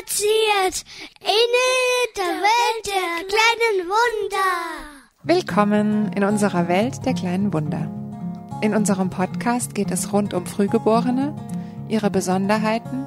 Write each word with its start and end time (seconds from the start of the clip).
erzählt 0.00 0.84
in 1.20 2.16
der 2.16 2.24
Welt 2.24 2.86
der 2.86 3.26
kleinen 3.26 3.88
Wunder. 3.88 5.00
Willkommen 5.24 6.12
in 6.14 6.24
unserer 6.24 6.68
Welt 6.68 7.04
der 7.04 7.12
kleinen 7.12 7.52
Wunder. 7.52 7.90
In 8.62 8.74
unserem 8.74 9.10
Podcast 9.10 9.74
geht 9.74 9.90
es 9.90 10.12
rund 10.12 10.32
um 10.32 10.46
Frühgeborene, 10.46 11.34
ihre 11.88 12.10
Besonderheiten, 12.10 13.04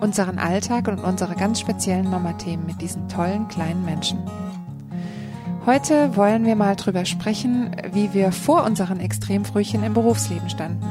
unseren 0.00 0.38
Alltag 0.38 0.88
und 0.88 0.98
unsere 0.98 1.36
ganz 1.36 1.60
speziellen 1.60 2.10
Mama-Themen 2.10 2.66
mit 2.66 2.82
diesen 2.82 3.08
tollen 3.08 3.48
kleinen 3.48 3.84
Menschen. 3.84 4.18
Heute 5.64 6.16
wollen 6.16 6.44
wir 6.44 6.56
mal 6.56 6.76
drüber 6.76 7.06
sprechen, 7.06 7.74
wie 7.92 8.12
wir 8.12 8.30
vor 8.30 8.64
unseren 8.64 9.00
Extremfrühchen 9.00 9.82
im 9.82 9.94
Berufsleben 9.94 10.50
standen 10.50 10.86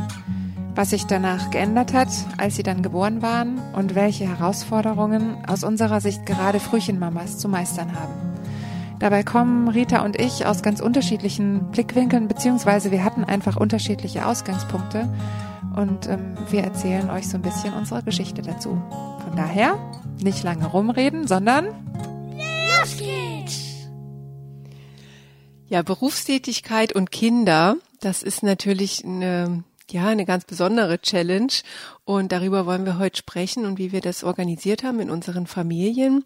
was 0.76 0.90
sich 0.90 1.06
danach 1.06 1.50
geändert 1.52 1.94
hat, 1.94 2.10
als 2.38 2.58
sie 2.58 2.64
dann 2.64 2.82
geboren 2.82 3.22
waren 3.22 3.60
und 3.74 3.96
welche 3.96 4.28
Herausforderungen 4.28 5.38
aus 5.48 5.64
unserer 5.64 6.02
Sicht 6.02 6.26
gerade 6.26 6.60
Frühchenmamas 6.60 7.38
zu 7.38 7.48
meistern 7.48 7.98
haben. 7.98 8.14
Dabei 9.00 9.24
kommen 9.24 9.68
Rita 9.68 10.04
und 10.04 10.20
ich 10.20 10.46
aus 10.46 10.62
ganz 10.62 10.80
unterschiedlichen 10.80 11.72
Blickwinkeln, 11.72 12.28
beziehungsweise 12.28 12.92
wir 12.92 13.04
hatten 13.04 13.24
einfach 13.24 13.58
unterschiedliche 13.58 14.26
Ausgangspunkte 14.26 15.14
und 15.76 16.08
ähm, 16.08 16.36
wir 16.50 16.64
erzählen 16.64 17.10
euch 17.10 17.28
so 17.28 17.38
ein 17.38 17.42
bisschen 17.42 17.74
unsere 17.74 18.04
Geschichte 18.04 18.42
dazu. 18.42 18.82
Von 19.24 19.36
daher 19.36 19.78
nicht 20.22 20.44
lange 20.44 20.68
rumreden, 20.68 21.28
sondern 21.28 21.66
los 21.66 22.98
geht's! 22.98 23.64
Ja, 25.68 25.82
Berufstätigkeit 25.82 26.94
und 26.94 27.12
Kinder, 27.12 27.78
das 28.00 28.24
ist 28.24 28.44
natürlich 28.44 29.04
eine 29.04 29.64
ja, 29.92 30.08
eine 30.08 30.26
ganz 30.26 30.46
besondere 30.46 31.00
Challenge 31.00 31.52
und 32.04 32.32
darüber 32.32 32.66
wollen 32.66 32.86
wir 32.86 32.98
heute 32.98 33.18
sprechen 33.18 33.66
und 33.66 33.78
wie 33.78 33.92
wir 33.92 34.02
das 34.02 34.24
organisiert 34.24 34.84
haben 34.84 35.00
in 35.00 35.10
unseren 35.10 35.48
Familien. 35.48 36.24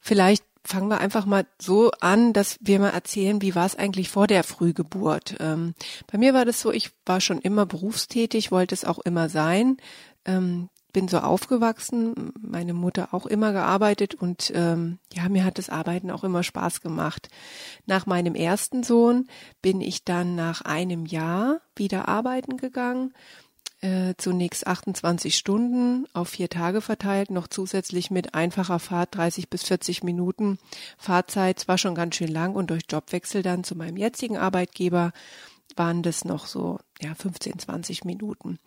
Vielleicht 0.00 0.44
fangen 0.64 0.88
wir 0.88 0.98
einfach 0.98 1.26
mal 1.26 1.46
so 1.60 1.90
an, 2.00 2.32
dass 2.32 2.56
wir 2.60 2.78
mal 2.78 2.90
erzählen, 2.90 3.42
wie 3.42 3.54
war 3.54 3.66
es 3.66 3.76
eigentlich 3.76 4.08
vor 4.08 4.26
der 4.26 4.42
Frühgeburt. 4.42 5.36
Ähm, 5.40 5.74
bei 6.10 6.18
mir 6.18 6.32
war 6.34 6.44
das 6.44 6.60
so, 6.60 6.72
ich 6.72 6.90
war 7.04 7.20
schon 7.20 7.38
immer 7.38 7.66
berufstätig, 7.66 8.50
wollte 8.50 8.74
es 8.74 8.84
auch 8.84 8.98
immer 9.00 9.28
sein. 9.28 9.76
Ähm, 10.24 10.70
bin 10.94 11.08
so 11.08 11.18
aufgewachsen, 11.18 12.32
meine 12.40 12.72
Mutter 12.72 13.12
auch 13.12 13.26
immer 13.26 13.52
gearbeitet 13.52 14.14
und 14.14 14.50
ähm, 14.54 14.98
ja, 15.12 15.28
mir 15.28 15.44
hat 15.44 15.58
das 15.58 15.68
Arbeiten 15.68 16.10
auch 16.10 16.24
immer 16.24 16.42
Spaß 16.42 16.80
gemacht. 16.80 17.28
Nach 17.84 18.06
meinem 18.06 18.34
ersten 18.34 18.82
Sohn 18.82 19.28
bin 19.60 19.82
ich 19.82 20.04
dann 20.04 20.36
nach 20.36 20.62
einem 20.62 21.04
Jahr 21.04 21.60
wieder 21.76 22.08
arbeiten 22.08 22.56
gegangen. 22.56 23.12
Äh, 23.80 24.14
zunächst 24.16 24.66
28 24.66 25.36
Stunden 25.36 26.06
auf 26.14 26.28
vier 26.30 26.48
Tage 26.48 26.80
verteilt, 26.80 27.30
noch 27.30 27.48
zusätzlich 27.48 28.10
mit 28.10 28.32
einfacher 28.34 28.78
Fahrt 28.78 29.16
30 29.16 29.50
bis 29.50 29.64
40 29.64 30.04
Minuten 30.04 30.58
Fahrzeit, 30.96 31.58
zwar 31.58 31.76
schon 31.76 31.94
ganz 31.94 32.14
schön 32.14 32.32
lang 32.32 32.54
und 32.54 32.70
durch 32.70 32.84
Jobwechsel 32.88 33.42
dann 33.42 33.64
zu 33.64 33.74
meinem 33.74 33.98
jetzigen 33.98 34.38
Arbeitgeber 34.38 35.12
waren 35.76 36.02
das 36.02 36.24
noch 36.24 36.46
so 36.46 36.78
ja 37.02 37.14
15, 37.14 37.58
20 37.58 38.04
Minuten. 38.04 38.58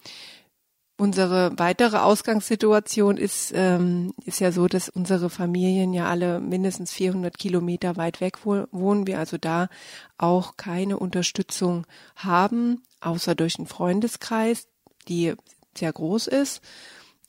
Unsere 1.00 1.52
weitere 1.58 1.98
Ausgangssituation 1.98 3.18
ist, 3.18 3.52
ähm, 3.54 4.16
ist 4.26 4.40
ja 4.40 4.52
so, 4.52 4.68
dass 4.68 4.90
unsere 4.90 5.30
Familien 5.30 5.94
ja 5.94 6.10
alle 6.10 6.40
mindestens 6.40 6.92
400 6.92 7.38
Kilometer 7.38 7.98
weit 7.98 8.20
weg 8.20 8.40
wohnen. 8.46 9.06
Wir 9.06 9.20
also 9.20 9.38
da 9.38 9.70
auch 10.18 10.58
keine 10.58 10.98
Unterstützung 10.98 11.86
haben, 12.16 12.82
außer 13.00 13.36
durch 13.36 13.60
einen 13.60 13.68
Freundeskreis, 13.68 14.68
die 15.08 15.36
sehr 15.78 15.94
groß 15.94 16.26
ist. 16.26 16.62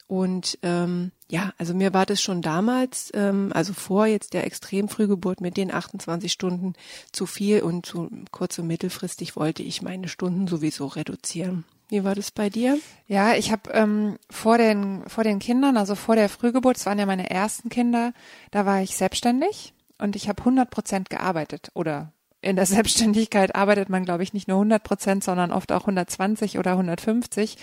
Und 0.06 0.58
ähm, 0.62 1.12
ja, 1.30 1.52
also 1.58 1.74
mir 1.74 1.92
war 1.92 2.06
das 2.06 2.22
schon 2.22 2.40
damals, 2.40 3.10
ähm, 3.12 3.52
also 3.52 3.74
vor 3.74 4.06
jetzt 4.06 4.32
der 4.32 4.46
Extremfrühgeburt 4.46 5.42
mit 5.42 5.58
den 5.58 5.70
28 5.70 6.32
Stunden 6.32 6.72
zu 7.12 7.26
viel 7.26 7.60
und 7.60 7.84
zu 7.84 8.08
kurz- 8.30 8.58
und 8.58 8.66
mittelfristig 8.66 9.36
wollte 9.36 9.62
ich 9.62 9.82
meine 9.82 10.08
Stunden 10.08 10.48
sowieso 10.48 10.86
reduzieren. 10.86 11.66
Wie 11.88 12.04
war 12.04 12.14
das 12.14 12.30
bei 12.30 12.50
dir? 12.50 12.78
Ja, 13.06 13.34
ich 13.34 13.50
habe 13.50 13.70
ähm, 13.72 14.18
vor 14.30 14.58
den 14.58 15.02
vor 15.08 15.24
den 15.24 15.38
Kindern, 15.38 15.76
also 15.78 15.94
vor 15.94 16.16
der 16.16 16.28
Frühgeburt, 16.28 16.76
das 16.76 16.86
waren 16.86 16.98
ja 16.98 17.06
meine 17.06 17.30
ersten 17.30 17.70
Kinder, 17.70 18.12
da 18.50 18.66
war 18.66 18.82
ich 18.82 18.96
selbstständig 18.96 19.72
und 19.96 20.14
ich 20.14 20.28
habe 20.28 20.40
100 20.40 20.68
Prozent 20.68 21.08
gearbeitet 21.08 21.70
oder 21.74 22.12
in 22.40 22.56
der 22.56 22.66
Selbstständigkeit 22.66 23.54
arbeitet 23.54 23.88
man, 23.88 24.04
glaube 24.04 24.22
ich, 24.22 24.34
nicht 24.34 24.48
nur 24.48 24.58
100 24.58 24.82
Prozent, 24.82 25.24
sondern 25.24 25.50
oft 25.50 25.72
auch 25.72 25.82
120 25.82 26.58
oder 26.58 26.72
150. 26.72 27.56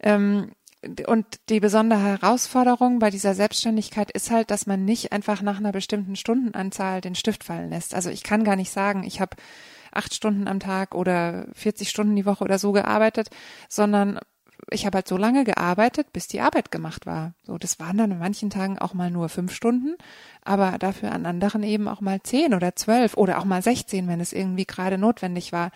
Ähm, 0.00 0.50
und 1.06 1.26
die 1.48 1.60
besondere 1.60 2.02
Herausforderung 2.02 2.98
bei 2.98 3.10
dieser 3.10 3.34
Selbstständigkeit 3.34 4.10
ist 4.10 4.32
halt, 4.32 4.50
dass 4.50 4.66
man 4.66 4.84
nicht 4.84 5.12
einfach 5.12 5.40
nach 5.40 5.58
einer 5.58 5.70
bestimmten 5.70 6.16
Stundenanzahl 6.16 7.00
den 7.00 7.14
Stift 7.14 7.44
fallen 7.44 7.70
lässt. 7.70 7.94
Also 7.94 8.10
ich 8.10 8.24
kann 8.24 8.42
gar 8.42 8.56
nicht 8.56 8.72
sagen, 8.72 9.04
ich 9.04 9.20
habe 9.20 9.36
acht 9.92 10.14
Stunden 10.14 10.48
am 10.48 10.60
Tag 10.60 10.94
oder 10.94 11.46
40 11.54 11.88
Stunden 11.88 12.16
die 12.16 12.26
Woche 12.26 12.44
oder 12.44 12.58
so 12.58 12.72
gearbeitet, 12.72 13.30
sondern 13.68 14.18
ich 14.70 14.86
habe 14.86 14.96
halt 14.96 15.08
so 15.08 15.16
lange 15.16 15.44
gearbeitet, 15.44 16.12
bis 16.12 16.28
die 16.28 16.40
Arbeit 16.40 16.70
gemacht 16.70 17.06
war. 17.06 17.34
So, 17.42 17.58
das 17.58 17.80
waren 17.80 17.98
dann 17.98 18.12
an 18.12 18.18
manchen 18.18 18.50
Tagen 18.50 18.78
auch 18.78 18.94
mal 18.94 19.10
nur 19.10 19.28
fünf 19.28 19.52
Stunden, 19.54 19.96
aber 20.44 20.78
dafür 20.78 21.12
an 21.12 21.26
anderen 21.26 21.62
eben 21.62 21.88
auch 21.88 22.00
mal 22.00 22.22
zehn 22.22 22.54
oder 22.54 22.76
zwölf 22.76 23.16
oder 23.16 23.38
auch 23.38 23.44
mal 23.44 23.62
sechzehn, 23.62 24.08
wenn 24.08 24.20
es 24.20 24.32
irgendwie 24.32 24.64
gerade 24.64 24.98
notwendig 24.98 25.52
war. 25.52 25.70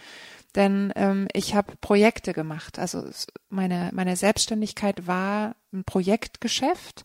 Denn 0.54 0.92
ähm, 0.96 1.28
ich 1.32 1.54
habe 1.54 1.74
Projekte 1.80 2.32
gemacht. 2.32 2.78
Also 2.78 3.04
meine 3.50 3.90
meine 3.92 4.16
Selbstständigkeit 4.16 5.06
war 5.06 5.56
ein 5.72 5.84
Projektgeschäft. 5.84 7.04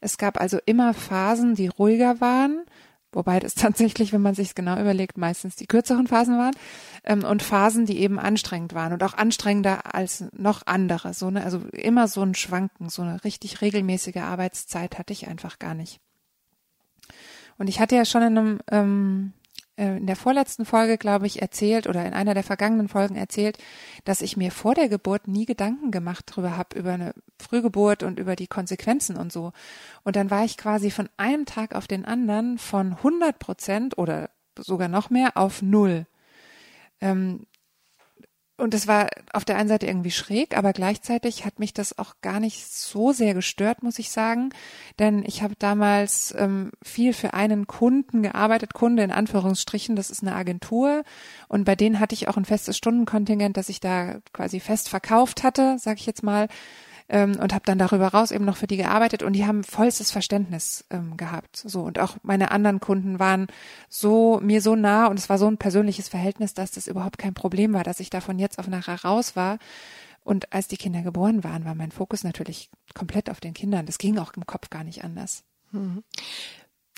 Es 0.00 0.18
gab 0.18 0.38
also 0.40 0.58
immer 0.66 0.94
Phasen, 0.94 1.54
die 1.54 1.68
ruhiger 1.68 2.20
waren 2.20 2.64
wobei 3.12 3.40
das 3.40 3.54
tatsächlich, 3.54 4.12
wenn 4.12 4.22
man 4.22 4.34
sich 4.34 4.54
genau 4.54 4.80
überlegt, 4.80 5.18
meistens 5.18 5.56
die 5.56 5.66
kürzeren 5.66 6.06
Phasen 6.06 6.38
waren 6.38 6.54
ähm, 7.04 7.24
und 7.24 7.42
Phasen, 7.42 7.86
die 7.86 7.98
eben 7.98 8.18
anstrengend 8.18 8.74
waren 8.74 8.92
und 8.92 9.02
auch 9.02 9.14
anstrengender 9.14 9.94
als 9.94 10.24
noch 10.32 10.66
andere. 10.66 11.14
So 11.14 11.30
ne, 11.30 11.44
also 11.44 11.60
immer 11.72 12.08
so 12.08 12.22
ein 12.22 12.34
Schwanken, 12.34 12.88
so 12.88 13.02
eine 13.02 13.22
richtig 13.24 13.60
regelmäßige 13.60 14.16
Arbeitszeit 14.16 14.98
hatte 14.98 15.12
ich 15.12 15.28
einfach 15.28 15.58
gar 15.58 15.74
nicht. 15.74 16.00
Und 17.58 17.68
ich 17.68 17.80
hatte 17.80 17.96
ja 17.96 18.04
schon 18.04 18.22
in 18.22 18.38
einem 18.38 18.60
ähm, 18.70 19.32
äh, 19.34 19.39
in 19.86 20.06
der 20.06 20.16
vorletzten 20.16 20.64
Folge, 20.64 20.98
glaube 20.98 21.26
ich, 21.26 21.40
erzählt 21.40 21.86
oder 21.86 22.04
in 22.04 22.12
einer 22.12 22.34
der 22.34 22.42
vergangenen 22.42 22.88
Folgen 22.88 23.16
erzählt, 23.16 23.58
dass 24.04 24.20
ich 24.20 24.36
mir 24.36 24.50
vor 24.50 24.74
der 24.74 24.88
Geburt 24.88 25.26
nie 25.26 25.46
Gedanken 25.46 25.90
gemacht 25.90 26.26
darüber 26.30 26.56
habe, 26.56 26.78
über 26.78 26.92
eine 26.92 27.14
Frühgeburt 27.38 28.02
und 28.02 28.18
über 28.18 28.36
die 28.36 28.46
Konsequenzen 28.46 29.16
und 29.16 29.32
so. 29.32 29.52
Und 30.02 30.16
dann 30.16 30.30
war 30.30 30.44
ich 30.44 30.56
quasi 30.56 30.90
von 30.90 31.08
einem 31.16 31.46
Tag 31.46 31.74
auf 31.74 31.86
den 31.86 32.04
anderen 32.04 32.58
von 32.58 32.92
100 32.92 33.38
Prozent 33.38 33.98
oder 33.98 34.30
sogar 34.58 34.88
noch 34.88 35.08
mehr 35.08 35.36
auf 35.36 35.62
null. 35.62 36.06
Ähm, 37.00 37.46
und 38.60 38.74
es 38.74 38.86
war 38.86 39.08
auf 39.32 39.44
der 39.44 39.56
einen 39.56 39.68
Seite 39.68 39.86
irgendwie 39.86 40.10
schräg, 40.10 40.56
aber 40.56 40.72
gleichzeitig 40.72 41.44
hat 41.44 41.58
mich 41.58 41.72
das 41.72 41.98
auch 41.98 42.14
gar 42.20 42.40
nicht 42.40 42.72
so 42.72 43.12
sehr 43.12 43.34
gestört, 43.34 43.82
muss 43.82 43.98
ich 43.98 44.10
sagen. 44.10 44.50
Denn 44.98 45.24
ich 45.26 45.42
habe 45.42 45.54
damals 45.58 46.34
ähm, 46.38 46.70
viel 46.82 47.12
für 47.12 47.34
einen 47.34 47.66
Kunden 47.66 48.22
gearbeitet, 48.22 48.74
Kunde 48.74 49.02
in 49.02 49.10
Anführungsstrichen, 49.10 49.96
das 49.96 50.10
ist 50.10 50.22
eine 50.22 50.34
Agentur. 50.34 51.02
Und 51.48 51.64
bei 51.64 51.74
denen 51.74 52.00
hatte 52.00 52.14
ich 52.14 52.28
auch 52.28 52.36
ein 52.36 52.44
festes 52.44 52.76
Stundenkontingent, 52.76 53.56
das 53.56 53.68
ich 53.68 53.80
da 53.80 54.16
quasi 54.32 54.60
fest 54.60 54.88
verkauft 54.88 55.42
hatte, 55.42 55.76
sag 55.78 55.98
ich 55.98 56.06
jetzt 56.06 56.22
mal 56.22 56.48
ähm, 57.10 57.36
und 57.40 57.52
habe 57.52 57.64
dann 57.66 57.78
darüber 57.78 58.08
raus 58.08 58.30
eben 58.30 58.44
noch 58.44 58.56
für 58.56 58.68
die 58.68 58.76
gearbeitet 58.76 59.22
und 59.22 59.34
die 59.34 59.44
haben 59.44 59.64
vollstes 59.64 60.10
Verständnis 60.10 60.84
ähm, 60.90 61.16
gehabt. 61.16 61.56
So 61.56 61.82
und 61.82 61.98
auch 61.98 62.16
meine 62.22 62.52
anderen 62.52 62.80
Kunden 62.80 63.18
waren 63.18 63.48
so 63.88 64.40
mir 64.40 64.62
so 64.62 64.76
nah 64.76 65.06
und 65.06 65.18
es 65.18 65.28
war 65.28 65.36
so 65.36 65.48
ein 65.48 65.58
persönliches 65.58 66.08
Verhältnis, 66.08 66.54
dass 66.54 66.70
das 66.70 66.86
überhaupt 66.86 67.18
kein 67.18 67.34
Problem 67.34 67.72
war, 67.72 67.82
dass 67.82 68.00
ich 68.00 68.10
da 68.10 68.20
von 68.20 68.38
jetzt 68.38 68.58
auf 68.58 68.68
nachher 68.68 69.04
raus 69.04 69.36
war. 69.36 69.58
Und 70.22 70.52
als 70.52 70.68
die 70.68 70.76
Kinder 70.76 71.02
geboren 71.02 71.42
waren, 71.42 71.64
war 71.64 71.74
mein 71.74 71.90
Fokus 71.90 72.24
natürlich 72.24 72.70
komplett 72.94 73.30
auf 73.30 73.40
den 73.40 73.54
Kindern. 73.54 73.86
Das 73.86 73.98
ging 73.98 74.18
auch 74.18 74.32
im 74.34 74.46
Kopf 74.46 74.70
gar 74.70 74.84
nicht 74.84 75.02
anders. 75.02 75.42
Mhm. 75.72 76.04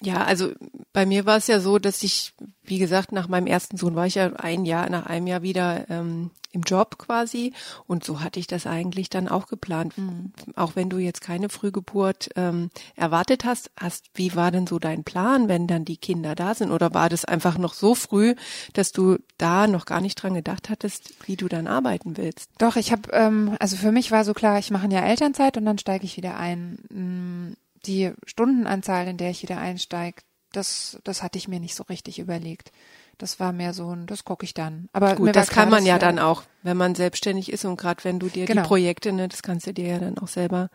Ja, 0.02 0.24
also 0.24 0.52
bei 0.92 1.06
mir 1.06 1.26
war 1.26 1.36
es 1.36 1.46
ja 1.46 1.60
so, 1.60 1.78
dass 1.78 2.02
ich, 2.02 2.34
wie 2.64 2.78
gesagt, 2.78 3.12
nach 3.12 3.28
meinem 3.28 3.46
ersten 3.46 3.76
Sohn 3.76 3.94
war 3.94 4.06
ich 4.06 4.16
ja 4.16 4.32
ein 4.34 4.64
Jahr, 4.64 4.90
nach 4.90 5.06
einem 5.06 5.26
Jahr 5.26 5.42
wieder 5.42 5.88
ähm, 5.88 6.30
im 6.52 6.62
Job 6.62 6.98
quasi. 6.98 7.52
Und 7.86 8.04
so 8.04 8.20
hatte 8.20 8.38
ich 8.38 8.46
das 8.46 8.66
eigentlich 8.66 9.10
dann 9.10 9.28
auch 9.28 9.46
geplant. 9.46 9.96
Mhm. 9.96 10.32
Auch 10.54 10.76
wenn 10.76 10.90
du 10.90 10.98
jetzt 10.98 11.20
keine 11.20 11.48
Frühgeburt 11.48 12.30
ähm, 12.36 12.70
erwartet 12.94 13.44
hast, 13.44 13.70
hast, 13.78 14.06
wie 14.14 14.34
war 14.34 14.50
denn 14.50 14.66
so 14.66 14.78
dein 14.78 15.04
Plan, 15.04 15.48
wenn 15.48 15.66
dann 15.66 15.84
die 15.84 15.96
Kinder 15.96 16.34
da 16.34 16.54
sind? 16.54 16.70
Oder 16.70 16.94
war 16.94 17.08
das 17.08 17.24
einfach 17.24 17.58
noch 17.58 17.74
so 17.74 17.94
früh, 17.94 18.34
dass 18.74 18.92
du 18.92 19.18
da 19.38 19.66
noch 19.66 19.86
gar 19.86 20.00
nicht 20.00 20.16
dran 20.16 20.34
gedacht 20.34 20.68
hattest, 20.68 21.14
wie 21.26 21.36
du 21.36 21.48
dann 21.48 21.66
arbeiten 21.66 22.16
willst? 22.16 22.50
Doch, 22.58 22.76
ich 22.76 22.92
habe, 22.92 23.10
ähm, 23.12 23.56
also 23.58 23.76
für 23.76 23.92
mich 23.92 24.10
war 24.10 24.24
so 24.24 24.34
klar, 24.34 24.58
ich 24.58 24.70
mache 24.70 24.88
ja 24.88 25.00
Elternzeit 25.00 25.56
und 25.56 25.64
dann 25.64 25.78
steige 25.78 26.04
ich 26.04 26.16
wieder 26.16 26.36
ein 26.36 26.78
mm, 26.90 27.61
die 27.86 28.12
Stundenanzahl, 28.26 29.08
in 29.08 29.16
der 29.16 29.30
ich 29.30 29.42
wieder 29.42 29.58
einsteige, 29.58 30.22
das, 30.52 30.98
das 31.04 31.22
hatte 31.22 31.38
ich 31.38 31.48
mir 31.48 31.60
nicht 31.60 31.74
so 31.74 31.84
richtig 31.84 32.18
überlegt. 32.18 32.72
Das 33.18 33.40
war 33.40 33.52
mehr 33.52 33.72
so 33.72 33.94
ein, 33.94 34.06
das 34.06 34.24
gucke 34.24 34.44
ich 34.44 34.54
dann. 34.54 34.88
Aber 34.92 35.16
gut, 35.16 35.34
das 35.34 35.48
klar, 35.48 35.64
kann 35.64 35.70
man 35.70 35.86
ja 35.86 35.98
dann 35.98 36.18
auch, 36.18 36.42
wenn 36.62 36.76
man 36.76 36.94
selbstständig 36.94 37.52
ist 37.52 37.64
und 37.64 37.76
gerade 37.76 38.04
wenn 38.04 38.18
du 38.18 38.28
dir 38.28 38.46
genau. 38.46 38.62
die 38.62 38.68
Projekte, 38.68 39.12
ne, 39.12 39.28
das 39.28 39.42
kannst 39.42 39.66
du 39.66 39.72
dir 39.72 39.86
ja 39.86 39.98
dann 39.98 40.18
auch 40.18 40.28
selber 40.28 40.70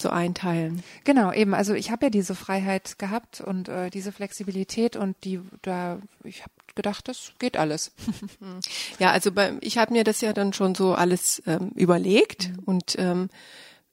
so 0.00 0.10
einteilen. 0.10 0.82
Genau, 1.04 1.32
eben. 1.32 1.54
Also 1.54 1.74
ich 1.74 1.90
habe 1.90 2.06
ja 2.06 2.10
diese 2.10 2.34
Freiheit 2.34 2.98
gehabt 2.98 3.40
und 3.40 3.68
äh, 3.68 3.90
diese 3.90 4.12
Flexibilität 4.12 4.96
und 4.96 5.16
die 5.24 5.40
da 5.62 5.98
ich 6.22 6.42
habe 6.42 6.52
gedacht, 6.74 7.08
das 7.08 7.32
geht 7.38 7.56
alles. 7.56 7.92
Ja, 8.98 9.10
also 9.10 9.32
bei, 9.32 9.54
ich 9.60 9.78
habe 9.78 9.92
mir 9.92 10.04
das 10.04 10.20
ja 10.20 10.32
dann 10.32 10.52
schon 10.52 10.74
so 10.74 10.94
alles 10.94 11.42
ähm, 11.46 11.70
überlegt 11.74 12.48
mhm. 12.48 12.58
und 12.64 12.96
ähm, 12.98 13.28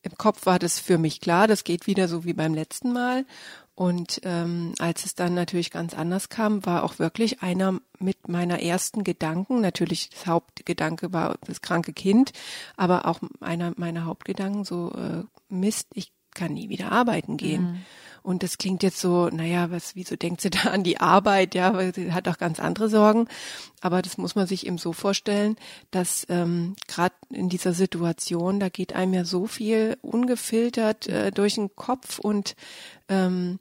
im 0.04 0.18
Kopf 0.18 0.46
war 0.46 0.60
das 0.60 0.80
für 0.80 0.98
mich 0.98 1.22
klar, 1.22 1.48
das 1.48 1.64
geht 1.64 1.88
wieder 1.88 2.08
so 2.08 2.26
wie 2.26 2.34
beim 2.34 2.54
letzten 2.54 2.92
Mal. 2.92 3.26
Und 3.76 4.20
ähm, 4.24 4.74
als 4.78 5.04
es 5.06 5.16
dann 5.16 5.34
natürlich 5.34 5.72
ganz 5.72 5.96
anders 5.96 6.30
kam, 6.30 6.64
war 6.66 6.84
auch 6.84 7.00
wirklich 7.00 7.42
einer 7.42 7.80
mit 7.98 8.28
meiner 8.28 8.62
ersten 8.62 9.04
Gedanken, 9.04 9.62
natürlich 9.62 10.12
das 10.12 10.28
Hauptgedanke 10.28 11.12
war 11.12 11.38
das 11.48 11.62
kranke 11.62 11.92
Kind, 11.92 12.34
aber 12.78 13.08
auch 13.08 13.20
einer 13.40 13.74
meiner 13.78 14.06
Hauptgedanken 14.06 14.64
so, 14.64 14.92
äh, 14.92 15.24
Mist, 15.50 15.88
ich 15.96 16.12
kann 16.36 16.54
nie 16.54 16.70
wieder 16.70 16.92
arbeiten 16.92 17.38
gehen. 17.38 17.62
Mhm. 17.64 17.86
Und 18.24 18.42
das 18.42 18.58
klingt 18.58 18.82
jetzt 18.84 19.00
so, 19.00 19.28
naja, 19.28 19.70
was, 19.70 19.96
wieso 19.96 20.16
denkt 20.16 20.42
sie 20.42 20.50
da 20.50 20.70
an 20.70 20.84
die 20.84 21.00
Arbeit? 21.00 21.54
Ja, 21.54 21.74
weil 21.74 21.94
sie 21.94 22.14
hat 22.14 22.28
auch 22.28 22.38
ganz 22.38 22.60
andere 22.60 22.90
Sorgen. 22.90 23.28
Aber 23.82 24.02
das 24.02 24.18
muss 24.18 24.36
man 24.36 24.48
sich 24.48 24.66
eben 24.66 24.78
so 24.78 24.94
vorstellen, 24.94 25.58
dass 25.92 26.26
ähm, 26.30 26.76
gerade 26.88 27.16
in 27.30 27.50
dieser 27.50 27.74
Situation, 27.74 28.60
da 28.60 28.70
geht 28.70 28.94
einem 28.94 29.14
ja 29.14 29.26
so 29.26 29.46
viel 29.46 29.98
ungefiltert 30.02 31.08
äh, 31.08 31.32
durch 31.32 31.56
den 31.56 31.76
Kopf 31.76 32.18
und 32.18 32.56
ähm, 33.10 33.60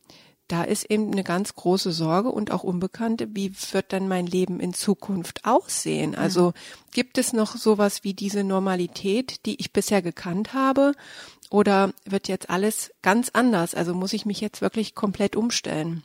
da 0.53 0.65
ist 0.65 0.91
eben 0.91 1.11
eine 1.11 1.25
ganz 1.25 1.55
große 1.55 1.93
Sorge 1.93 2.29
und 2.29 2.50
auch 2.50 2.62
Unbekannte, 2.62 3.29
wie 3.32 3.55
wird 3.70 3.93
dann 3.93 4.06
mein 4.06 4.26
Leben 4.26 4.61
in 4.61 4.75
Zukunft 4.75 5.47
aussehen? 5.47 6.15
Also 6.15 6.53
gibt 6.93 7.17
es 7.17 7.32
noch 7.32 7.56
sowas 7.56 8.05
wie 8.05 8.12
diese 8.12 8.44
Normalität, 8.44 9.47
die 9.47 9.58
ich 9.58 9.73
bisher 9.73 10.03
gekannt 10.03 10.53
habe? 10.53 10.93
Oder 11.53 11.93
wird 12.07 12.29
jetzt 12.29 12.49
alles 12.49 12.93
ganz 13.03 13.29
anders? 13.35 13.75
Also 13.75 13.93
muss 13.93 14.15
ich 14.15 14.25
mich 14.25 14.41
jetzt 14.41 14.63
wirklich 14.63 14.95
komplett 14.95 15.37
umstellen? 15.37 16.03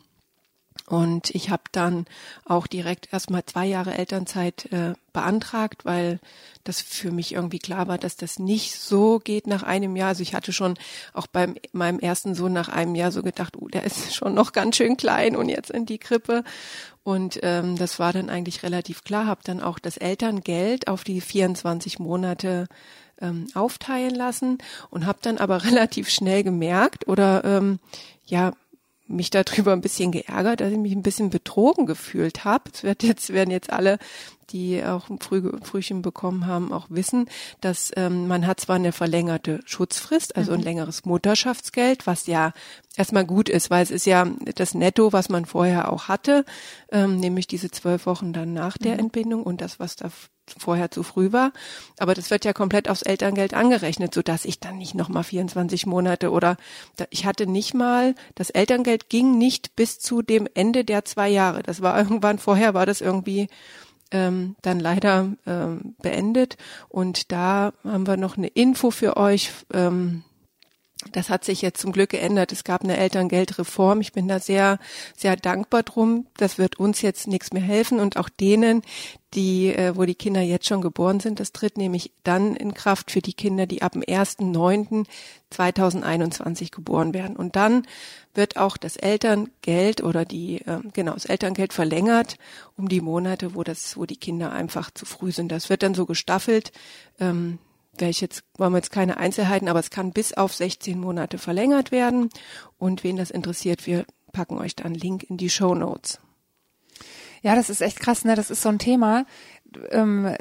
Und 0.88 1.34
ich 1.34 1.50
habe 1.50 1.64
dann 1.72 2.06
auch 2.44 2.68
direkt 2.68 3.14
erstmal 3.14 3.46
zwei 3.46 3.66
Jahre 3.66 3.98
Elternzeit 3.98 4.72
äh, 4.74 4.94
beantragt, 5.14 5.86
weil 5.86 6.20
das 6.66 6.82
für 6.82 7.12
mich 7.12 7.34
irgendwie 7.34 7.60
klar 7.60 7.88
war, 7.88 7.98
dass 7.98 8.18
das 8.18 8.40
nicht 8.40 8.78
so 8.78 9.20
geht 9.20 9.48
nach 9.48 9.64
einem 9.64 9.96
Jahr. 9.96 10.10
Also 10.10 10.22
ich 10.22 10.36
hatte 10.36 10.52
schon 10.52 10.74
auch 11.14 11.28
bei 11.28 11.54
meinem 11.72 12.00
ersten 12.00 12.36
Sohn 12.36 12.52
nach 12.52 12.68
einem 12.68 12.96
Jahr 12.96 13.14
so 13.14 13.24
gedacht, 13.24 13.56
uh, 13.56 13.70
der 13.70 13.86
ist 13.86 14.14
schon 14.16 14.34
noch 14.34 14.52
ganz 14.52 14.76
schön 14.76 14.98
klein 14.98 15.38
und 15.38 15.48
jetzt 15.48 15.72
in 15.72 15.86
die 15.86 15.98
Krippe. 15.98 16.44
Und 17.04 17.40
ähm, 17.42 17.78
das 17.78 18.00
war 18.00 18.12
dann 18.12 18.30
eigentlich 18.30 18.64
relativ 18.64 19.06
klar. 19.06 19.28
Habe 19.28 19.42
dann 19.46 19.62
auch 19.62 19.80
das 19.80 19.96
Elterngeld 19.96 20.90
auf 20.90 21.06
die 21.06 21.22
24 21.22 22.00
Monate 22.00 22.68
ähm, 23.22 23.48
aufteilen 23.54 24.16
lassen 24.16 24.58
und 24.90 25.06
habe 25.06 25.20
dann 25.22 25.38
aber 25.38 25.64
relativ 25.66 26.10
schnell 26.10 26.44
gemerkt 26.44 27.08
oder 27.08 27.44
ähm, 27.44 27.80
ja 28.26 28.54
mich 29.08 29.30
darüber 29.30 29.72
ein 29.72 29.82
bisschen 29.82 30.12
geärgert, 30.12 30.60
dass 30.60 30.72
ich 30.72 30.78
mich 30.78 30.92
ein 30.92 31.04
bisschen 31.04 31.30
betrogen 31.30 31.86
gefühlt 31.86 32.44
habe. 32.44 32.70
Es 32.74 32.82
jetzt 33.02 33.32
werden 33.32 33.52
jetzt 33.52 33.72
alle, 33.72 34.00
die 34.50 34.84
auch 34.84 35.08
Früh, 35.20 35.52
Frühchen 35.64 36.02
bekommen 36.02 36.46
haben, 36.46 36.72
auch 36.72 36.88
wissen, 36.90 37.30
dass 37.62 37.92
ähm, 37.96 38.28
man 38.28 38.48
hat 38.48 38.60
zwar 38.60 38.78
eine 38.78 38.92
verlängerte 38.92 39.60
Schutzfrist, 39.66 40.36
also 40.36 40.52
mhm. 40.52 40.60
ein 40.60 40.64
längeres 40.64 41.06
Mutterschaftsgeld, 41.06 42.08
was 42.08 42.28
ja 42.28 42.54
erstmal 42.96 43.26
gut 43.26 43.50
ist, 43.50 43.70
weil 43.70 43.84
es 43.84 43.92
ist 43.92 44.06
ja 44.06 44.26
das 44.56 44.74
Netto, 44.74 45.14
was 45.14 45.30
man 45.30 45.46
vorher 45.46 45.92
auch 45.92 46.08
hatte, 46.08 46.46
ähm, 46.92 47.20
nämlich 47.20 47.48
diese 47.48 47.72
zwölf 47.72 48.06
Wochen 48.06 48.34
dann 48.34 48.54
nach 48.54 48.78
der 48.78 48.94
mhm. 48.94 49.00
Entbindung 49.00 49.44
und 49.44 49.62
das, 49.62 49.80
was 49.80 49.96
da 49.96 50.10
vorher 50.58 50.92
zu 50.92 51.04
früh 51.04 51.32
war. 51.32 51.52
Aber 52.00 52.14
das 52.14 52.32
wird 52.32 52.46
ja 52.46 52.54
komplett 52.54 52.90
aufs 52.90 53.02
Elterngeld 53.02 53.54
angerechnet, 53.54 54.14
so 54.14 54.22
dass 54.22 54.46
ich 54.46 54.60
dann 54.60 54.78
nicht 54.78 54.96
nochmal 54.96 55.24
24 55.24 55.86
Monate 55.86 56.32
oder 56.32 56.58
ich 57.10 57.26
hatte 57.26 57.48
nicht 57.48 57.74
mal, 57.74 58.16
das 58.36 58.50
Elterngeld 58.50 59.10
ging 59.10 59.38
nicht 59.38 59.76
bis 59.76 60.00
zu 60.00 60.22
dem 60.22 60.48
Ende 60.54 60.86
der 60.86 61.06
zwei 61.06 61.30
Jahre. 61.30 61.64
Das 61.64 61.82
war 61.82 61.98
irgendwann 62.02 62.40
vorher, 62.40 62.74
war 62.74 62.86
das 62.86 63.02
irgendwie 63.02 63.50
ähm, 64.12 64.56
dann 64.62 64.80
leider 64.80 65.34
ähm, 65.46 65.96
beendet. 66.02 66.58
Und 66.90 67.32
da 67.32 67.74
haben 67.84 68.08
wir 68.08 68.18
noch 68.18 68.38
eine 68.38 68.48
Info 68.48 68.92
für 68.92 69.18
euch. 69.18 69.52
Ähm, 69.74 70.24
das 71.12 71.30
hat 71.30 71.46
sich 71.46 71.62
jetzt 71.62 71.80
zum 71.80 71.92
Glück 71.92 72.10
geändert. 72.10 72.52
Es 72.52 72.64
gab 72.64 72.84
eine 72.84 72.98
Elterngeldreform. 72.98 74.02
Ich 74.02 74.14
bin 74.14 74.28
da 74.28 74.40
sehr, 74.40 74.80
sehr 75.16 75.36
dankbar 75.36 75.84
drum. 75.84 76.26
Das 76.38 76.58
wird 76.58 76.80
uns 76.80 77.02
jetzt 77.02 77.28
nichts 77.28 77.54
mehr 77.54 77.62
helfen 77.62 78.00
und 78.00 78.18
auch 78.18 78.30
denen, 78.30 78.82
die, 79.34 79.68
äh, 79.68 79.96
wo 79.96 80.06
die 80.06 80.16
Kinder 80.16 80.42
jetzt 80.42 80.66
schon 80.68 80.82
geboren 80.82 81.20
sind. 81.20 81.40
Das 81.40 81.52
tritt 81.52 81.78
nämlich 81.78 82.12
dann 82.24 82.56
in 82.56 82.74
Kraft 82.74 83.12
für 83.12 83.22
die 83.22 83.34
Kinder, 83.34 83.68
die 83.68 83.84
ab 83.84 83.92
dem 83.92 84.02
1.9.2021 84.02 86.72
geboren 86.72 87.14
werden. 87.14 87.36
Und 87.36 87.56
dann 87.56 87.86
wird 88.34 88.58
auch 88.58 88.78
das 88.78 88.98
Elterngeld 88.98 90.02
oder 90.02 90.26
die, 90.26 90.62
äh, 90.62 90.80
genau, 90.94 91.14
das 91.14 91.26
Elterngeld 91.26 91.74
verlängert 91.74 92.40
um 92.76 92.90
die 92.90 93.02
Monate, 93.02 93.54
wo 93.54 93.64
das, 93.64 93.98
wo 93.98 94.06
die 94.06 94.18
Kinder 94.18 94.52
einfach 94.52 94.90
zu 94.92 95.06
früh 95.06 95.32
sind. 95.32 95.52
Das 95.52 95.70
wird 95.70 95.84
dann 95.84 95.94
so 95.94 96.08
gestaffelt. 96.08 96.72
Ähm, 97.20 97.60
ich 98.06 98.22
jetzt, 98.22 98.44
wollen 98.58 98.74
wir 98.74 98.78
jetzt 98.78 98.92
keine 98.92 99.18
Einzelheiten, 99.18 99.68
aber 99.68 99.80
es 99.80 99.90
kann 99.90 100.12
bis 100.12 100.34
auf 100.34 100.54
16 100.54 101.00
Monate 101.00 101.38
verlängert 101.38 101.92
werden. 101.92 102.30
Und 102.78 103.04
wen 103.04 103.18
das 103.18 103.32
interessiert, 103.32 103.86
wir 103.88 104.06
packen 104.32 104.58
euch 104.58 104.76
da 104.76 104.86
einen 104.86 104.96
Link 104.96 105.24
in 105.24 105.38
die 105.38 105.50
Show 105.50 105.74
Notes. 105.76 106.20
Ja, 107.42 107.56
das 107.56 107.70
ist 107.70 107.82
echt 107.82 108.00
krass, 108.00 108.26
ne? 108.26 108.36
Das 108.36 108.50
ist 108.50 108.62
so 108.62 108.70
ein 108.70 108.80
Thema, 108.80 109.26
ähm, 109.92 110.36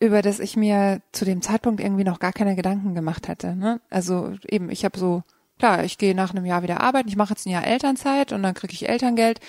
über 0.00 0.22
das 0.22 0.40
ich 0.40 0.56
mir 0.56 1.02
zu 1.12 1.24
dem 1.24 1.42
Zeitpunkt 1.42 1.80
irgendwie 1.80 2.04
noch 2.04 2.18
gar 2.18 2.32
keine 2.32 2.56
Gedanken 2.56 2.94
gemacht 2.94 3.28
hatte. 3.28 3.54
Ne? 3.54 3.80
Also 3.90 4.34
eben, 4.48 4.70
ich 4.70 4.84
habe 4.84 4.98
so, 4.98 5.22
klar, 5.58 5.84
ich 5.84 5.98
gehe 5.98 6.14
nach 6.14 6.30
einem 6.30 6.46
Jahr 6.46 6.62
wieder 6.62 6.80
arbeiten, 6.80 7.08
ich 7.08 7.16
mache 7.16 7.34
jetzt 7.34 7.46
ein 7.46 7.50
Jahr 7.50 7.66
Elternzeit 7.66 8.32
und 8.32 8.42
dann 8.42 8.54
kriege 8.54 8.72
ich 8.72 8.88
Elterngeld 8.88 9.40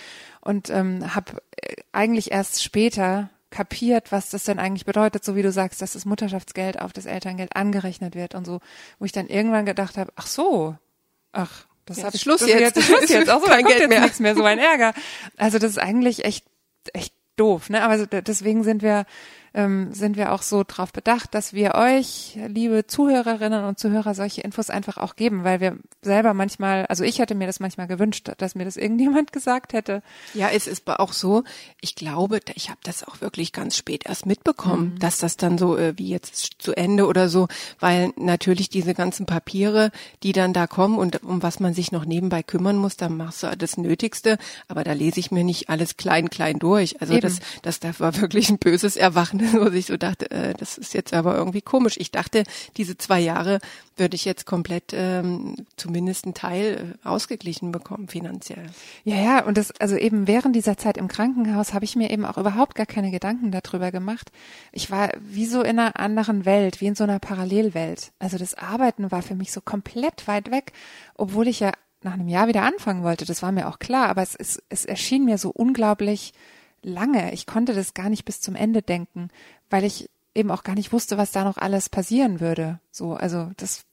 und 0.41 0.69
ähm, 0.69 1.15
habe 1.15 1.41
äh, 1.55 1.75
eigentlich 1.93 2.31
erst 2.31 2.61
später 2.61 3.29
kapiert, 3.51 4.11
was 4.11 4.29
das 4.29 4.45
denn 4.45 4.57
eigentlich 4.57 4.85
bedeutet, 4.85 5.23
so 5.23 5.35
wie 5.35 5.41
du 5.43 5.51
sagst, 5.51 5.81
dass 5.81 5.93
das 5.93 6.05
Mutterschaftsgeld 6.05 6.79
auf 6.81 6.93
das 6.93 7.05
Elterngeld 7.05 7.55
angerechnet 7.55 8.15
wird 8.15 8.33
und 8.33 8.45
so, 8.45 8.59
wo 8.97 9.05
ich 9.05 9.11
dann 9.11 9.27
irgendwann 9.27 9.65
gedacht 9.65 9.97
habe, 9.97 10.11
ach 10.15 10.27
so, 10.27 10.75
ach, 11.33 11.65
das 11.85 11.97
ja, 11.97 12.03
hat 12.05 12.17
Schluss 12.17 12.39
das 12.39 12.49
jetzt, 12.49 12.77
jetzt 12.77 12.87
Schluss 12.87 13.09
jetzt, 13.09 13.29
auch 13.29 13.41
so, 13.45 13.47
kein 13.47 13.65
Geld 13.65 13.79
jetzt 13.79 13.89
mehr. 13.89 14.01
nichts 14.01 14.19
mehr, 14.19 14.35
so 14.35 14.43
ein 14.43 14.57
Ärger. 14.57 14.93
Also 15.37 15.59
das 15.59 15.71
ist 15.71 15.79
eigentlich 15.79 16.25
echt, 16.25 16.45
echt 16.93 17.13
doof, 17.35 17.69
ne? 17.69 17.83
Aber 17.83 17.97
deswegen 18.05 18.63
sind 18.63 18.81
wir 18.81 19.05
ähm, 19.53 19.93
sind 19.93 20.15
wir 20.15 20.31
auch 20.31 20.41
so 20.41 20.63
drauf 20.65 20.93
bedacht, 20.93 21.33
dass 21.35 21.53
wir 21.53 21.75
euch, 21.75 22.39
liebe 22.47 22.87
Zuhörerinnen 22.87 23.65
und 23.65 23.79
Zuhörer, 23.79 24.13
solche 24.13 24.41
Infos 24.41 24.69
einfach 24.69 24.97
auch 24.97 25.15
geben, 25.15 25.43
weil 25.43 25.59
wir 25.59 25.77
selber 26.01 26.33
manchmal, 26.33 26.85
also 26.85 27.03
ich 27.03 27.19
hätte 27.19 27.35
mir 27.35 27.47
das 27.47 27.59
manchmal 27.59 27.87
gewünscht, 27.87 28.31
dass 28.37 28.55
mir 28.55 28.63
das 28.63 28.77
irgendjemand 28.77 29.31
gesagt 29.33 29.73
hätte. 29.73 30.03
Ja, 30.33 30.49
es 30.49 30.67
ist 30.67 30.87
auch 30.87 31.13
so, 31.13 31.43
ich 31.81 31.95
glaube, 31.95 32.39
ich 32.55 32.69
habe 32.69 32.79
das 32.83 33.05
auch 33.05 33.19
wirklich 33.19 33.51
ganz 33.51 33.75
spät 33.75 34.05
erst 34.05 34.25
mitbekommen, 34.25 34.93
mhm. 34.93 34.99
dass 34.99 35.19
das 35.19 35.35
dann 35.35 35.57
so 35.57 35.77
äh, 35.77 35.97
wie 35.97 36.09
jetzt 36.09 36.55
zu 36.59 36.73
Ende 36.73 37.05
oder 37.05 37.27
so, 37.27 37.47
weil 37.79 38.13
natürlich 38.15 38.69
diese 38.69 38.93
ganzen 38.93 39.25
Papiere, 39.25 39.91
die 40.23 40.31
dann 40.31 40.53
da 40.53 40.65
kommen 40.65 40.97
und 40.97 41.23
um 41.23 41.43
was 41.43 41.59
man 41.59 41.73
sich 41.73 41.91
noch 41.91 42.05
nebenbei 42.05 42.41
kümmern 42.41 42.77
muss, 42.77 42.95
dann 42.95 43.17
machst 43.17 43.43
du 43.43 43.55
das 43.57 43.77
Nötigste, 43.77 44.37
aber 44.69 44.83
da 44.83 44.93
lese 44.93 45.19
ich 45.19 45.31
mir 45.31 45.43
nicht 45.43 45.69
alles 45.69 45.97
klein, 45.97 46.29
klein 46.29 46.57
durch. 46.57 47.01
Also 47.01 47.13
Eben. 47.13 47.21
das, 47.21 47.39
das, 47.61 47.79
das 47.81 47.99
war 47.99 48.15
wirklich 48.21 48.49
ein 48.49 48.57
böses 48.57 48.95
Erwachen 48.95 49.40
wo 49.53 49.69
ich 49.69 49.87
so 49.87 49.97
dachte, 49.97 50.29
äh, 50.31 50.53
das 50.53 50.77
ist 50.77 50.93
jetzt 50.93 51.13
aber 51.13 51.35
irgendwie 51.35 51.61
komisch. 51.61 51.95
Ich 51.97 52.11
dachte, 52.11 52.43
diese 52.77 52.97
zwei 52.97 53.19
Jahre 53.19 53.59
würde 53.97 54.15
ich 54.15 54.25
jetzt 54.25 54.45
komplett 54.45 54.93
ähm, 54.93 55.55
zumindest 55.77 56.25
einen 56.25 56.33
Teil 56.33 56.95
äh, 57.03 57.07
ausgeglichen 57.07 57.71
bekommen 57.71 58.07
finanziell. 58.07 58.65
Ja, 59.03 59.15
ja, 59.15 59.43
und 59.45 59.57
das, 59.57 59.71
also 59.79 59.95
eben 59.95 60.27
während 60.27 60.55
dieser 60.55 60.77
Zeit 60.77 60.97
im 60.97 61.07
Krankenhaus 61.07 61.73
habe 61.73 61.85
ich 61.85 61.95
mir 61.95 62.11
eben 62.11 62.25
auch 62.25 62.37
überhaupt 62.37 62.75
gar 62.75 62.85
keine 62.85 63.11
Gedanken 63.11 63.51
darüber 63.51 63.91
gemacht. 63.91 64.31
Ich 64.71 64.91
war 64.91 65.09
wie 65.19 65.45
so 65.45 65.61
in 65.61 65.79
einer 65.79 65.99
anderen 65.99 66.45
Welt, 66.45 66.81
wie 66.81 66.87
in 66.87 66.95
so 66.95 67.03
einer 67.03 67.19
Parallelwelt. 67.19 68.11
Also 68.19 68.37
das 68.37 68.53
Arbeiten 68.53 69.11
war 69.11 69.21
für 69.21 69.35
mich 69.35 69.51
so 69.51 69.61
komplett 69.61 70.27
weit 70.27 70.51
weg, 70.51 70.73
obwohl 71.15 71.47
ich 71.47 71.59
ja 71.59 71.71
nach 72.03 72.13
einem 72.13 72.27
Jahr 72.27 72.47
wieder 72.47 72.63
anfangen 72.63 73.03
wollte. 73.03 73.25
Das 73.25 73.41
war 73.41 73.51
mir 73.51 73.67
auch 73.67 73.79
klar, 73.79 74.09
aber 74.09 74.21
es, 74.21 74.35
es, 74.35 74.61
es 74.69 74.85
erschien 74.85 75.25
mir 75.25 75.37
so 75.37 75.51
unglaublich 75.51 76.33
lange. 76.83 77.33
Ich 77.33 77.45
konnte 77.45 77.73
das 77.73 77.93
gar 77.93 78.09
nicht 78.09 78.25
bis 78.25 78.41
zum 78.41 78.55
Ende 78.55 78.81
denken, 78.81 79.29
weil 79.69 79.83
ich 79.83 80.09
eben 80.33 80.51
auch 80.51 80.63
gar 80.63 80.75
nicht 80.75 80.93
wusste, 80.93 81.17
was 81.17 81.31
da 81.31 81.43
noch 81.43 81.57
alles 81.57 81.89
passieren 81.89 82.39
würde. 82.39 82.79
So, 82.91 83.13
also 83.13 83.51
das, 83.57 83.83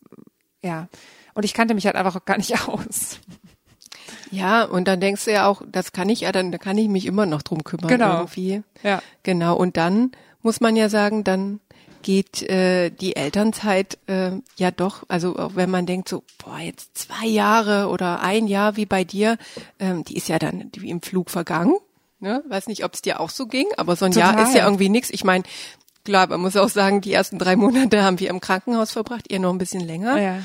ja. 0.62 0.88
Und 1.34 1.44
ich 1.44 1.54
kannte 1.54 1.74
mich 1.74 1.86
halt 1.86 1.96
einfach 1.96 2.16
auch 2.16 2.24
gar 2.24 2.38
nicht 2.38 2.60
aus. 2.68 3.20
Ja, 4.30 4.64
und 4.64 4.88
dann 4.88 5.00
denkst 5.00 5.24
du 5.24 5.32
ja 5.32 5.46
auch, 5.46 5.62
das 5.70 5.92
kann 5.92 6.08
ich 6.08 6.20
ja, 6.20 6.32
dann 6.32 6.52
da 6.52 6.58
kann 6.58 6.78
ich 6.78 6.88
mich 6.88 7.06
immer 7.06 7.26
noch 7.26 7.42
drum 7.42 7.64
kümmern 7.64 7.88
genau. 7.88 8.18
irgendwie. 8.18 8.62
Ja. 8.82 9.02
Genau. 9.22 9.56
Und 9.56 9.76
dann 9.76 10.12
muss 10.42 10.60
man 10.60 10.76
ja 10.76 10.88
sagen, 10.88 11.24
dann 11.24 11.60
geht 12.02 12.42
äh, 12.42 12.90
die 12.90 13.16
Elternzeit 13.16 13.98
äh, 14.06 14.32
ja 14.56 14.70
doch, 14.70 15.04
also 15.08 15.36
auch 15.36 15.56
wenn 15.56 15.70
man 15.70 15.86
denkt 15.86 16.08
so, 16.08 16.22
boah, 16.42 16.58
jetzt 16.58 16.96
zwei 16.96 17.26
Jahre 17.26 17.88
oder 17.88 18.20
ein 18.20 18.46
Jahr 18.46 18.76
wie 18.76 18.86
bei 18.86 19.04
dir, 19.04 19.36
ähm, 19.78 20.04
die 20.04 20.16
ist 20.16 20.28
ja 20.28 20.38
dann 20.38 20.70
wie 20.76 20.90
im 20.90 21.02
Flug 21.02 21.30
vergangen. 21.30 21.74
Ne? 22.20 22.42
Weiß 22.48 22.66
nicht, 22.66 22.84
ob 22.84 22.94
es 22.94 23.02
dir 23.02 23.20
auch 23.20 23.30
so 23.30 23.46
ging, 23.46 23.66
aber 23.76 23.96
so 23.96 24.04
ein 24.04 24.12
Total. 24.12 24.34
Jahr 24.34 24.42
ist 24.42 24.54
ja 24.54 24.64
irgendwie 24.64 24.88
nix. 24.88 25.10
Ich 25.10 25.24
meine, 25.24 25.44
klar, 26.04 26.26
man 26.28 26.40
muss 26.40 26.56
auch 26.56 26.68
sagen, 26.68 27.00
die 27.00 27.12
ersten 27.12 27.38
drei 27.38 27.54
Monate 27.56 28.02
haben 28.02 28.18
wir 28.18 28.30
im 28.30 28.40
Krankenhaus 28.40 28.90
verbracht, 28.92 29.30
ihr 29.30 29.38
noch 29.38 29.52
ein 29.52 29.58
bisschen 29.58 29.80
länger. 29.80 30.20
Ja. 30.20 30.38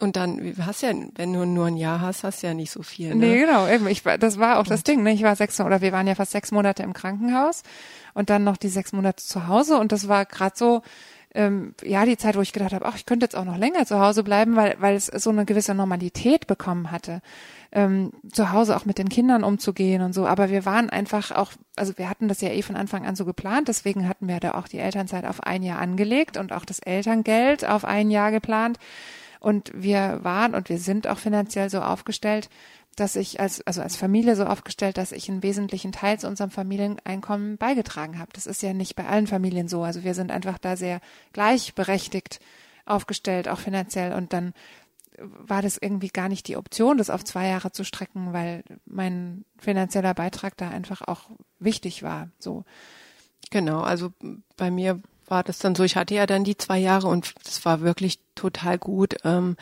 und 0.00 0.16
dann 0.16 0.54
hast 0.64 0.82
ja, 0.82 0.92
wenn 1.16 1.32
du 1.32 1.44
nur 1.44 1.66
ein 1.66 1.76
Jahr 1.76 2.00
hast, 2.00 2.24
hast 2.24 2.42
du 2.42 2.46
ja 2.46 2.54
nicht 2.54 2.70
so 2.70 2.82
viel. 2.82 3.08
Ne? 3.10 3.26
Nee, 3.26 3.38
genau. 3.40 3.66
Eben. 3.66 3.88
Ich, 3.88 4.02
das 4.02 4.38
war 4.38 4.58
auch 4.58 4.66
das 4.66 4.84
Ding. 4.84 5.02
Ne? 5.02 5.12
Ich 5.12 5.22
war 5.22 5.36
sechs 5.36 5.60
oder 5.60 5.80
wir 5.80 5.92
waren 5.92 6.06
ja 6.06 6.14
fast 6.14 6.32
sechs 6.32 6.50
Monate 6.50 6.82
im 6.82 6.92
Krankenhaus 6.92 7.62
und 8.14 8.30
dann 8.30 8.44
noch 8.44 8.56
die 8.56 8.68
sechs 8.68 8.92
Monate 8.92 9.22
zu 9.22 9.48
Hause 9.48 9.78
und 9.78 9.92
das 9.92 10.08
war 10.08 10.24
gerade 10.24 10.56
so, 10.56 10.82
ähm, 11.34 11.74
ja, 11.82 12.04
die 12.06 12.16
Zeit, 12.16 12.36
wo 12.36 12.40
ich 12.40 12.52
gedacht 12.52 12.72
habe, 12.72 12.86
ach, 12.86 12.96
ich 12.96 13.06
könnte 13.06 13.24
jetzt 13.24 13.36
auch 13.36 13.44
noch 13.44 13.58
länger 13.58 13.84
zu 13.84 14.00
Hause 14.00 14.22
bleiben, 14.22 14.56
weil, 14.56 14.76
weil 14.80 14.96
es 14.96 15.06
so 15.06 15.30
eine 15.30 15.44
gewisse 15.44 15.74
Normalität 15.74 16.46
bekommen 16.46 16.90
hatte, 16.90 17.20
ähm, 17.70 18.12
zu 18.32 18.52
Hause 18.52 18.76
auch 18.76 18.86
mit 18.86 18.98
den 18.98 19.10
Kindern 19.10 19.44
umzugehen 19.44 20.02
und 20.02 20.14
so. 20.14 20.26
Aber 20.26 20.48
wir 20.50 20.64
waren 20.64 20.88
einfach 20.88 21.32
auch, 21.32 21.52
also 21.76 21.96
wir 21.98 22.08
hatten 22.08 22.28
das 22.28 22.40
ja 22.40 22.48
eh 22.48 22.62
von 22.62 22.76
Anfang 22.76 23.06
an 23.06 23.14
so 23.14 23.26
geplant, 23.26 23.68
deswegen 23.68 24.08
hatten 24.08 24.26
wir 24.26 24.40
da 24.40 24.54
auch 24.54 24.68
die 24.68 24.78
Elternzeit 24.78 25.26
auf 25.26 25.42
ein 25.42 25.62
Jahr 25.62 25.80
angelegt 25.80 26.38
und 26.38 26.52
auch 26.52 26.64
das 26.64 26.78
Elterngeld 26.78 27.68
auf 27.68 27.84
ein 27.84 28.10
Jahr 28.10 28.30
geplant. 28.30 28.78
Und 29.40 29.70
wir 29.74 30.20
waren 30.22 30.54
und 30.54 30.68
wir 30.68 30.78
sind 30.78 31.06
auch 31.06 31.18
finanziell 31.18 31.70
so 31.70 31.80
aufgestellt, 31.80 32.48
dass 33.00 33.16
ich 33.16 33.40
als, 33.40 33.66
also 33.66 33.82
als 33.82 33.96
Familie 33.96 34.36
so 34.36 34.44
aufgestellt, 34.44 34.98
dass 34.98 35.12
ich 35.12 35.28
einen 35.28 35.42
wesentlichen 35.42 35.92
Teil 35.92 36.18
zu 36.18 36.26
unserem 36.26 36.50
Familieneinkommen 36.50 37.56
beigetragen 37.56 38.18
habe. 38.18 38.30
Das 38.32 38.46
ist 38.46 38.62
ja 38.62 38.72
nicht 38.72 38.96
bei 38.96 39.06
allen 39.06 39.26
Familien 39.26 39.68
so. 39.68 39.82
Also 39.82 40.04
wir 40.04 40.14
sind 40.14 40.30
einfach 40.30 40.58
da 40.58 40.76
sehr 40.76 41.00
gleichberechtigt 41.32 42.40
aufgestellt, 42.86 43.48
auch 43.48 43.58
finanziell. 43.58 44.12
Und 44.12 44.32
dann 44.32 44.52
war 45.18 45.62
das 45.62 45.78
irgendwie 45.80 46.08
gar 46.08 46.28
nicht 46.28 46.48
die 46.48 46.56
Option, 46.56 46.98
das 46.98 47.10
auf 47.10 47.24
zwei 47.24 47.48
Jahre 47.48 47.72
zu 47.72 47.84
strecken, 47.84 48.32
weil 48.32 48.62
mein 48.86 49.44
finanzieller 49.58 50.14
Beitrag 50.14 50.56
da 50.56 50.70
einfach 50.70 51.02
auch 51.02 51.30
wichtig 51.58 52.02
war. 52.02 52.30
So. 52.38 52.64
Genau, 53.50 53.80
also 53.80 54.12
bei 54.56 54.70
mir 54.70 55.00
war 55.30 55.42
das 55.42 55.58
dann 55.58 55.74
so, 55.74 55.84
ich 55.84 55.96
hatte 55.96 56.14
ja 56.14 56.26
dann 56.26 56.44
die 56.44 56.56
zwei 56.56 56.78
Jahre 56.78 57.08
und 57.08 57.34
das 57.44 57.64
war 57.64 57.80
wirklich 57.80 58.18
total 58.34 58.78
gut, 58.78 59.16
ähm, 59.24 59.56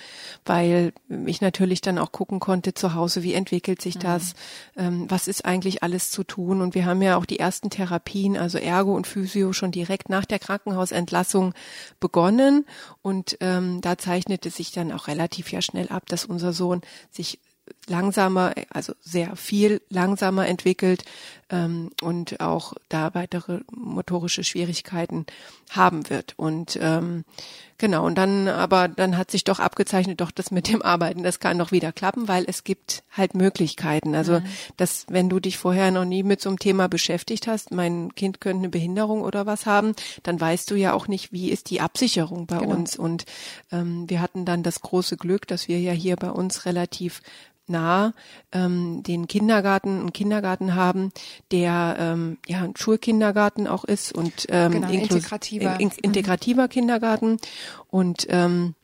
weil 0.45 0.93
ich 1.27 1.41
natürlich 1.41 1.81
dann 1.81 1.99
auch 1.99 2.13
gucken 2.13 2.41
konnte 2.41 2.75
zu 2.75 2.95
Hause, 2.95 3.23
wie 3.23 3.35
entwickelt 3.35 3.81
sich 3.81 3.99
das, 3.99 4.35
mhm. 4.75 4.83
ähm, 4.83 5.07
was 5.09 5.29
ist 5.29 5.45
eigentlich 5.45 5.83
alles 5.83 6.11
zu 6.11 6.25
tun. 6.25 6.61
Und 6.61 6.75
wir 6.75 6.85
haben 6.85 7.03
ja 7.03 7.17
auch 7.17 7.25
die 7.25 7.39
ersten 7.39 7.71
Therapien, 7.71 8.37
also 8.37 8.59
Ergo 8.59 8.95
und 8.95 9.07
Physio, 9.07 9.53
schon 9.53 9.73
direkt 9.73 10.09
nach 10.11 10.25
der 10.27 10.39
Krankenhausentlassung 10.39 11.55
begonnen. 12.01 12.67
Und 13.03 13.39
ähm, 13.41 13.81
da 13.81 13.97
zeichnete 13.97 14.51
sich 14.51 14.73
dann 14.73 14.93
auch 14.93 15.09
relativ 15.09 15.53
ja 15.53 15.63
schnell 15.63 15.89
ab, 15.89 16.05
dass 16.07 16.27
unser 16.27 16.53
Sohn 16.53 16.83
sich 17.11 17.41
langsamer, 17.89 18.55
also 18.71 18.95
sehr 19.01 19.37
viel 19.37 19.81
langsamer 19.89 20.47
entwickelt 20.47 21.05
ähm, 21.51 21.91
und 22.03 22.41
auch 22.41 22.75
da 22.89 23.15
weitere 23.15 23.61
motorische 23.71 24.43
Schwierigkeiten 24.43 25.27
haben 25.71 26.11
wird. 26.11 26.35
Und 26.37 26.79
ähm, 26.83 27.25
genau, 27.79 28.05
und 28.05 28.17
dann, 28.17 28.49
aber 28.49 28.89
dann 28.89 29.17
hat 29.17 29.31
sich 29.31 29.45
doch 29.45 29.61
abgezeichnet, 29.61 30.21
doch 30.21 30.33
das 30.33 30.51
mit 30.51 30.69
dem 30.69 30.83
Arbeiten, 30.83 31.23
das 31.23 31.39
kann 31.39 31.59
doch 31.59 31.71
wieder 31.71 31.93
klappen, 31.93 32.27
weil 32.27 32.45
es 32.49 32.65
gibt 32.65 33.05
halt 33.13 33.35
Möglichkeiten. 33.35 34.15
Also, 34.17 34.41
mhm. 34.41 34.47
dass 34.77 35.07
wenn 35.09 35.29
du 35.29 35.39
dich 35.39 35.57
vorher 35.57 35.93
noch 35.93 36.05
nie 36.05 36.25
mit 36.25 36.41
so 36.41 36.49
einem 36.49 36.59
Thema 36.59 36.89
beschäftigt 36.89 37.47
hast, 37.47 37.71
mein 37.71 38.15
Kind 38.17 38.41
könnte 38.41 38.63
eine 38.63 38.69
Behinderung 38.69 39.23
oder 39.23 39.47
was 39.47 39.67
haben, 39.67 39.95
dann 40.25 40.41
weißt 40.41 40.71
du 40.71 40.75
ja 40.75 40.93
auch 40.93 41.07
nicht, 41.07 41.33
wie 41.33 41.51
ist 41.51 41.71
die 41.71 41.81
Absicherung 41.81 42.47
bei 42.47 42.59
genau. 42.59 42.75
uns. 42.75 42.97
Und 42.97 43.25
ähm, 43.71 44.11
wir 44.11 44.21
hatten 44.21 44.45
dann 44.45 44.65
das 44.65 44.81
große 44.81 45.17
Glück, 45.17 45.47
dass 45.47 45.69
wir 45.69 45.79
ja 45.79 45.93
hier 45.93 46.17
bei 46.17 46.31
uns 46.31 46.67
relativ 46.67 47.23
nah 47.69 48.13
ähm, 48.53 49.03
den 49.03 49.29
Kindergarten, 49.29 50.01
einen 50.01 50.13
Kindergarten 50.13 50.75
haben, 50.75 51.13
der 51.51 51.97
ähm, 51.99 52.39
ja 52.47 52.63
ein 52.63 52.77
Schulkindergarten 52.77 53.67
auch 53.67 53.85
ist 53.85 54.13
und 54.13 54.47
ähm, 54.49 54.73
genau, 54.73 54.91
integrativer, 54.91 55.81
in, 55.81 55.91
integrativer 56.03 56.65
mhm. 56.65 56.71
Kindergarten 56.71 57.39
und 57.89 58.27
ähm, 58.31 58.75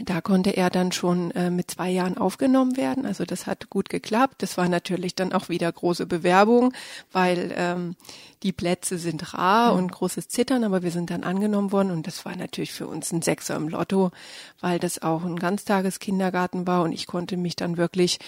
da 0.00 0.22
konnte 0.22 0.50
er 0.50 0.70
dann 0.70 0.90
schon 0.90 1.32
äh, 1.32 1.50
mit 1.50 1.70
zwei 1.70 1.90
Jahren 1.90 2.16
aufgenommen 2.16 2.78
werden. 2.78 3.04
Also 3.04 3.24
das 3.24 3.46
hat 3.46 3.68
gut 3.68 3.90
geklappt. 3.90 4.36
Das 4.38 4.56
war 4.56 4.66
natürlich 4.68 5.14
dann 5.14 5.34
auch 5.34 5.50
wieder 5.50 5.70
große 5.70 6.06
Bewerbung, 6.06 6.72
weil 7.12 7.52
ähm, 7.54 7.96
die 8.42 8.52
Plätze 8.52 8.96
sind 8.96 9.34
rar 9.34 9.74
und 9.74 9.92
großes 9.92 10.28
Zittern, 10.28 10.64
aber 10.64 10.82
wir 10.82 10.90
sind 10.90 11.10
dann 11.10 11.24
angenommen 11.24 11.72
worden 11.72 11.90
und 11.90 12.06
das 12.06 12.24
war 12.24 12.34
natürlich 12.34 12.72
für 12.72 12.86
uns 12.86 13.12
ein 13.12 13.20
Sechser 13.20 13.54
im 13.54 13.68
Lotto, 13.68 14.12
weil 14.60 14.78
das 14.78 15.02
auch 15.02 15.24
ein 15.24 15.38
Ganztageskindergarten 15.38 16.66
war 16.66 16.82
und 16.84 16.92
ich 16.92 17.06
konnte 17.06 17.36
mich 17.36 17.54
dann 17.54 17.76
wirklich 17.76 18.18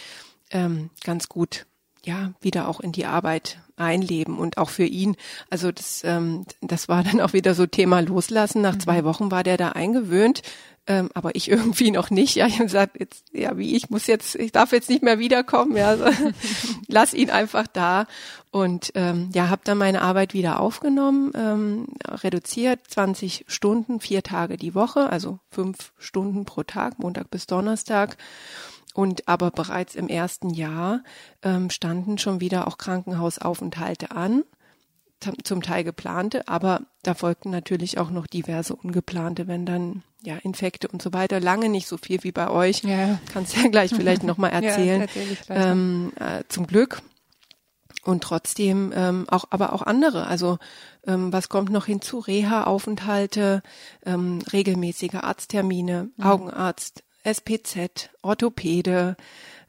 ähm, 0.50 0.90
ganz 1.02 1.30
gut 1.30 1.64
ja 2.06 2.32
wieder 2.40 2.68
auch 2.68 2.80
in 2.80 2.92
die 2.92 3.06
Arbeit 3.06 3.58
einleben 3.76 4.38
und 4.38 4.58
auch 4.58 4.70
für 4.70 4.84
ihn. 4.84 5.16
Also 5.50 5.72
das, 5.72 6.02
ähm, 6.04 6.44
das 6.60 6.88
war 6.88 7.02
dann 7.02 7.20
auch 7.20 7.32
wieder 7.32 7.54
so 7.54 7.66
Thema 7.66 8.00
loslassen. 8.00 8.62
Nach 8.62 8.74
mhm. 8.74 8.80
zwei 8.80 9.04
Wochen 9.04 9.30
war 9.30 9.42
der 9.42 9.56
da 9.56 9.70
eingewöhnt, 9.70 10.42
ähm, 10.86 11.10
aber 11.14 11.34
ich 11.34 11.50
irgendwie 11.50 11.90
noch 11.90 12.10
nicht. 12.10 12.36
Ja, 12.36 12.46
ich 12.46 12.54
habe 12.54 12.66
gesagt, 12.66 13.00
jetzt 13.00 13.24
ja 13.32 13.56
wie 13.58 13.74
ich 13.74 13.90
muss 13.90 14.06
jetzt, 14.06 14.36
ich 14.36 14.52
darf 14.52 14.72
jetzt 14.72 14.90
nicht 14.90 15.02
mehr 15.02 15.18
wiederkommen. 15.18 15.76
Ja, 15.76 15.88
also, 15.88 16.04
lass 16.88 17.14
ihn 17.14 17.30
einfach 17.30 17.66
da 17.66 18.06
und 18.50 18.92
ähm, 18.94 19.30
ja, 19.34 19.48
habe 19.48 19.62
dann 19.64 19.78
meine 19.78 20.02
Arbeit 20.02 20.34
wieder 20.34 20.60
aufgenommen, 20.60 21.32
ähm, 21.34 21.86
reduziert 22.08 22.80
20 22.88 23.46
Stunden, 23.48 23.98
vier 23.98 24.22
Tage 24.22 24.56
die 24.56 24.74
Woche, 24.74 25.10
also 25.10 25.40
fünf 25.50 25.92
Stunden 25.98 26.44
pro 26.44 26.62
Tag, 26.62 26.98
Montag 26.98 27.30
bis 27.30 27.46
Donnerstag. 27.46 28.16
Und 28.94 29.28
aber 29.28 29.50
bereits 29.50 29.96
im 29.96 30.08
ersten 30.08 30.50
Jahr 30.50 31.02
ähm, 31.42 31.68
standen 31.68 32.16
schon 32.16 32.40
wieder 32.40 32.68
auch 32.68 32.78
Krankenhausaufenthalte 32.78 34.12
an, 34.12 34.44
zum 35.42 35.62
Teil 35.62 35.84
geplante, 35.84 36.48
aber 36.48 36.82
da 37.02 37.14
folgten 37.14 37.50
natürlich 37.50 37.98
auch 37.98 38.10
noch 38.10 38.26
diverse 38.26 38.74
ungeplante, 38.74 39.46
wenn 39.48 39.66
dann 39.66 40.02
ja 40.22 40.36
Infekte 40.36 40.88
und 40.88 41.02
so 41.02 41.12
weiter. 41.12 41.40
Lange 41.40 41.68
nicht 41.68 41.88
so 41.88 41.96
viel 41.96 42.22
wie 42.22 42.32
bei 42.32 42.48
euch. 42.48 42.82
Ja. 42.82 43.18
Kannst 43.32 43.56
ja 43.56 43.68
gleich 43.68 43.94
vielleicht 43.94 44.22
nochmal 44.22 44.50
erzählen. 44.62 45.08
ja, 45.48 45.54
ähm, 45.54 46.12
äh, 46.16 46.44
zum 46.48 46.66
Glück. 46.66 47.02
Und 48.04 48.22
trotzdem 48.22 48.92
ähm, 48.94 49.24
auch, 49.28 49.46
aber 49.50 49.72
auch 49.72 49.80
andere. 49.80 50.26
Also 50.26 50.58
ähm, 51.06 51.32
was 51.32 51.48
kommt 51.48 51.70
noch 51.70 51.86
hinzu? 51.86 52.18
Reha-Aufenthalte, 52.18 53.62
ähm, 54.04 54.40
regelmäßige 54.52 55.14
Arzttermine, 55.14 56.10
mhm. 56.16 56.24
Augenarzt, 56.24 57.02
SPZ, 57.24 58.10
Orthopäde. 58.22 59.16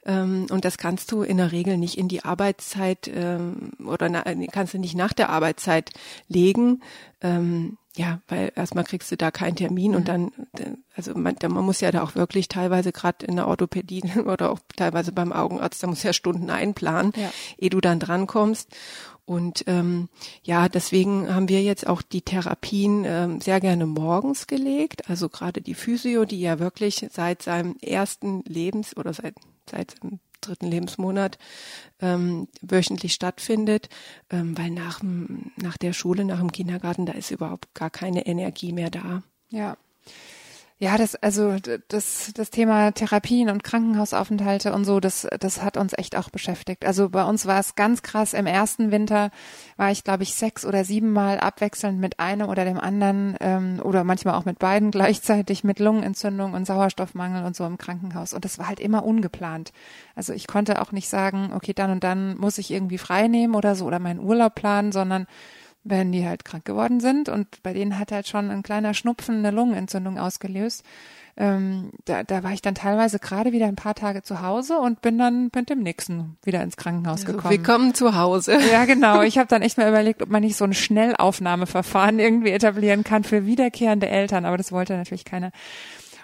Ähm, 0.04 0.46
und 0.50 0.64
das 0.64 0.78
kannst 0.78 1.10
du 1.10 1.22
in 1.22 1.38
der 1.38 1.52
Regel 1.52 1.76
nicht 1.76 1.98
in 1.98 2.08
die 2.08 2.24
Arbeitszeit 2.24 3.10
ähm, 3.12 3.72
oder 3.84 4.08
na, 4.08 4.22
kannst 4.52 4.74
du 4.74 4.78
nicht 4.78 4.94
nach 4.94 5.12
der 5.12 5.30
Arbeitszeit 5.30 5.90
legen. 6.28 6.82
Ähm, 7.20 7.78
ja, 7.96 8.20
weil 8.28 8.52
erstmal 8.54 8.84
kriegst 8.84 9.10
du 9.10 9.16
da 9.16 9.30
keinen 9.30 9.56
Termin 9.56 9.92
mhm. 9.92 9.96
und 9.96 10.08
dann, 10.08 10.30
also 10.94 11.14
man, 11.14 11.34
man 11.42 11.64
muss 11.64 11.80
ja 11.80 11.90
da 11.90 12.02
auch 12.02 12.14
wirklich 12.14 12.46
teilweise 12.48 12.92
gerade 12.92 13.24
in 13.24 13.36
der 13.36 13.48
Orthopädie 13.48 14.02
oder 14.26 14.50
auch 14.50 14.60
teilweise 14.76 15.12
beim 15.12 15.32
Augenarzt, 15.32 15.82
da 15.82 15.86
muss 15.86 16.02
ja 16.02 16.12
Stunden 16.12 16.50
einplanen, 16.50 17.12
ja. 17.16 17.30
ehe 17.58 17.70
du 17.70 17.80
dann 17.80 17.98
drankommst. 17.98 18.68
Und 19.26 19.64
ähm, 19.66 20.08
ja, 20.44 20.68
deswegen 20.68 21.34
haben 21.34 21.48
wir 21.48 21.60
jetzt 21.62 21.86
auch 21.86 22.00
die 22.00 22.22
Therapien 22.22 23.04
ähm, 23.04 23.40
sehr 23.40 23.60
gerne 23.60 23.84
morgens 23.84 24.46
gelegt. 24.46 25.10
Also 25.10 25.28
gerade 25.28 25.60
die 25.60 25.74
Physio, 25.74 26.24
die 26.24 26.40
ja 26.40 26.60
wirklich 26.60 27.04
seit 27.10 27.42
seinem 27.42 27.76
ersten 27.82 28.42
Lebens- 28.44 28.96
oder 28.96 29.12
seit, 29.12 29.34
seit 29.68 30.02
dem 30.02 30.20
dritten 30.40 30.66
Lebensmonat 30.66 31.38
ähm, 32.00 32.46
wöchentlich 32.62 33.14
stattfindet, 33.14 33.88
ähm, 34.30 34.56
weil 34.56 34.70
nach, 34.70 35.00
nach 35.56 35.76
der 35.76 35.92
Schule, 35.92 36.24
nach 36.24 36.38
dem 36.38 36.52
Kindergarten, 36.52 37.04
da 37.04 37.12
ist 37.12 37.32
überhaupt 37.32 37.74
gar 37.74 37.90
keine 37.90 38.26
Energie 38.26 38.72
mehr 38.72 38.90
da. 38.90 39.24
Ja. 39.50 39.76
Ja, 40.78 40.98
das, 40.98 41.14
also 41.16 41.56
das, 41.88 42.32
das 42.34 42.50
Thema 42.50 42.92
Therapien 42.92 43.48
und 43.48 43.64
Krankenhausaufenthalte 43.64 44.74
und 44.74 44.84
so, 44.84 45.00
das, 45.00 45.26
das 45.40 45.62
hat 45.62 45.78
uns 45.78 45.94
echt 45.96 46.16
auch 46.16 46.28
beschäftigt. 46.28 46.84
Also 46.84 47.08
bei 47.08 47.24
uns 47.24 47.46
war 47.46 47.58
es 47.58 47.76
ganz 47.76 48.02
krass. 48.02 48.34
Im 48.34 48.44
ersten 48.44 48.90
Winter 48.90 49.30
war 49.78 49.90
ich, 49.90 50.04
glaube 50.04 50.22
ich, 50.22 50.34
sechs 50.34 50.66
oder 50.66 50.84
sieben 50.84 51.12
Mal 51.12 51.40
abwechselnd 51.40 51.98
mit 51.98 52.20
einem 52.20 52.50
oder 52.50 52.66
dem 52.66 52.78
anderen 52.78 53.36
ähm, 53.40 53.80
oder 53.82 54.04
manchmal 54.04 54.34
auch 54.34 54.44
mit 54.44 54.58
beiden 54.58 54.90
gleichzeitig 54.96 55.64
mit 55.64 55.78
Lungenentzündung 55.78 56.52
und 56.52 56.66
Sauerstoffmangel 56.66 57.46
und 57.46 57.56
so 57.56 57.64
im 57.64 57.78
Krankenhaus. 57.78 58.34
Und 58.34 58.44
das 58.44 58.58
war 58.58 58.68
halt 58.68 58.80
immer 58.80 59.02
ungeplant. 59.02 59.72
Also 60.14 60.34
ich 60.34 60.46
konnte 60.46 60.82
auch 60.82 60.92
nicht 60.92 61.08
sagen, 61.08 61.52
okay, 61.54 61.72
dann 61.72 61.90
und 61.90 62.04
dann 62.04 62.36
muss 62.36 62.58
ich 62.58 62.70
irgendwie 62.70 62.98
frei 62.98 63.28
nehmen 63.28 63.54
oder 63.54 63.76
so 63.76 63.86
oder 63.86 63.98
meinen 63.98 64.20
Urlaub 64.20 64.54
planen, 64.54 64.92
sondern 64.92 65.26
wenn 65.88 66.12
die 66.12 66.26
halt 66.26 66.44
krank 66.44 66.64
geworden 66.64 67.00
sind 67.00 67.28
und 67.28 67.62
bei 67.62 67.72
denen 67.72 67.98
hat 67.98 68.12
halt 68.12 68.26
schon 68.26 68.50
ein 68.50 68.62
kleiner 68.62 68.92
Schnupfen 68.92 69.38
eine 69.38 69.50
Lungenentzündung 69.50 70.18
ausgelöst. 70.18 70.82
Ähm, 71.38 71.90
da, 72.06 72.22
da 72.22 72.42
war 72.42 72.52
ich 72.52 72.62
dann 72.62 72.74
teilweise 72.74 73.18
gerade 73.18 73.52
wieder 73.52 73.66
ein 73.66 73.76
paar 73.76 73.94
Tage 73.94 74.22
zu 74.22 74.40
Hause 74.40 74.78
und 74.78 75.02
bin 75.02 75.18
dann 75.18 75.50
mit 75.54 75.68
dem 75.68 75.80
nächsten 75.80 76.38
wieder 76.42 76.62
ins 76.62 76.78
Krankenhaus 76.78 77.20
also, 77.20 77.34
gekommen. 77.34 77.50
Willkommen 77.50 77.94
zu 77.94 78.16
Hause. 78.16 78.58
Ja, 78.72 78.84
genau. 78.84 79.22
Ich 79.22 79.38
habe 79.38 79.48
dann 79.48 79.62
echt 79.62 79.78
mal 79.78 79.88
überlegt, 79.88 80.22
ob 80.22 80.30
man 80.30 80.42
nicht 80.42 80.56
so 80.56 80.64
ein 80.64 80.72
Schnellaufnahmeverfahren 80.72 82.18
irgendwie 82.18 82.50
etablieren 82.50 83.04
kann 83.04 83.22
für 83.22 83.46
wiederkehrende 83.46 84.08
Eltern, 84.08 84.44
aber 84.44 84.56
das 84.56 84.72
wollte 84.72 84.96
natürlich 84.96 85.24
keiner. 85.24 85.52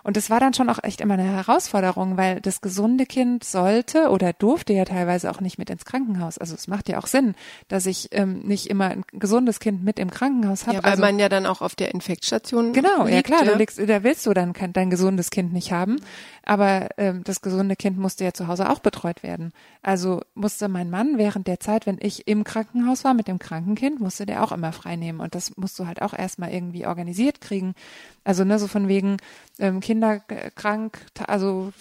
Und 0.02 0.16
das 0.16 0.30
war 0.30 0.40
dann 0.40 0.54
schon 0.54 0.68
auch 0.68 0.82
echt 0.82 1.00
immer 1.00 1.14
eine 1.14 1.24
Herausforderung, 1.24 2.16
weil 2.16 2.40
das 2.40 2.60
gesunde 2.60 3.06
Kind 3.06 3.44
sollte 3.44 4.10
oder 4.10 4.32
durfte 4.32 4.72
ja 4.72 4.84
teilweise 4.84 5.30
auch 5.30 5.40
nicht 5.40 5.58
mit 5.58 5.70
ins 5.70 5.84
Krankenhaus. 5.84 6.38
Also 6.38 6.54
es 6.54 6.66
macht 6.68 6.88
ja 6.88 6.98
auch 6.98 7.06
Sinn, 7.06 7.34
dass 7.68 7.86
ich 7.86 8.08
ähm, 8.12 8.40
nicht 8.40 8.66
immer 8.66 8.88
ein 8.88 9.04
gesundes 9.12 9.60
Kind 9.60 9.84
mit 9.84 9.98
im 9.98 10.10
Krankenhaus 10.10 10.66
habe. 10.66 10.78
Ja, 10.78 10.82
weil 10.82 10.90
also, 10.92 11.02
man 11.02 11.18
ja 11.18 11.28
dann 11.28 11.46
auch 11.46 11.60
auf 11.60 11.74
der 11.74 11.94
Infektstation 11.94 12.72
Genau, 12.72 13.04
liegt, 13.04 13.14
ja 13.14 13.22
klar, 13.22 13.44
ja. 13.44 13.52
du 13.52 13.58
liegst, 13.58 13.78
da 13.78 14.02
willst 14.02 14.26
du 14.26 14.34
dann 14.34 14.52
kein, 14.52 14.72
dein 14.72 14.90
gesundes 14.90 15.30
Kind 15.30 15.52
nicht 15.52 15.72
haben. 15.72 15.96
Aber 16.44 16.88
ähm, 16.96 17.22
das 17.24 17.40
gesunde 17.40 17.76
Kind 17.76 17.98
musste 17.98 18.24
ja 18.24 18.32
zu 18.32 18.48
Hause 18.48 18.68
auch 18.68 18.80
betreut 18.80 19.22
werden. 19.22 19.52
Also 19.82 20.22
musste 20.34 20.68
mein 20.68 20.90
Mann 20.90 21.18
während 21.18 21.46
der 21.46 21.60
Zeit, 21.60 21.86
wenn 21.86 21.98
ich 22.00 22.26
im 22.26 22.44
Krankenhaus 22.44 23.04
war 23.04 23.14
mit 23.14 23.28
dem 23.28 23.38
kranken 23.38 23.76
Kind, 23.76 24.00
musste 24.00 24.26
der 24.26 24.42
auch 24.42 24.52
immer 24.52 24.72
frei 24.72 24.96
nehmen. 24.96 25.20
Und 25.20 25.34
das 25.34 25.56
musst 25.56 25.78
du 25.78 25.86
halt 25.86 26.02
auch 26.02 26.14
erstmal 26.14 26.52
irgendwie 26.52 26.86
organisiert 26.86 27.40
kriegen. 27.40 27.74
Also 28.24 28.44
ne, 28.44 28.58
so 28.58 28.68
von 28.68 28.88
wegen 28.88 29.16
ähm, 29.58 29.80
Kinderkrank, 29.80 30.98
also 31.26 31.72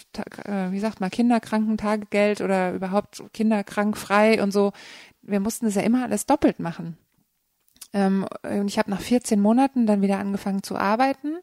äh, 0.44 0.70
wie 0.72 0.80
sagt 0.80 1.00
man, 1.00 1.10
Kinderkrankentagegeld 1.10 2.40
oder 2.40 2.72
überhaupt 2.72 3.22
kinderkrankfrei 3.32 4.42
und 4.42 4.52
so. 4.52 4.72
Wir 5.22 5.40
mussten 5.40 5.66
das 5.66 5.76
ja 5.76 5.82
immer 5.82 6.02
alles 6.02 6.26
doppelt 6.26 6.58
machen. 6.58 6.96
Ähm, 7.92 8.26
und 8.42 8.68
ich 8.68 8.78
habe 8.78 8.90
nach 8.90 9.00
14 9.00 9.40
Monaten 9.40 9.86
dann 9.86 10.02
wieder 10.02 10.18
angefangen 10.18 10.62
zu 10.62 10.76
arbeiten. 10.76 11.36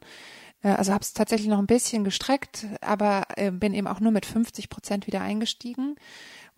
Äh, 0.64 0.70
Also 0.70 0.94
habe 0.94 1.04
es 1.04 1.14
tatsächlich 1.14 1.48
noch 1.50 1.60
ein 1.60 1.68
bisschen 1.68 2.04
gestreckt, 2.04 2.68
aber 2.82 3.24
äh, 3.36 3.52
bin 3.52 3.74
eben 3.74 3.88
auch 3.88 4.00
nur 4.00 4.12
mit 4.12 4.26
50 4.26 4.70
Prozent 4.70 5.08
wieder 5.08 5.22
eingestiegen. 5.22 5.96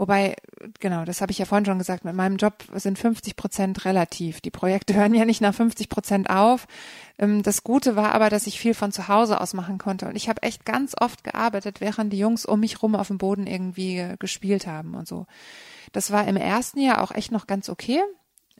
Wobei, 0.01 0.36
genau, 0.79 1.05
das 1.05 1.22
habe 1.22 1.31
ich 1.31 1.38
ja 1.38 1.46
vorhin 1.46 1.63
schon 1.63 1.77
gesagt, 1.77 2.05
mit 2.05 2.15
meinem 2.15 2.38
Job 2.38 2.63
sind 2.74 2.98
50 2.98 3.36
Prozent 3.36 3.86
relativ. 3.86 4.41
Die 4.41 4.50
Projekte 4.50 4.93
hören 4.96 5.13
ja 5.13 5.25
nicht 5.25 5.41
nach 5.41 5.53
50 5.53 5.89
Prozent 5.89 6.27
auf. 6.27 6.65
Ähm, 7.20 7.43
Das 7.43 7.63
Gute 7.63 7.96
war 7.96 8.12
aber, 8.12 8.31
dass 8.31 8.48
ich 8.48 8.60
viel 8.60 8.74
von 8.74 8.91
zu 8.91 9.10
Hause 9.10 9.39
aus 9.39 9.53
machen 9.53 9.77
konnte. 9.77 10.08
Und 10.08 10.15
ich 10.15 10.27
habe 10.27 10.41
echt 10.41 10.65
ganz 10.65 10.96
oft 11.00 11.24
gearbeitet, 11.24 11.81
während 11.81 12.12
die 12.12 12.17
Jungs 12.17 12.48
um 12.48 12.62
mich 12.62 12.81
rum 12.81 12.96
auf 12.96 13.10
dem 13.10 13.20
Boden 13.20 13.46
irgendwie 13.46 14.00
äh, 14.00 14.17
gespielt 14.17 14.65
haben 14.65 14.96
und 14.96 15.08
so. 15.08 15.27
Das 15.91 16.10
war 16.10 16.27
im 16.27 16.36
ersten 16.36 16.79
Jahr 16.79 17.03
auch 17.03 17.12
echt 17.12 17.31
noch 17.31 17.46
ganz 17.46 17.70
okay. 17.70 18.01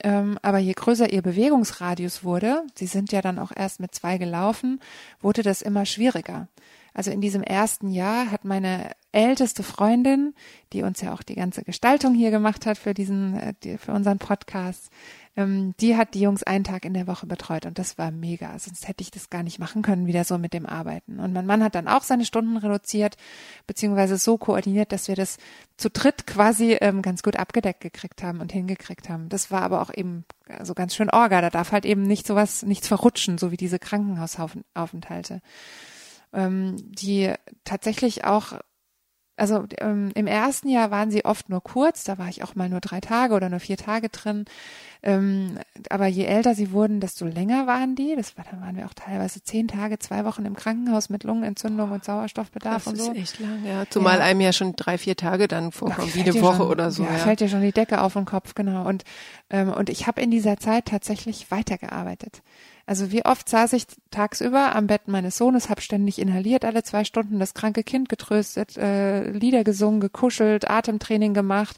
Ähm, 0.04 0.38
aber 0.44 0.60
je 0.60 0.74
größer 0.74 1.12
ihr 1.12 1.24
Bewegungsradius 1.24 2.24
wurde, 2.24 2.62
sie 2.76 2.86
sind 2.86 3.12
ja 3.12 3.24
dann 3.24 3.40
auch 3.40 3.52
erst 3.56 3.80
mit 3.80 3.96
zwei 3.96 4.20
gelaufen, 4.20 4.80
wurde 5.22 5.42
das 5.42 5.64
immer 5.64 5.88
schwieriger. 5.88 6.50
Also 6.94 7.12
in 7.12 7.22
diesem 7.22 7.44
ersten 7.44 7.90
Jahr 7.90 8.32
hat 8.32 8.44
meine 8.46 8.92
älteste 9.12 9.64
Freundin, 9.64 10.34
die 10.74 10.84
uns 10.84 11.02
ja 11.02 11.14
auch 11.14 11.24
die 11.24 11.36
ganze 11.36 11.64
Gestaltung 11.64 12.14
hier 12.14 12.32
gemacht 12.32 12.66
hat 12.66 12.78
für 12.78 12.94
diesen, 12.94 13.38
äh, 13.38 13.78
für 13.78 13.92
unseren 13.94 14.20
Podcast, 14.20 14.90
ähm, 15.38 15.74
die 15.80 15.96
hat 15.96 16.14
die 16.14 16.20
Jungs 16.20 16.44
einen 16.44 16.66
Tag 16.66 16.84
in 16.84 16.94
der 16.94 17.08
Woche 17.08 17.26
betreut 17.26 17.66
und 17.66 17.80
das 17.80 17.98
war 17.98 18.12
mega. 18.12 18.58
Sonst 18.60 18.88
hätte 18.88 19.02
ich 19.02 19.12
das 19.12 19.30
gar 19.30 19.44
nicht 19.44 19.60
machen 19.60 19.82
können, 19.82 20.08
wieder 20.08 20.26
so 20.26 20.38
mit 20.38 20.54
dem 20.54 20.66
Arbeiten. 20.66 21.20
Und 21.20 21.32
mein 21.32 21.46
Mann 21.46 21.64
hat 21.64 21.76
dann 21.76 21.88
auch 21.88 22.04
seine 22.04 22.26
Stunden 22.26 22.58
reduziert, 22.58 23.16
beziehungsweise 23.68 24.18
so 24.18 24.38
koordiniert, 24.38 24.92
dass 24.92 25.08
wir 25.08 25.16
das 25.16 25.38
zu 25.78 25.90
dritt 25.90 26.28
quasi 26.28 26.78
ähm, 26.82 27.02
ganz 27.02 27.24
gut 27.24 27.38
abgedeckt 27.38 27.80
gekriegt 27.80 28.24
haben 28.24 28.42
und 28.42 28.52
hingekriegt 28.52 29.08
haben. 29.08 29.30
Das 29.30 29.52
war 29.52 29.62
aber 29.62 29.82
auch 29.82 29.92
eben 29.94 30.26
so 30.64 30.74
ganz 30.74 30.96
schön 30.96 31.10
Orga. 31.10 31.40
Da 31.40 31.50
darf 31.50 31.72
halt 31.72 31.86
eben 31.86 32.04
nicht 32.04 32.28
sowas, 32.28 32.64
nichts 32.64 32.90
verrutschen, 32.90 33.38
so 33.38 33.52
wie 33.52 33.58
diese 33.58 33.80
Krankenhausaufenthalte 33.80 35.42
ähm, 36.34 36.76
die 36.78 37.34
tatsächlich 37.64 38.26
auch, 38.26 38.54
also 39.38 39.66
ähm, 39.80 40.12
im 40.14 40.28
ersten 40.28 40.70
Jahr 40.70 40.92
waren 40.92 41.10
sie 41.10 41.26
oft 41.26 41.50
nur 41.50 41.62
kurz, 41.62 42.04
da 42.04 42.18
war 42.18 42.28
ich 42.30 42.44
auch 42.44 42.54
mal 42.56 42.70
nur 42.70 42.80
drei 42.82 43.00
Tage 43.00 43.34
oder 43.34 43.50
nur 43.50 43.60
vier 43.60 43.78
Tage 43.78 44.10
drin. 44.10 44.46
Ähm, 45.04 45.58
aber 45.90 46.06
je 46.06 46.26
älter 46.26 46.54
sie 46.54 46.72
wurden, 46.72 47.00
desto 47.00 47.26
länger 47.26 47.66
waren 47.66 47.96
die. 47.96 48.16
Das 48.16 48.38
war, 48.38 48.46
dann 48.50 48.62
waren 48.62 48.76
wir 48.78 48.86
auch 48.86 48.94
teilweise 48.94 49.42
zehn 49.42 49.68
Tage, 49.68 49.98
zwei 49.98 50.26
Wochen 50.26 50.46
im 50.46 50.56
Krankenhaus 50.56 51.10
mit 51.10 51.24
Lungenentzündung 51.24 51.92
und 51.92 52.06
Sauerstoffbedarf 52.06 52.84
Das 52.84 52.88
und 52.94 53.00
ist 53.00 53.06
so. 53.08 53.14
echt 53.14 53.40
lang, 53.40 53.66
ja. 53.66 53.84
Zumal 53.90 54.20
Ja. 54.20 54.26
einem 54.26 54.42
ja 54.42 54.54
schon 54.54 54.76
drei, 54.76 55.00
vier 55.00 55.16
Tage 55.16 55.48
dann 55.48 55.72
vorkommen, 55.72 56.14
wie 56.14 56.22
eine 56.22 56.40
Woche 56.40 56.58
schon, 56.58 56.68
oder 56.70 56.92
so. 56.92 57.02
Ja, 57.04 57.14
Ja, 57.14 57.18
fällt 57.18 57.40
dir 57.40 57.50
schon 57.50 57.62
die 57.64 57.72
Decke 57.72 58.02
auf 58.02 58.14
den 58.14 58.26
Kopf, 58.26 58.54
genau. 58.54 58.88
Und, 58.88 59.04
ähm, 59.50 59.70
und 59.74 59.90
ich 59.90 60.06
habe 60.06 60.22
in 60.22 60.30
dieser 60.30 60.58
Zeit 60.58 60.86
tatsächlich 60.86 61.50
weitergearbeitet. 61.50 62.44
Also 62.92 63.14
wie 63.14 63.24
oft 63.24 63.48
saß 63.48 63.72
ich 63.72 63.86
tagsüber 64.10 64.76
am 64.76 64.88
Bett 64.88 65.08
meines 65.08 65.38
Sohnes, 65.38 65.70
habe 65.70 65.80
ständig 65.80 66.20
inhaliert 66.20 66.66
alle 66.66 66.84
zwei 66.84 67.06
Stunden, 67.06 67.40
das 67.40 67.54
kranke 67.54 67.86
Kind 67.86 68.10
getröstet, 68.10 68.76
äh, 68.76 69.32
Lieder 69.32 69.64
gesungen, 69.64 70.02
gekuschelt, 70.02 70.70
Atemtraining 70.70 71.34
gemacht. 71.34 71.78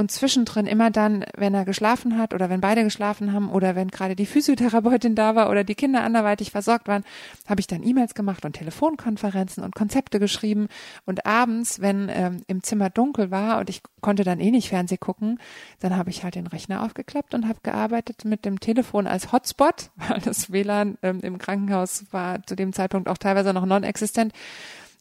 Und 0.00 0.10
zwischendrin 0.10 0.64
immer 0.64 0.90
dann, 0.90 1.26
wenn 1.36 1.52
er 1.52 1.66
geschlafen 1.66 2.16
hat 2.16 2.32
oder 2.32 2.48
wenn 2.48 2.62
beide 2.62 2.84
geschlafen 2.84 3.34
haben 3.34 3.50
oder 3.50 3.76
wenn 3.76 3.88
gerade 3.88 4.16
die 4.16 4.24
Physiotherapeutin 4.24 5.14
da 5.14 5.34
war 5.34 5.50
oder 5.50 5.62
die 5.62 5.74
Kinder 5.74 6.02
anderweitig 6.02 6.52
versorgt 6.52 6.88
waren, 6.88 7.04
habe 7.46 7.60
ich 7.60 7.66
dann 7.66 7.82
E-Mails 7.82 8.14
gemacht 8.14 8.46
und 8.46 8.54
Telefonkonferenzen 8.54 9.62
und 9.62 9.74
Konzepte 9.74 10.18
geschrieben. 10.18 10.68
Und 11.04 11.26
abends, 11.26 11.82
wenn 11.82 12.08
ähm, 12.08 12.40
im 12.46 12.62
Zimmer 12.62 12.88
dunkel 12.88 13.30
war 13.30 13.58
und 13.58 13.68
ich 13.68 13.82
konnte 14.00 14.24
dann 14.24 14.40
eh 14.40 14.50
nicht 14.50 14.70
Fernseh 14.70 14.96
gucken, 14.96 15.38
dann 15.80 15.94
habe 15.94 16.08
ich 16.08 16.24
halt 16.24 16.34
den 16.34 16.46
Rechner 16.46 16.82
aufgeklappt 16.82 17.34
und 17.34 17.46
habe 17.46 17.58
gearbeitet 17.62 18.24
mit 18.24 18.46
dem 18.46 18.58
Telefon 18.58 19.06
als 19.06 19.32
Hotspot, 19.32 19.90
weil 20.08 20.22
das 20.22 20.50
WLAN 20.50 20.96
ähm, 21.02 21.20
im 21.20 21.36
Krankenhaus 21.36 22.06
war 22.10 22.42
zu 22.46 22.56
dem 22.56 22.72
Zeitpunkt 22.72 23.06
auch 23.06 23.18
teilweise 23.18 23.52
noch 23.52 23.66
non-existent 23.66 24.32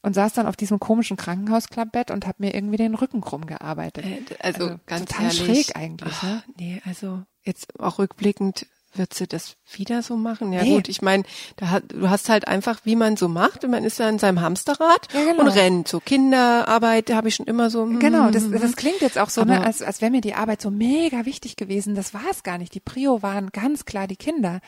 und 0.01 0.13
saß 0.13 0.33
dann 0.33 0.45
auf 0.47 0.55
diesem 0.55 0.79
komischen 0.79 1.17
Krankenhausklappbett 1.17 2.11
und 2.11 2.25
habe 2.25 2.37
mir 2.39 2.53
irgendwie 2.55 2.77
den 2.77 2.95
Rücken 2.95 3.21
krumm 3.21 3.45
gearbeitet. 3.45 4.05
Äh, 4.05 4.21
Also, 4.39 4.63
Also 4.65 4.79
ganz 4.85 5.05
total 5.11 5.25
ehrlich, 5.25 5.39
schräg 5.67 5.75
eigentlich, 5.75 6.13
ah, 6.21 6.25
ne? 6.25 6.43
Nee, 6.57 6.81
also 6.85 7.23
jetzt 7.43 7.79
auch 7.79 7.99
rückblickend 7.99 8.65
wird 8.95 9.13
sie 9.13 9.27
das 9.27 9.55
wieder 9.71 10.01
so 10.01 10.17
machen? 10.17 10.51
Ja 10.51 10.63
Nee. 10.63 10.73
gut, 10.73 10.89
ich 10.89 11.03
meine, 11.03 11.21
da 11.57 11.69
hat, 11.69 11.83
du 11.93 12.09
hast 12.09 12.27
halt 12.27 12.47
einfach, 12.47 12.79
wie 12.85 12.95
man 12.95 13.17
so 13.17 13.27
macht, 13.27 13.63
und 13.63 13.69
man 13.69 13.83
ist 13.83 13.99
ja 13.99 14.09
in 14.09 14.17
seinem 14.17 14.41
Hamsterrad 14.41 15.13
Ja, 15.13 15.25
genau. 15.25 15.41
und 15.43 15.47
rennt. 15.49 15.87
So 15.87 15.99
Kinderarbeit 15.99 17.11
habe 17.13 17.27
ich 17.27 17.35
schon 17.35 17.45
immer 17.45 17.69
so. 17.69 17.85
mm, 17.85 17.99
Genau, 17.99 18.31
das, 18.31 18.45
mm, 18.45 18.53
das 18.59 18.75
klingt 18.75 19.01
jetzt 19.01 19.19
auch 19.19 19.29
so, 19.29 19.43
ne, 19.45 19.63
als, 19.63 19.83
als 19.83 20.01
wäre 20.01 20.09
mir 20.09 20.21
die 20.21 20.33
Arbeit 20.33 20.59
so 20.61 20.71
mega 20.71 21.25
wichtig 21.25 21.55
gewesen. 21.55 21.93
Das 21.93 22.15
war 22.15 22.23
es 22.31 22.41
gar 22.41 22.57
nicht. 22.57 22.73
Die 22.73 22.79
Prio 22.79 23.21
waren 23.21 23.51
ganz 23.51 23.85
klar 23.85 24.07
die 24.07 24.15
Kinder. 24.15 24.59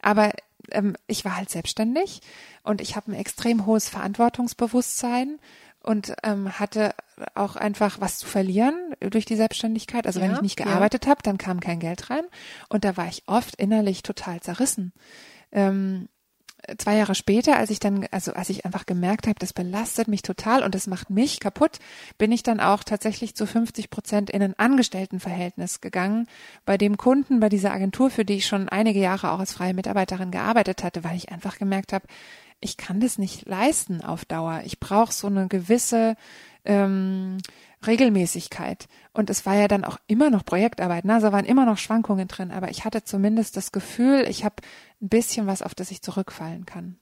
Aber 0.00 0.30
ähm, 0.70 0.96
ich 1.06 1.24
war 1.24 1.36
halt 1.36 1.50
selbstständig 1.50 2.20
und 2.62 2.80
ich 2.80 2.96
habe 2.96 3.12
ein 3.12 3.14
extrem 3.14 3.66
hohes 3.66 3.88
Verantwortungsbewusstsein 3.88 5.38
und 5.80 6.14
ähm, 6.22 6.58
hatte 6.58 6.94
auch 7.34 7.56
einfach 7.56 8.00
was 8.00 8.18
zu 8.18 8.26
verlieren 8.26 8.74
durch 9.00 9.26
die 9.26 9.36
Selbstständigkeit. 9.36 10.06
Also 10.06 10.20
wenn 10.20 10.30
Ja, 10.30 10.36
ich 10.36 10.42
nicht 10.42 10.58
ja. 10.58 10.66
gearbeitet 10.66 11.06
habe, 11.06 11.20
dann 11.22 11.38
kam 11.38 11.60
kein 11.60 11.78
Geld 11.78 12.10
rein 12.10 12.24
und 12.68 12.84
da 12.84 12.96
war 12.96 13.06
ich 13.06 13.22
oft 13.26 13.56
innerlich 13.56 14.02
total 14.02 14.40
zerrissen. 14.40 14.92
Ähm, 15.52 16.08
zwei 16.78 16.96
Jahre 16.96 17.14
später, 17.14 17.56
als 17.56 17.70
ich 17.70 17.78
dann, 17.78 18.06
also 18.10 18.32
als 18.32 18.50
ich 18.50 18.64
einfach 18.64 18.86
gemerkt 18.86 19.26
habe, 19.26 19.38
das 19.38 19.52
belastet 19.52 20.08
mich 20.08 20.22
total 20.22 20.62
und 20.62 20.74
das 20.74 20.86
macht 20.86 21.10
mich 21.10 21.40
kaputt, 21.40 21.78
bin 22.18 22.32
ich 22.32 22.42
dann 22.42 22.60
auch 22.60 22.84
tatsächlich 22.84 23.34
zu 23.34 23.46
50 23.46 23.90
Prozent 23.90 24.30
in 24.30 24.42
ein 24.42 24.58
Angestelltenverhältnis 24.58 25.80
gegangen, 25.80 26.26
bei 26.64 26.78
dem 26.78 26.96
Kunden, 26.96 27.40
bei 27.40 27.48
dieser 27.48 27.72
Agentur, 27.72 28.10
für 28.10 28.24
die 28.24 28.34
ich 28.34 28.46
schon 28.46 28.68
einige 28.68 29.00
Jahre 29.00 29.32
auch 29.32 29.40
als 29.40 29.52
freie 29.52 29.74
Mitarbeiterin 29.74 30.30
gearbeitet 30.30 30.82
hatte, 30.82 31.04
weil 31.04 31.16
ich 31.16 31.30
einfach 31.30 31.58
gemerkt 31.58 31.92
habe, 31.92 32.06
ich 32.60 32.76
kann 32.76 33.00
das 33.00 33.18
nicht 33.18 33.46
leisten 33.46 34.00
auf 34.00 34.24
Dauer. 34.24 34.62
Ich 34.64 34.80
brauche 34.80 35.12
so 35.12 35.26
eine 35.26 35.48
gewisse 35.48 36.16
ähm, 36.64 37.38
Regelmäßigkeit. 37.86 38.86
Und 39.12 39.30
es 39.30 39.46
war 39.46 39.54
ja 39.54 39.68
dann 39.68 39.84
auch 39.84 39.98
immer 40.06 40.30
noch 40.30 40.44
Projektarbeit, 40.44 41.04
ne? 41.04 41.14
also 41.14 41.32
waren 41.32 41.44
immer 41.44 41.64
noch 41.66 41.78
Schwankungen 41.78 42.28
drin, 42.28 42.50
aber 42.50 42.70
ich 42.70 42.84
hatte 42.84 43.04
zumindest 43.04 43.56
das 43.56 43.72
Gefühl, 43.72 44.26
ich 44.28 44.44
habe 44.44 44.56
ein 45.02 45.08
bisschen 45.08 45.46
was, 45.46 45.62
auf 45.62 45.74
das 45.74 45.90
ich 45.90 46.02
zurückfallen 46.02 46.66
kann. 46.66 46.96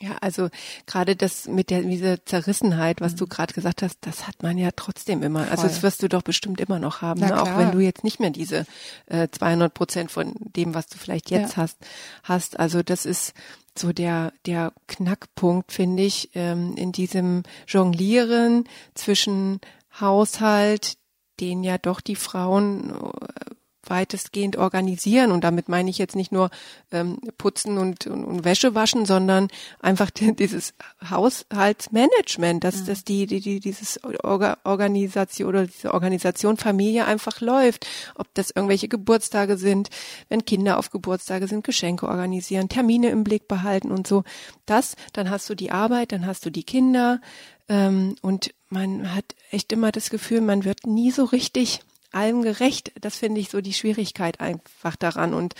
Ja, 0.00 0.16
also 0.20 0.48
gerade 0.86 1.16
das 1.16 1.48
mit 1.48 1.70
der 1.70 1.82
dieser 1.82 2.24
Zerrissenheit, 2.24 3.00
was 3.00 3.16
du 3.16 3.24
Mhm. 3.24 3.30
gerade 3.30 3.52
gesagt 3.52 3.82
hast, 3.82 3.98
das 4.02 4.28
hat 4.28 4.44
man 4.44 4.56
ja 4.56 4.70
trotzdem 4.76 5.24
immer. 5.24 5.40
Also 5.50 5.62
Voll. 5.62 5.70
das 5.70 5.82
wirst 5.82 6.02
du 6.04 6.08
doch 6.08 6.22
bestimmt 6.22 6.60
immer 6.60 6.78
noch 6.78 7.02
haben, 7.02 7.18
ne? 7.18 7.42
auch 7.42 7.58
wenn 7.58 7.72
du 7.72 7.80
jetzt 7.80 8.04
nicht 8.04 8.20
mehr 8.20 8.30
diese 8.30 8.64
äh, 9.06 9.26
200 9.28 9.74
Prozent 9.74 10.12
von 10.12 10.34
dem, 10.38 10.72
was 10.74 10.86
du 10.86 10.98
vielleicht 10.98 11.32
jetzt 11.32 11.56
Ja. 11.56 11.62
hast, 11.64 11.78
hast. 12.22 12.60
Also 12.60 12.84
das 12.84 13.06
ist 13.06 13.34
so 13.76 13.92
der 13.92 14.32
der 14.46 14.72
Knackpunkt, 14.86 15.72
finde 15.72 16.04
ich, 16.04 16.30
ähm, 16.34 16.76
in 16.76 16.92
diesem 16.92 17.42
Jonglieren 17.66 18.68
zwischen 18.94 19.60
Haushalt, 20.00 20.98
den 21.40 21.62
ja 21.62 21.78
doch 21.78 22.00
die 22.00 22.16
Frauen 22.16 22.90
äh, 22.90 23.54
weitestgehend 23.90 24.56
organisieren. 24.56 25.32
Und 25.32 25.44
damit 25.44 25.68
meine 25.68 25.90
ich 25.90 25.98
jetzt 25.98 26.16
nicht 26.16 26.32
nur 26.32 26.50
ähm, 26.92 27.18
putzen 27.38 27.78
und, 27.78 28.06
und, 28.06 28.24
und 28.24 28.44
Wäsche 28.44 28.74
waschen, 28.74 29.06
sondern 29.06 29.48
einfach 29.80 30.10
die, 30.10 30.34
dieses 30.34 30.74
Haushaltsmanagement, 31.08 32.64
dass, 32.64 32.84
dass 32.84 33.04
die, 33.04 33.26
die, 33.26 33.40
die 33.40 33.60
dieses 33.60 34.00
Orga, 34.22 34.58
Organisation 34.64 35.48
oder 35.48 35.66
diese 35.66 35.94
Organisation 35.94 36.56
Familie 36.56 37.06
einfach 37.06 37.40
läuft. 37.40 37.86
Ob 38.14 38.32
das 38.34 38.50
irgendwelche 38.50 38.88
Geburtstage 38.88 39.56
sind, 39.56 39.90
wenn 40.28 40.44
Kinder 40.44 40.78
auf 40.78 40.90
Geburtstage 40.90 41.46
sind, 41.46 41.64
Geschenke 41.64 42.08
organisieren, 42.08 42.68
Termine 42.68 43.10
im 43.10 43.24
Blick 43.24 43.48
behalten 43.48 43.90
und 43.90 44.06
so. 44.06 44.24
Das, 44.66 44.96
dann 45.12 45.30
hast 45.30 45.48
du 45.50 45.54
die 45.54 45.70
Arbeit, 45.70 46.12
dann 46.12 46.26
hast 46.26 46.44
du 46.44 46.50
die 46.50 46.64
Kinder 46.64 47.20
ähm, 47.68 48.16
und 48.22 48.54
man 48.70 49.14
hat 49.14 49.34
echt 49.50 49.72
immer 49.72 49.92
das 49.92 50.10
Gefühl, 50.10 50.40
man 50.40 50.64
wird 50.64 50.86
nie 50.86 51.10
so 51.10 51.24
richtig 51.24 51.80
allem 52.12 52.42
gerecht. 52.42 52.92
Das 53.00 53.16
finde 53.16 53.40
ich 53.40 53.50
so 53.50 53.60
die 53.60 53.74
Schwierigkeit 53.74 54.40
einfach 54.40 54.96
daran. 54.96 55.34
Und 55.34 55.54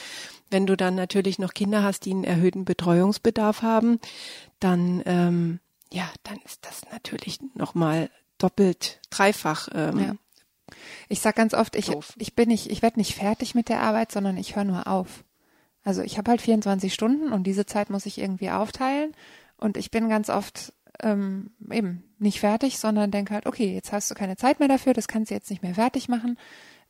wenn 0.50 0.66
du 0.66 0.76
dann 0.76 0.94
natürlich 0.94 1.38
noch 1.38 1.54
Kinder 1.54 1.82
hast, 1.82 2.04
die 2.04 2.12
einen 2.12 2.24
erhöhten 2.24 2.64
Betreuungsbedarf 2.64 3.62
haben, 3.62 4.00
dann 4.60 5.02
ähm, 5.06 5.60
ja, 5.90 6.10
dann 6.22 6.38
ist 6.44 6.64
das 6.66 6.82
natürlich 6.92 7.38
nochmal 7.54 8.10
doppelt, 8.38 9.00
dreifach. 9.10 9.68
Ähm, 9.74 9.98
Ja. 9.98 10.14
Ich 11.08 11.20
sag 11.20 11.34
ganz 11.34 11.54
oft, 11.54 11.74
ich, 11.76 11.86
Doof. 11.86 12.12
ich 12.18 12.34
bin 12.34 12.48
nicht, 12.48 12.70
ich 12.70 12.82
werde 12.82 12.98
nicht 12.98 13.14
fertig 13.14 13.54
mit 13.54 13.70
der 13.70 13.80
Arbeit, 13.80 14.12
sondern 14.12 14.36
ich 14.36 14.54
höre 14.54 14.64
nur 14.64 14.86
auf. 14.86 15.24
Also 15.82 16.02
ich 16.02 16.18
habe 16.18 16.30
halt 16.30 16.42
24 16.42 16.92
Stunden 16.92 17.32
und 17.32 17.44
diese 17.44 17.64
Zeit 17.64 17.88
muss 17.88 18.04
ich 18.04 18.18
irgendwie 18.18 18.50
aufteilen. 18.50 19.14
Und 19.56 19.78
ich 19.78 19.90
bin 19.90 20.10
ganz 20.10 20.28
oft 20.28 20.74
ähm, 21.02 21.50
eben 21.70 22.02
nicht 22.18 22.40
fertig, 22.40 22.78
sondern 22.78 23.10
denke 23.10 23.34
halt, 23.34 23.46
okay, 23.46 23.72
jetzt 23.74 23.92
hast 23.92 24.10
du 24.10 24.14
keine 24.14 24.36
Zeit 24.36 24.58
mehr 24.58 24.68
dafür, 24.68 24.92
das 24.94 25.08
kannst 25.08 25.30
du 25.30 25.34
jetzt 25.34 25.50
nicht 25.50 25.62
mehr 25.62 25.74
fertig 25.74 26.08
machen. 26.08 26.38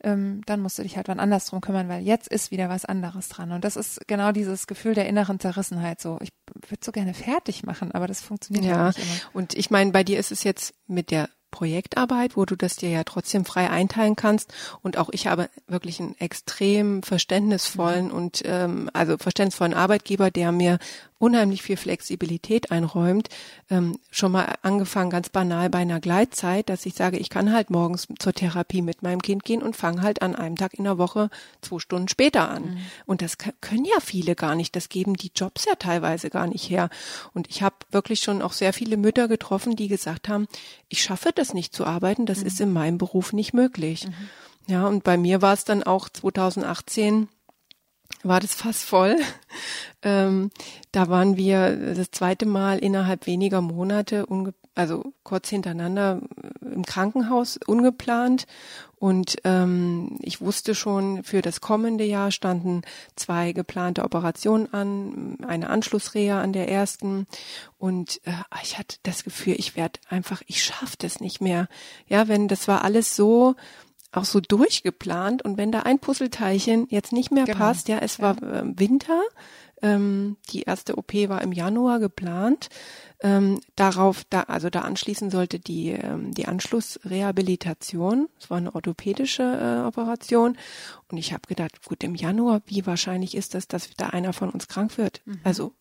Ähm, 0.01 0.43
dann 0.47 0.61
musst 0.61 0.79
du 0.79 0.85
dich 0.85 0.97
halt 0.97 1.09
wann 1.09 1.19
anders 1.19 1.47
drum 1.47 1.61
kümmern, 1.61 1.89
weil 1.89 2.03
jetzt 2.05 2.29
ist 2.29 2.53
wieder 2.53 2.69
was 2.69 2.85
anderes 2.85 3.29
dran. 3.29 3.51
Und 3.51 3.65
das 3.65 3.77
ist 3.77 4.07
genau 4.07 4.31
dieses 4.31 4.69
Gefühl 4.69 4.95
der 4.95 5.09
inneren 5.09 5.41
Zerrissenheit. 5.41 6.01
So, 6.01 6.19
ich 6.23 6.31
würde 6.69 6.85
so 6.85 6.93
gerne 6.93 7.15
fertig 7.15 7.65
machen, 7.65 7.91
aber 7.91 8.07
das 8.07 8.21
funktioniert 8.21 8.65
Ja, 8.65 8.77
halt 8.77 8.97
nicht 8.99 9.07
immer. 9.07 9.31
und 9.35 9.55
ich 9.55 9.71
meine, 9.71 9.91
bei 9.91 10.05
dir 10.05 10.19
ist 10.21 10.31
es 10.31 10.45
jetzt 10.45 10.73
mit 10.87 11.11
der 11.11 11.29
Projektarbeit, 11.51 12.37
wo 12.37 12.45
du 12.45 12.57
das 12.57 12.77
dir 12.77 12.91
ja 12.91 13.05
trotzdem 13.05 13.45
frei 13.45 13.71
einteilen 13.71 14.17
kannst. 14.17 14.53
Und 14.83 14.99
auch 14.99 15.09
ich 15.13 15.27
habe 15.27 15.49
wirklich 15.67 15.99
einen 15.99 16.15
extrem 16.19 17.03
verständnisvollen 17.03 18.11
und 18.11 18.43
ähm, 18.45 18.91
also 18.93 19.17
verständnisvollen 19.17 19.75
Arbeitgeber, 19.75 20.31
der 20.31 20.53
mir 20.53 20.79
unheimlich 21.19 21.63
viel 21.63 21.77
Flexibilität 21.77 22.71
einräumt. 22.71 23.29
Ähm, 23.71 23.99
schon 24.11 24.33
mal 24.33 24.55
angefangen 24.63 25.11
ganz 25.11 25.29
banal 25.29 25.69
bei 25.69 25.79
einer 25.79 26.01
Gleitzeit, 26.01 26.69
dass 26.69 26.87
ich 26.87 26.95
sage, 26.95 27.19
ich 27.19 27.29
kann 27.29 27.53
halt 27.53 27.71
morgens 27.71 28.07
zur 28.19 28.33
Therapie 28.33 28.83
mit 28.83 29.03
meinem 29.03 29.21
Kind 29.21 29.45
gehen 29.45 29.63
und 29.63 29.77
fange 29.77 30.03
halt 30.03 30.23
an 30.23 30.37
einem 30.37 30.57
Tag 30.57 30.75
in 30.75 30.85
der 30.85 30.99
Woche 30.99 31.31
zwei 31.61 31.79
Stunden 31.79 32.09
später 32.09 32.49
an. 32.49 32.79
Und 33.07 33.23
das 33.23 33.37
können 33.39 33.85
ja 33.85 34.01
viele 34.01 34.35
gar 34.35 34.55
nicht. 34.55 34.77
Das 34.77 34.89
geben 34.89 35.15
die 35.15 35.33
Jobs 35.35 35.65
ja 35.65 35.75
teilweise 35.75 36.31
gar 36.31 36.47
nicht 36.47 36.71
her. 36.71 36.89
Und 37.35 37.49
ich 37.49 37.63
habe 37.63 37.77
wirklich 37.91 38.21
schon 38.21 38.41
auch 38.43 38.53
sehr 38.53 38.73
viele 38.73 38.97
Mütter 38.97 39.29
getroffen, 39.29 39.77
die 39.77 39.89
gesagt 39.89 40.29
haben, 40.29 40.47
ich 40.89 41.03
schaffe 41.03 41.31
das 41.35 41.53
nicht 41.53 41.75
zu 41.75 41.85
arbeiten, 41.85 42.27
das 42.27 42.43
ist 42.43 42.61
in 42.61 42.73
meinem 42.73 42.99
Beruf 42.99 43.33
nicht 43.33 43.55
möglich. 43.55 44.07
Ja, 44.69 44.87
und 44.87 45.03
bei 45.03 45.17
mir 45.17 45.41
war 45.41 45.55
es 45.55 45.65
dann 45.65 45.83
auch 45.83 46.09
2018 46.09 47.29
war 48.23 48.41
das 48.41 48.55
fast 48.55 48.85
voll. 48.85 49.17
Ähm, 50.01 50.53
da 50.93 51.09
waren 51.09 51.37
wir 51.37 51.95
das 51.97 52.13
zweite 52.13 52.47
Mal 52.47 52.79
innerhalb 52.79 53.27
weniger 53.27 53.61
Monate, 53.61 54.27
also 54.77 55.13
kurz 55.25 55.49
hintereinander 55.49 56.21
äh, 56.41 56.73
im 56.73 56.85
Krankenhaus 56.87 57.59
ungeplant. 57.67 58.47
Und 58.95 59.39
ähm, 59.43 60.17
ich 60.23 60.41
wusste 60.41 60.77
schon, 60.77 61.25
für 61.25 61.43
das 61.43 61.61
kommende 61.61 62.05
Jahr 62.05 62.31
standen 62.31 62.83
zwei 63.17 63.51
geplante 63.53 64.05
Operationen 64.05 64.73
an, 64.73 65.39
eine 65.45 65.69
Anschlussreha 65.69 66.41
an 66.41 66.53
der 66.53 66.69
ersten. 66.69 67.27
Und 67.77 68.21
äh, 68.25 68.33
ich 68.63 68.79
hatte 68.79 68.99
das 69.03 69.25
Gefühl, 69.25 69.57
ich 69.59 69.75
werde 69.75 69.99
einfach, 70.09 70.43
ich 70.47 70.63
schaffe 70.63 70.97
das 70.99 71.19
nicht 71.19 71.41
mehr. 71.41 71.69
Ja, 72.07 72.29
wenn 72.29 72.47
das 72.47 72.69
war 72.69 72.85
alles 72.85 73.17
so 73.17 73.57
auch 74.13 74.25
so 74.25 74.41
durchgeplant 74.41 75.43
und 75.45 75.59
wenn 75.59 75.71
da 75.73 75.81
ein 75.81 75.99
Puzzleteilchen 75.99 76.87
jetzt 76.89 77.13
nicht 77.13 77.31
mehr 77.31 77.45
Genau. 77.45 77.59
passt, 77.59 77.89
ja, 77.89 77.99
es 77.99 78.21
war 78.21 78.43
äh, 78.43 78.63
Winter, 78.79 79.21
ähm, 79.83 80.37
die 80.51 80.63
erste 80.63 80.97
OP 80.97 81.13
war 81.29 81.43
im 81.43 81.53
Januar 81.53 81.99
geplant, 82.01 82.69
ähm, 83.21 83.61
darauf, 83.77 84.25
da, 84.31 84.43
also 84.43 84.71
da 84.71 84.81
anschließen 84.81 85.31
sollte 85.31 85.59
die, 85.59 85.91
ähm, 85.91 86.33
die 86.33 86.47
Anschlussrehabilitation, 86.47 88.29
es 88.41 88.49
war 88.51 88.59
eine 88.59 88.75
orthopädische 88.75 89.43
äh, 89.43 89.87
Operation 89.87 90.57
und 91.11 91.19
ich 91.19 91.33
habe 91.33 91.43
gedacht, 91.47 91.85
gut, 91.85 92.03
im 92.03 92.15
Januar, 92.15 92.63
wie 92.67 92.87
wahrscheinlich 92.87 93.37
ist 93.37 93.55
das, 93.55 93.69
dass 93.69 93.91
da 93.97 94.09
einer 94.09 94.33
von 94.33 94.51
uns 94.51 94.69
krank 94.69 94.97
wird? 94.99 95.21
Also 95.45 95.75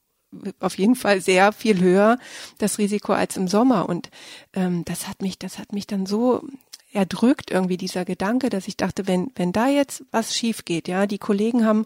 auf 0.59 0.77
jeden 0.77 0.95
Fall 0.95 1.21
sehr 1.21 1.53
viel 1.53 1.79
höher 1.79 2.19
das 2.57 2.79
Risiko 2.79 3.13
als 3.13 3.37
im 3.37 3.47
Sommer 3.47 3.87
und 3.87 4.09
ähm, 4.53 4.83
das 4.83 5.07
hat 5.07 5.21
mich, 5.21 5.39
das 5.39 5.57
hat 5.57 5.71
mich 5.71 5.87
dann 5.87 6.05
so 6.05 6.43
erdrückt 6.91 7.51
irgendwie 7.51 7.77
dieser 7.77 8.05
Gedanke, 8.05 8.49
dass 8.49 8.67
ich 8.67 8.77
dachte, 8.77 9.07
wenn 9.07 9.31
wenn 9.35 9.51
da 9.51 9.67
jetzt 9.67 10.03
was 10.11 10.35
schief 10.35 10.65
geht, 10.65 10.87
ja, 10.87 11.05
die 11.05 11.19
Kollegen 11.19 11.65
haben 11.65 11.85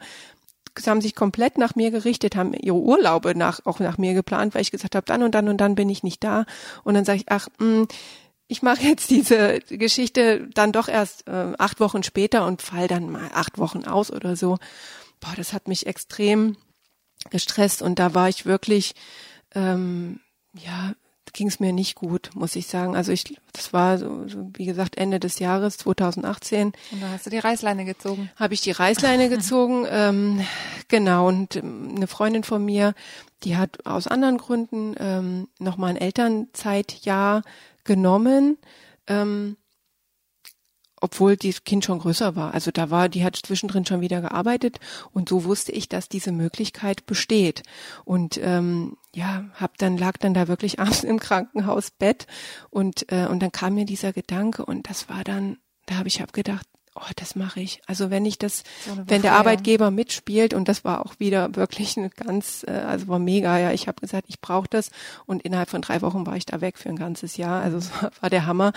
haben 0.86 1.02
sich 1.02 1.16
komplett 1.16 1.58
nach 1.58 1.76
mir 1.76 1.92
gerichtet, 1.92 2.36
haben 2.38 2.54
ihre 2.54 2.78
Urlaube 2.78 3.36
nach 3.36 3.66
auch 3.66 3.80
nach 3.80 3.98
mir 3.98 4.14
geplant, 4.14 4.56
weil 4.56 4.62
ich 4.62 4.72
gesagt 4.72 4.96
habe, 4.96 5.06
dann 5.06 5.24
und 5.24 5.36
dann 5.36 5.50
und 5.50 5.58
dann 5.58 5.76
bin 5.76 5.90
ich 5.90 6.02
nicht 6.04 6.24
da 6.24 6.46
und 6.84 6.94
dann 6.94 7.04
sage 7.04 7.20
ich, 7.20 7.26
ach, 7.28 7.50
mh, 7.60 7.88
ich 8.48 8.62
mache 8.62 8.82
jetzt 8.84 9.10
diese 9.10 9.60
Geschichte 9.70 10.50
dann 10.54 10.74
doch 10.74 10.90
erst 10.90 11.28
äh, 11.28 11.54
acht 11.58 11.80
Wochen 11.80 12.04
später 12.04 12.46
und 12.46 12.62
fall 12.62 12.88
dann 12.88 13.10
mal 13.10 13.30
acht 13.34 13.58
Wochen 13.58 13.86
aus 13.86 14.12
oder 14.12 14.36
so. 14.36 14.58
Boah, 15.22 15.34
das 15.38 15.54
hat 15.54 15.68
mich 15.70 15.88
extrem 15.88 16.58
gestresst 17.30 17.82
und 17.82 17.98
da 17.98 18.14
war 18.14 18.28
ich 18.28 18.46
wirklich, 18.46 18.94
ähm, 19.56 20.20
ja, 20.54 20.94
ging 21.34 21.48
es 21.48 21.60
mir 21.60 21.74
nicht 21.74 21.96
gut, 21.96 22.32
muss 22.34 22.56
ich 22.56 22.68
sagen. 22.68 22.96
Also 22.96 23.12
ich, 23.12 23.38
das 23.54 23.74
war 23.74 23.98
so, 23.98 24.28
so 24.28 24.50
wie 24.54 24.66
gesagt 24.66 24.98
Ende 24.98 25.20
des 25.20 25.40
Jahres 25.40 25.78
2018 25.78 26.74
Und 26.92 27.02
da 27.02 27.10
hast 27.10 27.26
du 27.26 27.30
die 27.30 27.38
Reißleine 27.40 27.86
gezogen. 27.86 28.30
habe 28.36 28.54
ich 28.54 28.62
die 28.62 28.72
Reißleine 28.72 29.30
gezogen, 29.30 29.86
ähm, 29.90 30.46
genau. 30.88 31.28
Und 31.28 31.56
ähm, 31.56 31.94
eine 31.96 32.08
Freundin 32.08 32.44
von 32.44 32.64
mir, 32.64 32.94
die 33.44 33.58
hat 33.58 33.86
aus 33.86 34.08
anderen 34.08 34.38
Gründen 34.38 34.96
ähm, 35.00 35.48
nochmal 35.60 35.92
ein 35.92 35.98
Elternzeitjahr 35.98 37.44
genommen. 37.84 38.58
Ähm, 39.08 39.58
obwohl 41.02 41.36
das 41.36 41.64
Kind 41.64 41.84
schon 41.84 42.00
größer 42.00 42.36
war. 42.36 42.54
Also 42.54 42.70
da 42.72 42.92
war, 42.92 43.10
die 43.10 43.24
hat 43.26 43.36
zwischendrin 43.36 43.86
schon 43.86 44.02
wieder 44.02 44.22
gearbeitet 44.22 44.80
und 45.12 45.28
so 45.28 45.44
wusste 45.44 45.72
ich, 45.72 45.90
dass 45.90 46.08
diese 46.08 46.32
Möglichkeit 46.32 47.08
besteht. 47.08 47.64
Und 48.06 48.40
ähm, 48.42 48.98
ja, 49.16 49.46
hab 49.60 49.78
dann 49.78 49.98
lag 49.98 50.18
dann 50.18 50.34
da 50.34 50.48
wirklich 50.48 50.80
abends 50.80 51.04
im 51.04 51.20
Krankenhausbett 51.20 52.28
und 52.70 53.12
äh, 53.12 53.28
und 53.28 53.42
dann 53.42 53.52
kam 53.52 53.76
mir 53.76 53.86
dieser 53.86 54.14
Gedanke 54.14 54.66
und 54.66 54.90
das 54.90 55.10
war 55.10 55.24
dann, 55.24 55.58
da 55.86 55.96
habe 55.96 56.08
ich 56.08 56.22
hab 56.22 56.34
gedacht, 56.34 56.68
oh, 56.96 57.10
das 57.16 57.36
mache 57.36 57.62
ich. 57.62 57.82
Also 57.88 58.10
wenn 58.10 58.26
ich 58.26 58.38
das, 58.38 58.64
So 58.86 58.98
wenn 59.08 59.22
der. 59.22 59.34
Arbeitgeber 59.34 59.92
mitspielt 59.92 60.54
und 60.54 60.68
das 60.68 60.84
war 60.84 61.06
auch 61.06 61.20
wieder 61.20 61.56
wirklich 61.56 61.98
eine 61.98 62.10
ganz, 62.10 62.66
äh, 62.68 62.72
also 62.72 63.08
war 63.08 63.20
mega. 63.20 63.58
Ja, 63.58 63.72
ich 63.72 63.88
habe 63.88 64.02
gesagt, 64.02 64.26
ich 64.28 64.42
brauche 64.42 64.68
das 64.70 64.92
und 65.26 65.42
innerhalb 65.44 65.70
von 65.70 65.82
drei 65.82 66.02
Wochen 66.02 66.26
war 66.26 66.36
ich 66.36 66.46
da 66.46 66.62
weg 66.62 66.78
für 66.78 66.90
ein 66.90 66.98
ganzes 66.98 67.38
Jahr. 67.38 67.62
Also 67.62 67.78
es 67.78 67.92
war, 68.02 68.12
war 68.20 68.30
der 68.30 68.46
Hammer 68.46 68.74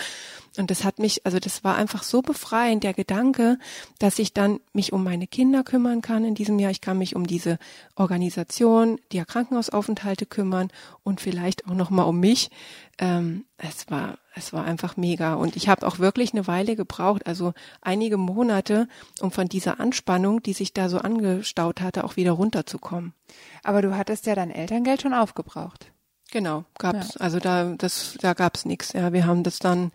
und 0.56 0.70
das 0.70 0.84
hat 0.84 0.98
mich, 0.98 1.26
also 1.26 1.40
das 1.40 1.64
war 1.64 1.76
einfach 1.76 2.02
so 2.04 2.22
befreiend 2.22 2.84
der 2.84 2.94
Gedanke, 2.94 3.58
dass 3.98 4.18
ich 4.18 4.32
dann 4.32 4.60
mich 4.72 4.92
um 4.92 5.02
meine 5.02 5.26
Kinder 5.26 5.64
kümmern 5.64 6.00
kann 6.00 6.24
in 6.24 6.34
diesem 6.34 6.58
Jahr. 6.58 6.70
Ich 6.70 6.80
kann 6.80 6.98
mich 6.98 7.16
um 7.16 7.26
diese 7.26 7.58
Organisation, 7.96 9.00
die 9.10 9.24
Krankenhausaufenthalte 9.24 10.26
kümmern 10.26 10.68
und 11.02 11.20
vielleicht 11.20 11.66
auch 11.66 11.74
noch 11.74 11.90
mal 11.90 12.04
um 12.04 12.20
mich. 12.20 12.50
Ähm, 12.98 13.44
es 13.58 13.90
war 13.90 14.18
es 14.36 14.52
war 14.52 14.64
einfach 14.64 14.96
mega 14.96 15.34
und 15.34 15.56
ich 15.56 15.68
habe 15.68 15.86
auch 15.86 15.98
wirklich 15.98 16.32
eine 16.32 16.46
Weile 16.46 16.76
gebraucht, 16.76 17.26
also 17.26 17.54
einige 17.80 18.16
Monate, 18.16 18.88
um 19.20 19.30
von 19.30 19.48
dieser 19.48 19.78
Anspannung, 19.80 20.42
die 20.42 20.52
sich 20.52 20.72
da 20.72 20.88
so 20.88 20.98
angestaut 20.98 21.80
hatte, 21.80 22.04
auch 22.04 22.16
wieder 22.16 22.32
runterzukommen. 22.32 23.14
Aber 23.62 23.80
du 23.80 23.96
hattest 23.96 24.26
ja 24.26 24.34
dein 24.34 24.50
Elterngeld 24.50 25.02
schon 25.02 25.14
aufgebraucht. 25.14 25.92
Genau, 26.30 26.64
gab's. 26.78 27.16
Also 27.16 27.38
da 27.38 27.74
das 27.76 28.18
da 28.20 28.34
gab's 28.34 28.64
nichts. 28.64 28.92
Ja, 28.92 29.12
wir 29.12 29.26
haben 29.26 29.44
das 29.44 29.60
dann, 29.60 29.92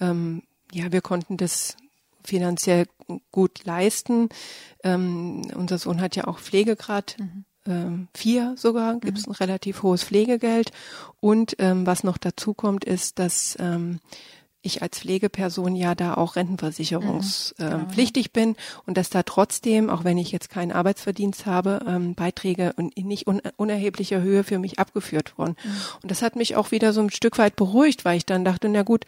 ähm, 0.00 0.44
ja, 0.72 0.92
wir 0.92 1.00
konnten 1.00 1.36
das 1.36 1.76
finanziell 2.22 2.86
gut 3.32 3.64
leisten. 3.64 4.28
Ähm, 4.84 5.42
unser 5.56 5.78
Sohn 5.78 6.00
hat 6.00 6.14
ja 6.14 6.28
auch 6.28 6.38
Pflegegrad. 6.38 7.16
Ähm, 7.18 7.44
vier 8.14 8.54
sogar, 8.56 8.98
gibt's 9.00 9.26
ein 9.26 9.32
relativ 9.32 9.82
hohes 9.82 10.04
Pflegegeld. 10.04 10.72
Und 11.20 11.56
ähm, 11.58 11.86
was 11.86 12.04
noch 12.04 12.18
dazu 12.18 12.54
kommt, 12.54 12.84
ist, 12.84 13.18
dass 13.18 13.56
ähm, 13.60 14.00
ich 14.62 14.82
als 14.82 14.98
Pflegeperson 14.98 15.74
ja 15.74 15.94
da 15.94 16.14
auch 16.14 16.36
rentenversicherungspflichtig 16.36 18.32
bin 18.32 18.56
und 18.86 18.96
dass 18.98 19.08
da 19.08 19.22
trotzdem, 19.22 19.88
auch 19.88 20.04
wenn 20.04 20.18
ich 20.18 20.32
jetzt 20.32 20.50
keinen 20.50 20.72
Arbeitsverdienst 20.72 21.46
habe, 21.46 21.80
ähm, 21.86 22.14
Beiträge 22.14 22.74
in 22.76 23.06
nicht 23.06 23.26
un 23.26 23.40
unerheblicher 23.56 24.20
Höhe 24.20 24.44
für 24.44 24.58
mich 24.58 24.78
abgeführt 24.78 25.38
wurden. 25.38 25.56
Und 26.02 26.10
das 26.10 26.20
hat 26.22 26.36
mich 26.36 26.56
auch 26.56 26.72
wieder 26.72 26.92
so 26.92 27.00
ein 27.00 27.10
Stück 27.10 27.38
weit 27.38 27.56
beruhigt, 27.56 28.04
weil 28.04 28.18
ich 28.18 28.26
dann 28.26 28.44
dachte, 28.44 28.68
na 28.68 28.82
gut, 28.82 29.06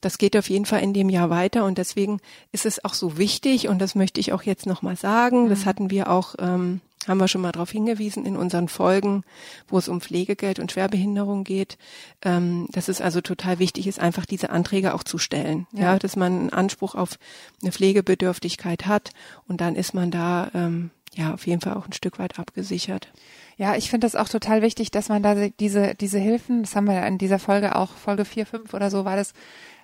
das 0.00 0.18
geht 0.18 0.36
auf 0.36 0.48
jeden 0.48 0.66
Fall 0.66 0.82
in 0.82 0.94
dem 0.94 1.08
Jahr 1.08 1.30
weiter 1.30 1.64
und 1.64 1.78
deswegen 1.78 2.20
ist 2.52 2.66
es 2.66 2.84
auch 2.84 2.94
so 2.94 3.18
wichtig 3.18 3.68
und 3.68 3.80
das 3.80 3.94
möchte 3.94 4.20
ich 4.20 4.32
auch 4.32 4.42
jetzt 4.42 4.66
nochmal 4.66 4.96
sagen. 4.96 5.48
Das 5.48 5.66
hatten 5.66 5.90
wir 5.90 6.10
auch, 6.10 6.34
ähm, 6.38 6.80
haben 7.08 7.18
wir 7.18 7.28
schon 7.28 7.40
mal 7.42 7.52
darauf 7.52 7.70
hingewiesen 7.70 8.24
in 8.26 8.36
unseren 8.36 8.68
Folgen, 8.68 9.24
wo 9.68 9.78
es 9.78 9.88
um 9.88 10.00
Pflegegeld 10.00 10.58
und 10.58 10.72
Schwerbehinderung 10.72 11.44
geht, 11.44 11.76
ähm, 12.22 12.66
dass 12.72 12.88
es 12.88 13.00
also 13.00 13.20
total 13.20 13.58
wichtig 13.58 13.86
ist, 13.86 13.98
einfach 14.00 14.26
diese 14.26 14.50
Anträge 14.50 14.94
auch 14.94 15.04
zu 15.04 15.18
stellen. 15.18 15.66
Ja, 15.72 15.92
Ja. 15.94 15.98
dass 15.98 16.16
man 16.16 16.32
einen 16.32 16.50
Anspruch 16.50 16.94
auf 16.94 17.18
eine 17.62 17.72
Pflegebedürftigkeit 17.72 18.86
hat 18.86 19.10
und 19.48 19.60
dann 19.60 19.74
ist 19.76 19.94
man 19.94 20.10
da 20.10 20.50
ähm, 20.54 20.90
ja 21.14 21.32
auf 21.34 21.46
jeden 21.46 21.60
Fall 21.60 21.74
auch 21.74 21.86
ein 21.86 21.92
Stück 21.92 22.18
weit 22.18 22.38
abgesichert. 22.38 23.08
Ja, 23.56 23.76
ich 23.76 23.88
finde 23.90 24.06
das 24.06 24.16
auch 24.16 24.28
total 24.28 24.62
wichtig, 24.62 24.90
dass 24.90 25.08
man 25.08 25.22
da 25.22 25.48
diese, 25.48 25.94
diese 25.94 26.18
Hilfen, 26.18 26.62
das 26.62 26.74
haben 26.74 26.86
wir 26.86 26.94
ja 26.94 27.06
in 27.06 27.18
dieser 27.18 27.38
Folge 27.38 27.76
auch, 27.76 27.92
Folge 27.92 28.24
4, 28.24 28.46
5 28.46 28.74
oder 28.74 28.90
so 28.90 29.04
war 29.04 29.14
das, 29.16 29.32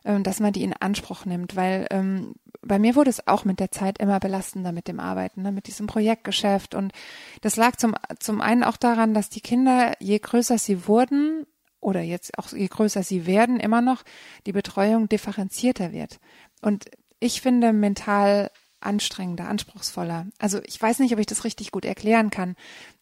ähm, 0.05 0.23
dass 0.25 0.41
man 0.41 0.53
die 0.53 0.65
in 0.65 0.73
Anspruch 0.73 1.25
nimmt, 1.27 1.55
weil 1.55 1.87
ähm, 1.91 2.35
bei 2.63 2.79
mir 2.79 2.95
wurde 2.97 3.11
es 3.11 3.27
auch 3.27 3.45
mit 3.45 3.61
der 3.61 3.71
Zeit 3.71 3.99
immer 3.99 4.21
belastender 4.21 4.73
mit 4.73 4.89
dem 4.89 5.01
Arbeiten, 5.01 5.43
ne, 5.43 5.53
mit 5.53 5.67
diesem 5.67 5.87
Projektgeschäft 5.87 6.75
und 6.75 6.93
das 7.41 7.57
lag 7.57 7.77
zum, 7.77 7.95
zum 8.19 8.41
einen 8.41 8.65
auch 8.65 8.77
daran, 8.77 9.15
dass 9.15 9.31
die 9.31 9.41
Kinder, 9.41 9.95
je 9.99 10.19
größer 10.19 10.59
sie 10.59 10.87
wurden, 10.87 11.47
oder 11.81 12.03
jetzt 12.03 12.39
auch 12.39 12.53
je 12.53 12.69
größer 12.69 13.03
sie 13.03 13.27
werden, 13.27 13.59
immer 13.59 13.81
noch 13.81 14.03
die 14.47 14.53
Betreuung 14.53 15.09
differenzierter 15.09 15.93
wird. 15.93 16.21
Und 16.61 16.91
ich 17.21 17.41
finde 17.41 17.73
mental 17.73 18.51
anstrengender, 18.81 19.49
anspruchsvoller. 19.49 20.27
Also 20.39 20.61
ich 20.65 20.81
weiß 20.81 21.01
nicht, 21.01 21.13
ob 21.13 21.19
ich 21.19 21.27
das 21.27 21.45
richtig 21.45 21.71
gut 21.71 21.85
erklären 21.85 22.31
kann, 22.31 22.57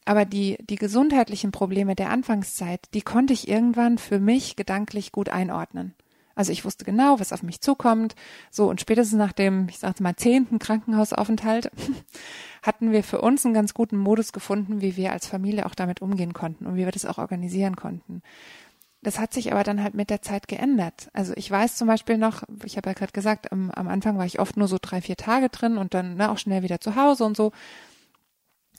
aber 0.04 0.24
die, 0.24 0.58
die 0.60 0.76
gesundheitlichen 0.76 1.52
Probleme 1.52 1.94
der 1.94 2.10
Anfangszeit, 2.10 2.80
die 2.94 3.02
konnte 3.02 3.32
ich 3.32 3.48
irgendwann 3.48 3.98
für 3.98 4.18
mich 4.18 4.56
gedanklich 4.56 5.12
gut 5.12 5.28
einordnen. 5.28 5.94
Also 6.38 6.52
ich 6.52 6.64
wusste 6.64 6.84
genau, 6.84 7.18
was 7.18 7.32
auf 7.32 7.42
mich 7.42 7.60
zukommt. 7.60 8.14
So, 8.52 8.70
und 8.70 8.80
spätestens 8.80 9.18
nach 9.18 9.32
dem, 9.32 9.68
ich 9.68 9.80
sagte 9.80 10.04
mal, 10.04 10.14
zehnten 10.14 10.60
Krankenhausaufenthalt 10.60 11.68
hatten 12.62 12.92
wir 12.92 13.02
für 13.02 13.20
uns 13.20 13.44
einen 13.44 13.54
ganz 13.54 13.74
guten 13.74 13.96
Modus 13.96 14.32
gefunden, 14.32 14.80
wie 14.80 14.96
wir 14.96 15.10
als 15.10 15.26
Familie 15.26 15.66
auch 15.66 15.74
damit 15.74 16.00
umgehen 16.00 16.34
konnten 16.34 16.66
und 16.66 16.76
wie 16.76 16.84
wir 16.84 16.92
das 16.92 17.06
auch 17.06 17.18
organisieren 17.18 17.74
konnten. 17.74 18.22
Das 19.02 19.18
hat 19.18 19.34
sich 19.34 19.50
aber 19.50 19.64
dann 19.64 19.82
halt 19.82 19.94
mit 19.94 20.10
der 20.10 20.22
Zeit 20.22 20.46
geändert. 20.46 21.08
Also 21.12 21.32
ich 21.34 21.50
weiß 21.50 21.74
zum 21.74 21.88
Beispiel 21.88 22.18
noch, 22.18 22.44
ich 22.64 22.76
habe 22.76 22.88
ja 22.88 22.94
gerade 22.94 23.10
gesagt, 23.10 23.50
am, 23.50 23.72
am, 23.72 23.88
Anfang 23.88 24.16
war 24.16 24.26
ich 24.26 24.38
oft 24.38 24.56
nur 24.56 24.68
so 24.68 24.78
drei, 24.80 25.00
vier 25.00 25.16
Tage 25.16 25.48
drin 25.48 25.76
und 25.76 25.92
dann 25.92 26.14
ne, 26.14 26.30
auch 26.30 26.38
schnell 26.38 26.62
wieder 26.62 26.80
zu 26.80 26.94
Hause 26.94 27.24
und 27.24 27.36
so. 27.36 27.50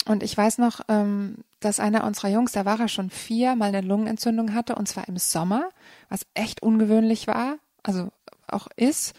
Und 0.06 0.24
ich 0.24 0.36
weiß 0.36 0.58
noch, 0.58 0.82
ähm, 0.88 1.44
dass 1.60 1.80
einer 1.80 2.04
unserer 2.04 2.30
Jungs, 2.30 2.52
da 2.52 2.66
war 2.66 2.80
er 2.80 2.88
schon 2.88 3.10
vier, 3.10 3.56
mal 3.56 3.68
eine 3.68 3.82
Lungenentzündung 3.82 4.54
hatte, 4.54 4.76
und 4.76 4.88
zwar 4.88 5.08
im 5.08 5.18
Sommer, 5.18 5.70
was 6.08 6.26
echt 6.34 6.64
ungewöhnlich 6.64 7.28
war, 7.28 7.58
also 7.84 8.10
auch 8.48 8.68
ist. 8.76 9.14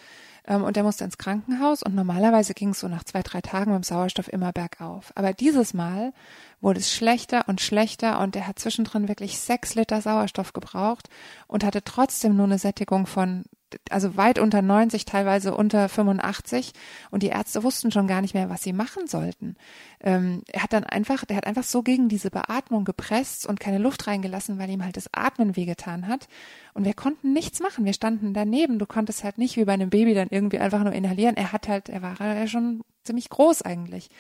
Ähm, 0.47 0.65
und 0.65 0.77
der 0.77 0.83
musste 0.83 1.05
ins 1.05 1.19
Krankenhaus 1.19 1.83
und 1.83 1.95
normalerweise 1.95 2.55
ging 2.55 2.71
es 2.71 2.81
so 2.81 2.89
nach 2.89 3.05
zwei, 3.05 3.23
drei 3.23 3.41
Tagen 3.41 3.73
mit 3.73 3.83
dem 3.83 3.85
Sauerstoff 3.85 4.33
immer 4.33 4.53
bergauf. 4.53 5.13
Aber 5.15 5.33
dieses 5.33 5.75
Mal 5.75 6.13
wurde 6.61 6.81
es 6.81 6.93
schlechter 6.93 7.45
und 7.47 7.61
schlechter 7.61 8.21
und 8.21 8.35
er 8.37 8.47
hat 8.47 8.59
zwischendrin 8.59 9.09
wirklich 9.09 9.39
sechs 9.39 9.75
Liter 9.75 10.01
Sauerstoff 10.01 10.53
gebraucht 10.53 11.09
und 11.47 11.63
hatte 11.63 11.85
trotzdem 11.85 12.37
nur 12.37 12.47
eine 12.47 12.59
Sättigung 12.59 13.07
von 13.07 13.45
also 13.91 14.17
weit 14.17 14.39
unter 14.39 14.63
90, 14.63 15.05
teilweise 15.05 15.55
unter 15.55 15.89
85 15.89 16.73
und 17.11 17.23
die 17.23 17.29
Ärzte 17.29 17.63
wussten 17.63 17.91
schon 17.91 18.07
gar 18.07 18.21
nicht 18.21 18.35
mehr, 18.35 18.51
was 18.51 18.63
sie 18.63 18.73
machen 18.73 19.07
sollten. 19.07 19.57
Ähm, 20.01 20.43
er 20.49 20.63
hat 20.63 20.73
dann 20.73 20.85
einfach, 20.85 21.25
der 21.25 21.37
hat 21.37 21.47
einfach 21.47 21.65
so 21.65 21.83
gegen 21.83 22.09
diese 22.09 22.31
Beatmung 22.31 22.85
gepresst 22.85 23.47
und 23.47 23.61
keine 23.61 23.79
Luft 23.79 24.07
reingelassen, 24.07 24.59
weil 24.59 24.71
ihm 24.71 24.85
halt 24.85 24.97
das 24.97 25.13
Atmen 25.13 25.57
wehgetan 25.57 26.09
hat 26.09 26.29
und 26.75 26.85
wir 26.85 26.95
konnten 26.95 27.33
nichts 27.33 27.61
machen. 27.61 27.85
Wir 27.85 27.93
standen 27.93 28.35
daneben. 28.35 28.79
Du 28.79 28.87
konntest 28.87 29.25
halt 29.25 29.39
nicht 29.39 29.57
wie 29.57 29.65
bei 29.65 29.73
einem 29.75 29.91
Baby 29.91 30.15
dann 30.15 30.29
irgendwie 30.31 30.59
einfach 30.59 30.83
nur 30.83 30.93
inhalieren. 30.93 31.37
Er 31.37 31.53
hat 31.53 31.69
halt, 31.69 31.89
er 31.89 32.03
war 32.03 32.17
ja 32.21 32.47
schon 32.47 32.83
ziemlich 33.05 33.29
groß 33.29 33.63
eigentlich. 33.63 34.11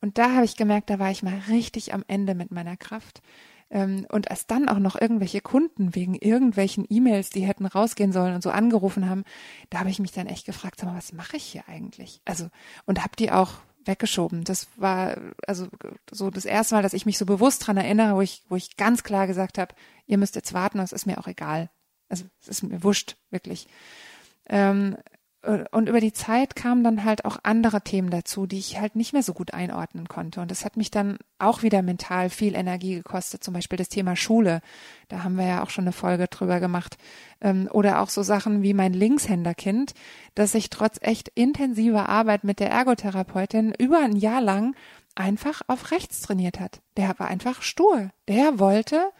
Und 0.00 0.18
da 0.18 0.32
habe 0.34 0.44
ich 0.44 0.56
gemerkt, 0.56 0.90
da 0.90 0.98
war 0.98 1.10
ich 1.10 1.22
mal 1.22 1.40
richtig 1.48 1.94
am 1.94 2.04
Ende 2.08 2.34
mit 2.34 2.50
meiner 2.50 2.76
Kraft. 2.76 3.22
Ähm, 3.72 4.06
und 4.10 4.30
als 4.30 4.46
dann 4.46 4.68
auch 4.68 4.78
noch 4.78 5.00
irgendwelche 5.00 5.40
Kunden 5.40 5.94
wegen 5.94 6.14
irgendwelchen 6.14 6.84
E-Mails, 6.88 7.30
die 7.30 7.46
hätten 7.46 7.64
rausgehen 7.64 8.12
sollen 8.12 8.34
und 8.34 8.42
so 8.42 8.50
angerufen 8.50 9.08
haben, 9.08 9.24
da 9.70 9.80
habe 9.80 9.88
ich 9.88 9.98
mich 9.98 10.12
dann 10.12 10.26
echt 10.26 10.44
gefragt, 10.44 10.78
sag 10.78 10.90
mal, 10.90 10.96
was 10.96 11.14
mache 11.14 11.38
ich 11.38 11.44
hier 11.44 11.66
eigentlich? 11.66 12.20
Also, 12.26 12.48
und 12.84 13.02
habe 13.02 13.16
die 13.16 13.32
auch 13.32 13.54
weggeschoben. 13.84 14.44
Das 14.44 14.68
war 14.76 15.16
also 15.46 15.68
so 16.10 16.30
das 16.30 16.44
erste 16.44 16.74
Mal, 16.74 16.82
dass 16.82 16.92
ich 16.92 17.06
mich 17.06 17.16
so 17.18 17.24
bewusst 17.24 17.66
dran 17.66 17.78
erinnere, 17.78 18.14
wo 18.14 18.20
ich, 18.20 18.42
wo 18.48 18.56
ich 18.56 18.76
ganz 18.76 19.02
klar 19.02 19.26
gesagt 19.26 19.56
habe, 19.56 19.74
ihr 20.06 20.18
müsst 20.18 20.36
jetzt 20.36 20.52
warten, 20.52 20.78
es 20.78 20.92
ist 20.92 21.06
mir 21.06 21.18
auch 21.18 21.26
egal. 21.26 21.70
Also 22.10 22.26
es 22.42 22.48
ist 22.48 22.62
mir 22.62 22.84
wurscht, 22.84 23.16
wirklich. 23.30 23.66
Ähm, 24.46 24.96
äh, 24.96 25.16
und 25.42 25.88
über 25.88 25.98
die 25.98 26.12
Zeit 26.12 26.54
kamen 26.54 26.84
dann 26.84 27.04
halt 27.04 27.24
auch 27.24 27.38
andere 27.42 27.82
Themen 27.82 28.10
dazu, 28.10 28.46
die 28.46 28.58
ich 28.58 28.78
halt 28.78 28.94
nicht 28.94 29.12
mehr 29.12 29.24
so 29.24 29.34
gut 29.34 29.52
einordnen 29.52 30.06
konnte. 30.06 30.40
Und 30.40 30.52
das 30.52 30.64
hat 30.64 30.76
mich 30.76 30.92
dann 30.92 31.18
auch 31.40 31.64
wieder 31.64 31.82
mental 31.82 32.30
viel 32.30 32.54
Energie 32.54 32.94
gekostet. 32.94 33.42
Zum 33.42 33.52
Beispiel 33.52 33.76
das 33.76 33.88
Thema 33.88 34.14
Schule. 34.14 34.60
Da 35.08 35.24
haben 35.24 35.36
wir 35.36 35.46
ja 35.46 35.64
auch 35.64 35.70
schon 35.70 35.82
eine 35.82 35.92
Folge 35.92 36.28
drüber 36.28 36.60
gemacht. 36.60 36.96
Ähm, 37.40 37.68
oder 37.72 38.00
auch 38.00 38.08
so 38.08 38.22
Sachen 38.22 38.62
wie 38.62 38.72
mein 38.72 38.92
Linkshänderkind, 38.92 39.94
das 40.36 40.52
sich 40.52 40.70
trotz 40.70 40.98
echt 41.00 41.28
intensiver 41.34 42.08
Arbeit 42.08 42.44
mit 42.44 42.60
der 42.60 42.70
Ergotherapeutin 42.70 43.74
über 43.76 43.98
ein 43.98 44.14
Jahr 44.14 44.40
lang 44.40 44.76
einfach 45.16 45.62
auf 45.66 45.90
rechts 45.90 46.20
trainiert 46.20 46.60
hat. 46.60 46.82
Der 46.96 47.18
war 47.18 47.26
einfach 47.26 47.62
stur. 47.62 48.10
Der 48.28 48.60
wollte 48.60 49.10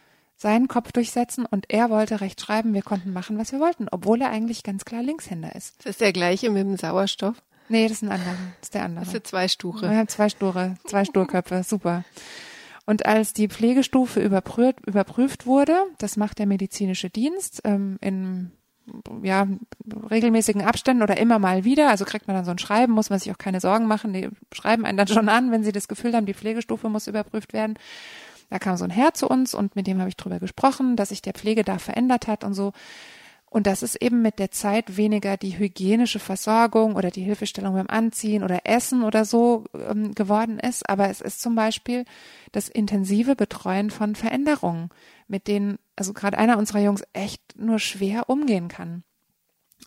seinen 0.43 0.69
Kopf 0.69 0.93
durchsetzen 0.93 1.47
und 1.47 1.67
er 1.71 1.89
wollte 1.89 2.21
rechts 2.21 2.43
schreiben. 2.43 2.75
Wir 2.75 2.83
konnten 2.83 3.13
machen, 3.13 3.39
was 3.39 3.53
wir 3.53 3.61
wollten, 3.61 3.87
obwohl 3.91 4.21
er 4.21 4.31
eigentlich 4.31 4.63
ganz 4.63 4.85
klar 4.85 5.03
Linkshänder 5.03 5.55
ist. 5.55 5.77
Das 5.79 5.93
ist 5.93 6.01
der 6.01 6.13
gleiche 6.13 6.51
mit 6.51 6.65
dem 6.65 6.77
Sauerstoff? 6.77 7.41
Nee, 7.69 7.85
das 7.85 7.99
ist 7.99 8.03
ein 8.03 8.11
anderer. 8.11 8.35
Das 8.61 8.67
ist 8.67 8.75
der 8.75 8.85
andere. 8.85 9.05
Das 9.05 9.13
sind 9.13 9.27
zwei 9.27 9.49
Sture. 9.49 9.89
Wir 9.89 9.97
haben 9.97 10.09
zwei 10.09 10.29
Sture, 10.29 10.75
zwei 10.85 11.05
Sturköpfe. 11.05 11.63
Super. 11.67 12.05
Und 12.85 13.07
als 13.07 13.33
die 13.33 13.49
Pflegestufe 13.49 14.21
überprüft, 14.21 14.85
überprüft 14.85 15.47
wurde, 15.47 15.77
das 15.99 16.17
macht 16.17 16.41
der 16.41 16.47
medizinische 16.47 17.09
Dienst 17.09 17.61
ähm, 17.65 17.97
in 18.01 18.51
ja, 19.23 19.47
regelmäßigen 20.11 20.63
Abständen 20.63 21.05
oder 21.05 21.17
immer 21.17 21.39
mal 21.39 21.65
wieder. 21.65 21.89
Also 21.89 22.05
kriegt 22.05 22.27
man 22.27 22.35
dann 22.35 22.45
so 22.45 22.51
ein 22.51 22.59
Schreiben, 22.59 22.93
muss 22.93 23.11
man 23.11 23.21
sich 23.21 23.31
auch 23.31 23.39
keine 23.39 23.61
Sorgen 23.61 23.87
machen. 23.87 24.13
Die 24.13 24.29
schreiben 24.53 24.85
einen 24.85 24.99
dann 24.99 25.07
schon 25.07 25.29
an, 25.29 25.53
wenn 25.53 25.63
sie 25.63 25.71
das 25.71 25.87
Gefühl 25.87 26.15
haben, 26.15 26.27
die 26.27 26.35
Pflegestufe 26.35 26.89
muss 26.89 27.07
überprüft 27.07 27.53
werden. 27.53 27.79
Da 28.53 28.59
kam 28.59 28.77
so 28.77 28.85
ein 28.85 28.91
Herr 28.91 29.15
zu 29.15 29.29
uns 29.29 29.55
und 29.55 29.77
mit 29.77 29.87
dem 29.87 29.99
habe 29.99 30.11
ich 30.11 30.17
drüber 30.19 30.39
gesprochen, 30.39 30.95
dass 30.95 31.09
sich 31.09 31.23
der 31.23 31.33
Pflege 31.33 31.65
da 31.65 31.79
verändert 31.79 32.27
hat 32.27 32.45
und 32.45 32.53
so. 32.53 32.75
Und 33.47 33.67
dass 33.67 33.81
es 33.81 33.97
eben 33.97 34.21
mit 34.21 34.39
der 34.39 34.51
Zeit 34.51 34.99
weniger 34.99 35.39
die 35.39 35.57
hygienische 35.57 36.19
Versorgung 36.19 36.97
oder 36.97 37.11
die 37.11 37.23
Hilfestellung 37.23 37.73
beim 37.73 37.87
Anziehen 37.87 38.45
oder 38.45 38.67
Essen 38.67 39.05
oder 39.05 39.25
so 39.25 39.65
ähm, 39.73 40.15
geworden 40.15 40.59
ist, 40.59 40.87
aber 40.87 41.09
es 41.09 41.23
ist 41.23 41.41
zum 41.41 41.55
Beispiel 41.55 42.05
das 42.53 42.69
intensive 42.69 43.37
Betreuen 43.37 43.89
von 43.89 44.15
Veränderungen, 44.17 44.91
mit 45.29 45.49
denen 45.49 45.79
also 45.97 46.13
gerade 46.13 46.37
einer 46.37 46.59
unserer 46.59 46.81
Jungs 46.81 47.05
echt 47.15 47.57
nur 47.57 47.79
schwer 47.79 48.29
umgehen 48.29 48.69
kann. 48.69 49.03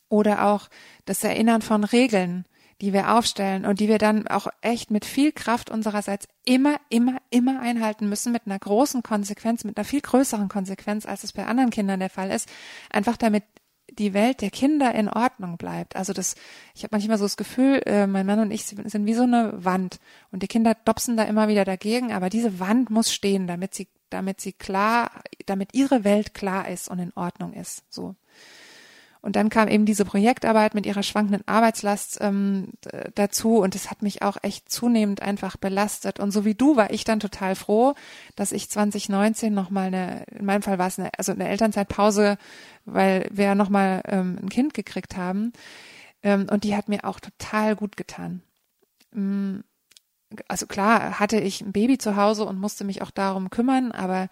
Oder 0.09 0.47
auch 0.47 0.69
das 1.05 1.23
Erinnern 1.23 1.61
von 1.61 1.83
Regeln, 1.83 2.45
die 2.81 2.91
wir 2.91 3.15
aufstellen 3.15 3.65
und 3.65 3.79
die 3.79 3.87
wir 3.87 3.97
dann 3.97 4.27
auch 4.27 4.47
echt 4.61 4.91
mit 4.91 5.05
viel 5.05 5.31
Kraft 5.31 5.69
unsererseits 5.69 6.27
immer, 6.43 6.77
immer, 6.89 7.17
immer 7.29 7.61
einhalten 7.61 8.09
müssen, 8.09 8.33
mit 8.33 8.43
einer 8.45 8.59
großen 8.59 9.01
Konsequenz, 9.01 9.63
mit 9.63 9.77
einer 9.77 9.85
viel 9.85 10.01
größeren 10.01 10.49
Konsequenz, 10.49 11.05
als 11.05 11.23
es 11.23 11.31
bei 11.31 11.45
anderen 11.45 11.69
Kindern 11.69 11.99
der 11.99 12.09
Fall 12.09 12.31
ist, 12.31 12.49
einfach 12.89 13.15
damit 13.15 13.43
die 13.91 14.13
Welt 14.13 14.41
der 14.41 14.49
Kinder 14.49 14.93
in 14.93 15.07
Ordnung 15.07 15.57
bleibt. 15.57 15.95
Also 15.95 16.11
das, 16.11 16.35
ich 16.73 16.83
habe 16.83 16.89
manchmal 16.93 17.17
so 17.17 17.25
das 17.25 17.37
Gefühl, 17.37 17.81
äh, 17.85 18.07
mein 18.07 18.25
Mann 18.25 18.39
und 18.39 18.51
ich 18.51 18.65
sind 18.65 19.05
wie 19.05 19.13
so 19.13 19.23
eine 19.23 19.53
Wand 19.63 19.99
und 20.31 20.43
die 20.43 20.47
Kinder 20.47 20.75
dopsen 20.85 21.15
da 21.15 21.23
immer 21.23 21.47
wieder 21.47 21.65
dagegen, 21.65 22.11
aber 22.11 22.29
diese 22.29 22.59
Wand 22.59 22.89
muss 22.89 23.13
stehen, 23.13 23.47
damit 23.47 23.73
sie, 23.73 23.87
damit 24.09 24.41
sie 24.41 24.53
klar, 24.53 25.11
damit 25.45 25.73
ihre 25.73 26.03
Welt 26.03 26.33
klar 26.33 26.67
ist 26.67 26.89
und 26.89 26.99
in 26.99 27.13
Ordnung 27.15 27.53
ist. 27.53 27.83
So. 27.89 28.15
Und 29.25 29.35
dann 29.35 29.49
kam 29.49 29.67
eben 29.67 29.87
diese 29.87 30.05
Projektarbeit 30.05 30.75
mit 30.75 30.85
ihrer 30.85 31.01
schwankenden 31.01 31.41
Arbeitslast 31.47 32.19
ähm, 32.21 32.73
dazu 33.15 33.57
und 33.57 33.73
es 33.73 33.89
hat 33.89 34.03
mich 34.03 34.21
auch 34.21 34.37
echt 34.43 34.71
zunehmend 34.71 35.23
einfach 35.23 35.57
belastet. 35.57 36.19
Und 36.19 36.29
so 36.29 36.45
wie 36.45 36.53
du 36.53 36.75
war 36.75 36.91
ich 36.91 37.05
dann 37.05 37.19
total 37.19 37.55
froh, 37.55 37.95
dass 38.35 38.51
ich 38.51 38.69
2019 38.69 39.51
nochmal 39.51 39.87
eine, 39.87 40.25
in 40.25 40.45
meinem 40.45 40.61
Fall 40.61 40.77
war 40.77 40.85
es 40.85 40.99
eine, 40.99 41.09
also 41.17 41.31
eine 41.31 41.49
Elternzeitpause, 41.49 42.37
weil 42.85 43.27
wir 43.31 43.45
ja 43.45 43.55
nochmal 43.55 44.03
ähm, 44.05 44.37
ein 44.43 44.49
Kind 44.49 44.75
gekriegt 44.75 45.17
haben. 45.17 45.53
Ähm, 46.21 46.45
und 46.51 46.63
die 46.63 46.75
hat 46.75 46.87
mir 46.87 47.03
auch 47.03 47.19
total 47.19 47.75
gut 47.75 47.97
getan. 47.97 48.43
Mm, 49.09 49.61
also 50.47 50.67
klar 50.67 51.19
hatte 51.19 51.39
ich 51.39 51.61
ein 51.61 51.71
Baby 51.71 51.97
zu 51.97 52.15
Hause 52.15 52.45
und 52.45 52.59
musste 52.59 52.83
mich 52.83 53.01
auch 53.01 53.09
darum 53.09 53.49
kümmern, 53.49 53.91
aber 53.91 54.29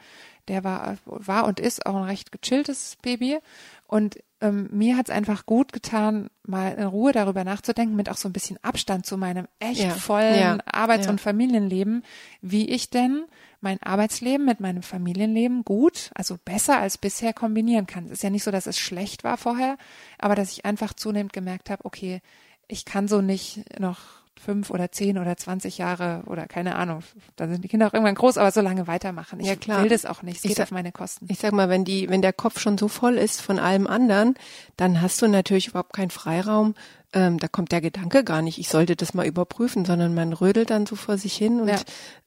der 0.48 0.64
war, 0.64 0.98
war 1.06 1.46
und 1.46 1.60
ist 1.60 1.86
auch 1.86 1.96
ein 1.96 2.04
recht 2.04 2.32
gechilltes 2.32 2.98
Baby. 3.02 3.40
Und 3.88 4.18
ähm, 4.42 4.70
mir 4.72 4.98
hat 4.98 5.10
es 5.10 5.16
einfach 5.16 5.46
gut 5.46 5.72
getan, 5.72 6.30
mal 6.44 6.74
in 6.74 6.86
Ruhe 6.86 7.12
darüber 7.12 7.44
nachzudenken, 7.44 7.96
mit 7.96 8.10
auch 8.10 8.18
so 8.18 8.28
ein 8.28 8.34
bisschen 8.34 8.58
Abstand 8.62 9.06
zu 9.06 9.18
meinem 9.18 9.48
echt 9.60 9.82
ja, 9.82 9.90
vollen 9.92 10.40
ja, 10.40 10.58
Arbeits- 10.66 11.06
ja. 11.06 11.12
und 11.12 11.22
Familienleben, 11.22 12.04
wie 12.42 12.70
ich 12.70 12.90
denn 12.90 13.26
mein 13.62 13.82
Arbeitsleben 13.82 14.46
mit 14.46 14.60
meinem 14.60 14.84
Familienleben 14.84 15.64
gut, 15.64 16.12
also 16.16 16.38
besser 16.44 16.80
als 16.80 16.98
bisher 16.98 17.34
kombinieren 17.34 17.88
kann. 17.88 18.06
Es 18.06 18.14
ist 18.14 18.24
ja 18.24 18.30
nicht 18.30 18.44
so, 18.44 18.52
dass 18.52 18.68
es 18.68 18.78
schlecht 18.78 19.24
war 19.24 19.38
vorher, 19.38 19.78
aber 20.18 20.36
dass 20.36 20.52
ich 20.52 20.66
einfach 20.66 20.94
zunehmend 20.94 21.32
gemerkt 21.32 21.70
habe, 21.70 21.86
okay, 21.86 22.22
ich 22.68 22.84
kann 22.84 23.08
so 23.08 23.22
nicht 23.22 23.80
noch 23.80 24.23
fünf 24.40 24.70
oder 24.70 24.92
zehn 24.92 25.18
oder 25.18 25.38
zwanzig 25.38 25.78
Jahre 25.78 26.24
oder 26.26 26.48
keine 26.48 26.76
Ahnung, 26.76 27.02
da 27.36 27.48
sind 27.48 27.64
die 27.64 27.68
Kinder 27.68 27.88
auch 27.88 27.94
irgendwann 27.94 28.16
groß, 28.16 28.38
aber 28.38 28.52
so 28.52 28.62
lange 28.62 28.88
weitermachen. 28.88 29.40
Ich 29.40 29.48
ja, 29.48 29.56
klar. 29.56 29.84
will 29.84 29.90
das 29.90 30.06
auch 30.06 30.22
nicht. 30.22 30.38
Es 30.38 30.42
geht 30.44 30.56
sag, 30.58 30.66
auf 30.66 30.72
meine 30.72 30.92
Kosten. 30.92 31.28
Ich 31.30 31.40
sag 31.40 31.54
mal, 31.54 31.70
wenn 31.70 31.86
die, 31.86 32.10
wenn 32.10 32.22
der 32.22 32.34
Kopf 32.34 32.60
schon 32.60 32.78
so 32.78 32.88
voll 32.88 33.16
ist 33.16 33.42
von 33.42 33.60
allem 33.60 33.88
anderen, 33.88 34.36
dann 34.78 35.02
hast 35.02 35.22
du 35.22 35.28
natürlich 35.28 35.68
überhaupt 35.68 35.94
keinen 35.94 36.10
Freiraum, 36.12 36.76
ähm, 37.14 37.38
da 37.38 37.48
kommt 37.48 37.72
der 37.72 37.82
Gedanke 37.82 38.24
gar 38.24 38.42
nicht, 38.42 38.58
ich 38.58 38.70
sollte 38.70 38.96
das 38.96 39.14
mal 39.14 39.26
überprüfen, 39.26 39.86
sondern 39.86 40.14
man 40.14 40.34
rödelt 40.34 40.70
dann 40.70 40.86
so 40.86 40.96
vor 40.96 41.18
sich 41.18 41.36
hin 41.36 41.62
und 41.62 41.70
ja. 41.70 41.80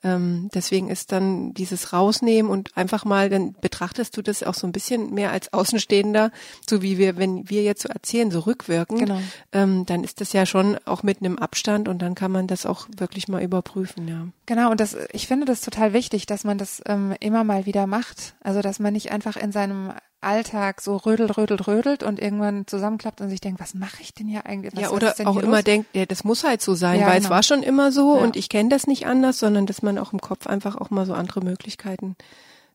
ähm, 0.02 0.48
deswegen 0.54 0.88
ist 0.88 1.12
dann 1.12 1.52
dieses 1.54 1.92
Rausnehmen 1.92 2.50
und 2.50 2.76
einfach 2.76 3.04
mal, 3.04 3.28
dann 3.28 3.54
betrachtest 3.60 4.16
du 4.16 4.22
das 4.22 4.42
auch 4.42 4.54
so 4.54 4.66
ein 4.66 4.72
bisschen 4.72 5.12
mehr 5.12 5.32
als 5.32 5.52
Außenstehender, 5.52 6.30
so 6.68 6.82
wie 6.82 6.98
wir, 6.98 7.16
wenn 7.16 7.48
wir 7.50 7.62
jetzt 7.62 7.82
so 7.82 7.88
erzählen, 7.88 8.30
so 8.30 8.40
rückwirkend, 8.40 9.00
genau. 9.00 9.20
ähm, 9.52 9.86
dann 9.86 10.04
ist 10.04 10.20
das 10.20 10.32
ja 10.32 10.46
schon 10.46 10.78
auch 10.84 11.02
mit 11.02 11.20
einem 11.20 11.38
Abstand 11.38 11.88
und 11.88 12.00
dann 12.00 12.14
kann 12.14 12.30
man 12.30 12.46
das 12.46 12.64
auch 12.64 12.86
wirklich 12.96 13.28
mal 13.28 13.42
überprüfen, 13.42 14.08
ja. 14.08 14.26
Genau, 14.46 14.70
und 14.70 14.80
das, 14.80 14.96
ich 15.12 15.26
finde 15.26 15.44
das 15.44 15.60
total 15.60 15.92
wichtig, 15.92 16.26
dass 16.26 16.44
man 16.44 16.56
das 16.56 16.80
ähm, 16.86 17.14
immer 17.20 17.42
mal 17.44 17.66
wieder 17.66 17.86
macht. 17.86 18.34
Also, 18.42 18.62
dass 18.62 18.78
man 18.78 18.92
nicht 18.92 19.10
einfach 19.10 19.36
in 19.36 19.50
seinem 19.52 19.92
Alltag 20.20 20.80
so 20.80 20.96
rödelt, 20.96 21.36
rödelt, 21.36 21.66
rödelt 21.66 22.02
und 22.02 22.20
irgendwann 22.20 22.66
zusammenklappt 22.66 23.20
und 23.20 23.28
sich 23.28 23.40
denkt, 23.40 23.60
was 23.60 23.74
mache 23.74 24.00
ich 24.00 24.14
denn 24.14 24.28
hier 24.28 24.46
eigentlich? 24.46 24.74
Was, 24.74 24.82
ja, 24.82 24.90
oder 24.90 25.14
auch 25.24 25.36
immer 25.36 25.56
los? 25.56 25.64
denkt, 25.64 25.88
ja, 25.94 26.06
das 26.06 26.24
muss 26.24 26.42
halt 26.44 26.62
so 26.62 26.74
sein, 26.74 27.00
Ja, 27.00 27.06
weil 27.06 27.16
genau. 27.16 27.26
es 27.26 27.30
war 27.30 27.42
schon 27.42 27.62
immer 27.62 27.92
so 27.92 28.16
Ja. 28.16 28.22
und 28.22 28.36
ich 28.36 28.48
kenne 28.48 28.68
das 28.68 28.86
nicht 28.86 29.06
anders, 29.06 29.38
sondern 29.38 29.66
dass 29.66 29.82
man 29.82 29.98
auch 29.98 30.12
im 30.12 30.20
Kopf 30.20 30.46
einfach 30.46 30.76
auch 30.76 30.90
mal 30.90 31.06
so 31.06 31.14
andere 31.14 31.40
Möglichkeiten 31.42 32.16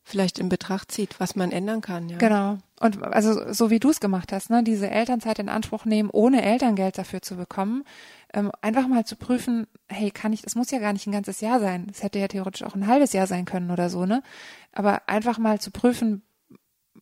vielleicht 0.04 0.40
in 0.40 0.50
Betracht 0.50 0.92
zieht, 0.92 1.20
was 1.20 1.36
man 1.36 1.52
ändern 1.52 1.82
kann. 1.82 2.10
Ja. 2.10 2.18
Genau. 2.18 2.58
Und 2.80 3.04
also 3.04 3.54
so 3.54 3.70
wie 3.70 3.80
du 3.80 3.92
es 3.92 4.00
gemacht 4.00 4.32
hast, 4.32 4.50
ne, 4.50 4.64
diese 4.64 4.90
Elternzeit 4.90 5.38
in 5.38 5.48
Anspruch 5.50 5.86
nehmen, 5.86 6.10
ohne 6.12 6.42
Elterngeld 6.44 6.98
dafür 6.98 7.22
zu 7.22 7.36
bekommen, 7.36 7.84
ähm, 8.34 8.52
einfach 8.62 8.88
mal 8.88 9.06
zu 9.06 9.16
prüfen, 9.16 9.68
hey, 9.88 10.12
kann 10.12 10.34
ich, 10.34 10.42
das 10.42 10.56
muss 10.56 10.72
ja 10.72 10.80
gar 10.80 10.94
nicht 10.94 11.08
ein 11.08 11.12
ganzes 11.12 11.42
Jahr 11.42 11.60
sein. 11.60 11.88
Es 11.92 12.04
hätte 12.04 12.20
ja 12.20 12.28
theoretisch 12.28 12.64
auch 12.64 12.76
ein 12.76 12.88
halbes 12.88 13.14
Jahr 13.14 13.28
sein 13.28 13.46
können 13.46 13.72
oder 13.72 13.90
so, 13.90 14.06
ne? 14.06 14.24
Aber 14.72 15.04
einfach 15.08 15.38
mal 15.38 15.60
zu 15.60 15.72
prüfen, 15.72 16.24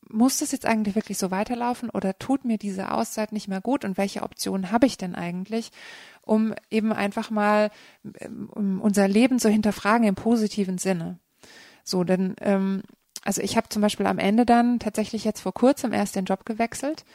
muss 0.10 0.39
das 0.39 0.52
jetzt 0.52 0.65
eigentlich 0.65 0.96
wirklich 0.96 1.18
so 1.18 1.32
weiterlaufen 1.32 1.89
oder 1.89 2.18
tut 2.18 2.44
mir 2.46 2.58
diese 2.58 2.92
Auszeit 2.92 3.32
nicht 3.32 3.48
mehr 3.48 3.62
gut 3.62 3.86
und 3.86 3.98
welche 3.98 4.24
Optionen 4.24 4.72
habe 4.72 4.88
ich 4.88 4.98
denn 4.98 5.15
eigentlich, 5.15 5.72
um 6.22 6.54
eben 6.72 6.92
einfach 6.94 7.30
mal 7.30 7.70
ähm, 8.20 8.50
um 8.52 8.82
unser 8.82 9.08
Leben 9.08 9.39
zu 9.39 9.50
hinterfragen 9.50 10.08
im 10.08 10.15
positiven 10.15 10.78
Sinne. 10.78 11.20
So, 11.84 12.04
denn 12.04 12.36
ähm, 12.42 12.82
also 13.24 13.42
ich 13.42 13.58
habe 13.58 13.70
zum 13.70 13.82
Beispiel 13.82 14.08
am 14.08 14.20
Ende 14.20 14.46
dann 14.46 14.80
tatsächlich 14.80 15.24
jetzt 15.26 15.42
vor 15.42 15.54
kurzem 15.54 15.94
erst 15.94 16.15
den 16.15 16.26
Job 16.26 16.46
gewechselt, 16.46 17.06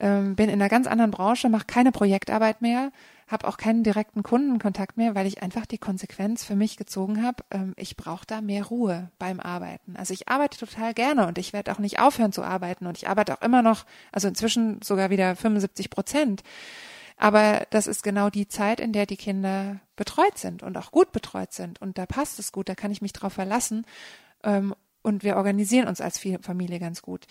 ähm, 0.00 0.34
bin 0.36 0.48
in 0.48 0.60
einer 0.60 0.68
ganz 0.68 0.86
anderen 0.86 1.10
Branche, 1.10 1.48
mache 1.48 1.66
keine 1.66 1.92
Projektarbeit 1.92 2.60
mehr, 2.60 2.92
habe 3.32 3.48
auch 3.48 3.56
keinen 3.56 3.82
direkten 3.82 4.22
Kundenkontakt 4.22 4.96
mehr, 4.96 5.14
weil 5.14 5.26
ich 5.26 5.42
einfach 5.42 5.66
die 5.66 5.78
Konsequenz 5.78 6.44
für 6.44 6.54
mich 6.54 6.76
gezogen 6.76 7.22
habe. 7.22 7.42
Ähm, 7.50 7.72
ich 7.76 7.96
brauche 7.96 8.26
da 8.26 8.40
mehr 8.40 8.64
Ruhe 8.64 9.10
beim 9.18 9.40
Arbeiten. 9.40 9.96
Also 9.96 10.14
ich 10.14 10.28
arbeite 10.28 10.58
total 10.58 10.94
gerne 10.94 11.26
und 11.26 11.38
ich 11.38 11.52
werde 11.52 11.72
auch 11.72 11.78
nicht 11.78 11.98
aufhören 11.98 12.32
zu 12.32 12.42
arbeiten 12.42 12.86
und 12.86 12.98
ich 12.98 13.08
arbeite 13.08 13.36
auch 13.36 13.42
immer 13.42 13.62
noch, 13.62 13.86
also 14.12 14.28
inzwischen 14.28 14.80
sogar 14.82 15.10
wieder 15.10 15.34
75 15.34 15.90
Prozent. 15.90 16.42
Aber 17.16 17.66
das 17.70 17.86
ist 17.86 18.02
genau 18.02 18.30
die 18.30 18.48
Zeit, 18.48 18.80
in 18.80 18.92
der 18.92 19.06
die 19.06 19.16
Kinder 19.16 19.80
betreut 19.96 20.38
sind 20.38 20.62
und 20.62 20.76
auch 20.76 20.90
gut 20.90 21.12
betreut 21.12 21.52
sind. 21.52 21.80
Und 21.80 21.98
da 21.98 22.06
passt 22.06 22.38
es 22.38 22.52
gut, 22.52 22.68
da 22.68 22.74
kann 22.74 22.90
ich 22.90 23.02
mich 23.02 23.12
drauf 23.12 23.32
verlassen. 23.32 23.86
Ähm, 24.44 24.74
und 25.02 25.24
wir 25.24 25.36
organisieren 25.36 25.88
uns 25.88 26.00
als 26.00 26.20
Familie 26.42 26.78
ganz 26.78 27.02
gut. 27.02 27.26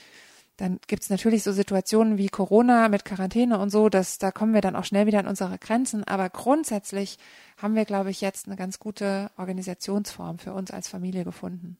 Dann 0.61 0.79
gibt's 0.85 1.09
natürlich 1.09 1.41
so 1.41 1.51
Situationen 1.51 2.19
wie 2.19 2.29
Corona 2.29 2.87
mit 2.87 3.03
Quarantäne 3.03 3.57
und 3.57 3.71
so, 3.71 3.89
dass 3.89 4.19
da 4.19 4.29
kommen 4.29 4.53
wir 4.53 4.61
dann 4.61 4.75
auch 4.75 4.85
schnell 4.85 5.07
wieder 5.07 5.17
an 5.17 5.25
unsere 5.25 5.57
Grenzen. 5.57 6.03
Aber 6.03 6.29
grundsätzlich 6.29 7.17
haben 7.57 7.73
wir, 7.73 7.83
glaube 7.83 8.11
ich, 8.11 8.21
jetzt 8.21 8.45
eine 8.45 8.57
ganz 8.57 8.77
gute 8.77 9.31
Organisationsform 9.37 10.37
für 10.37 10.53
uns 10.53 10.69
als 10.69 10.87
Familie 10.87 11.23
gefunden. 11.23 11.77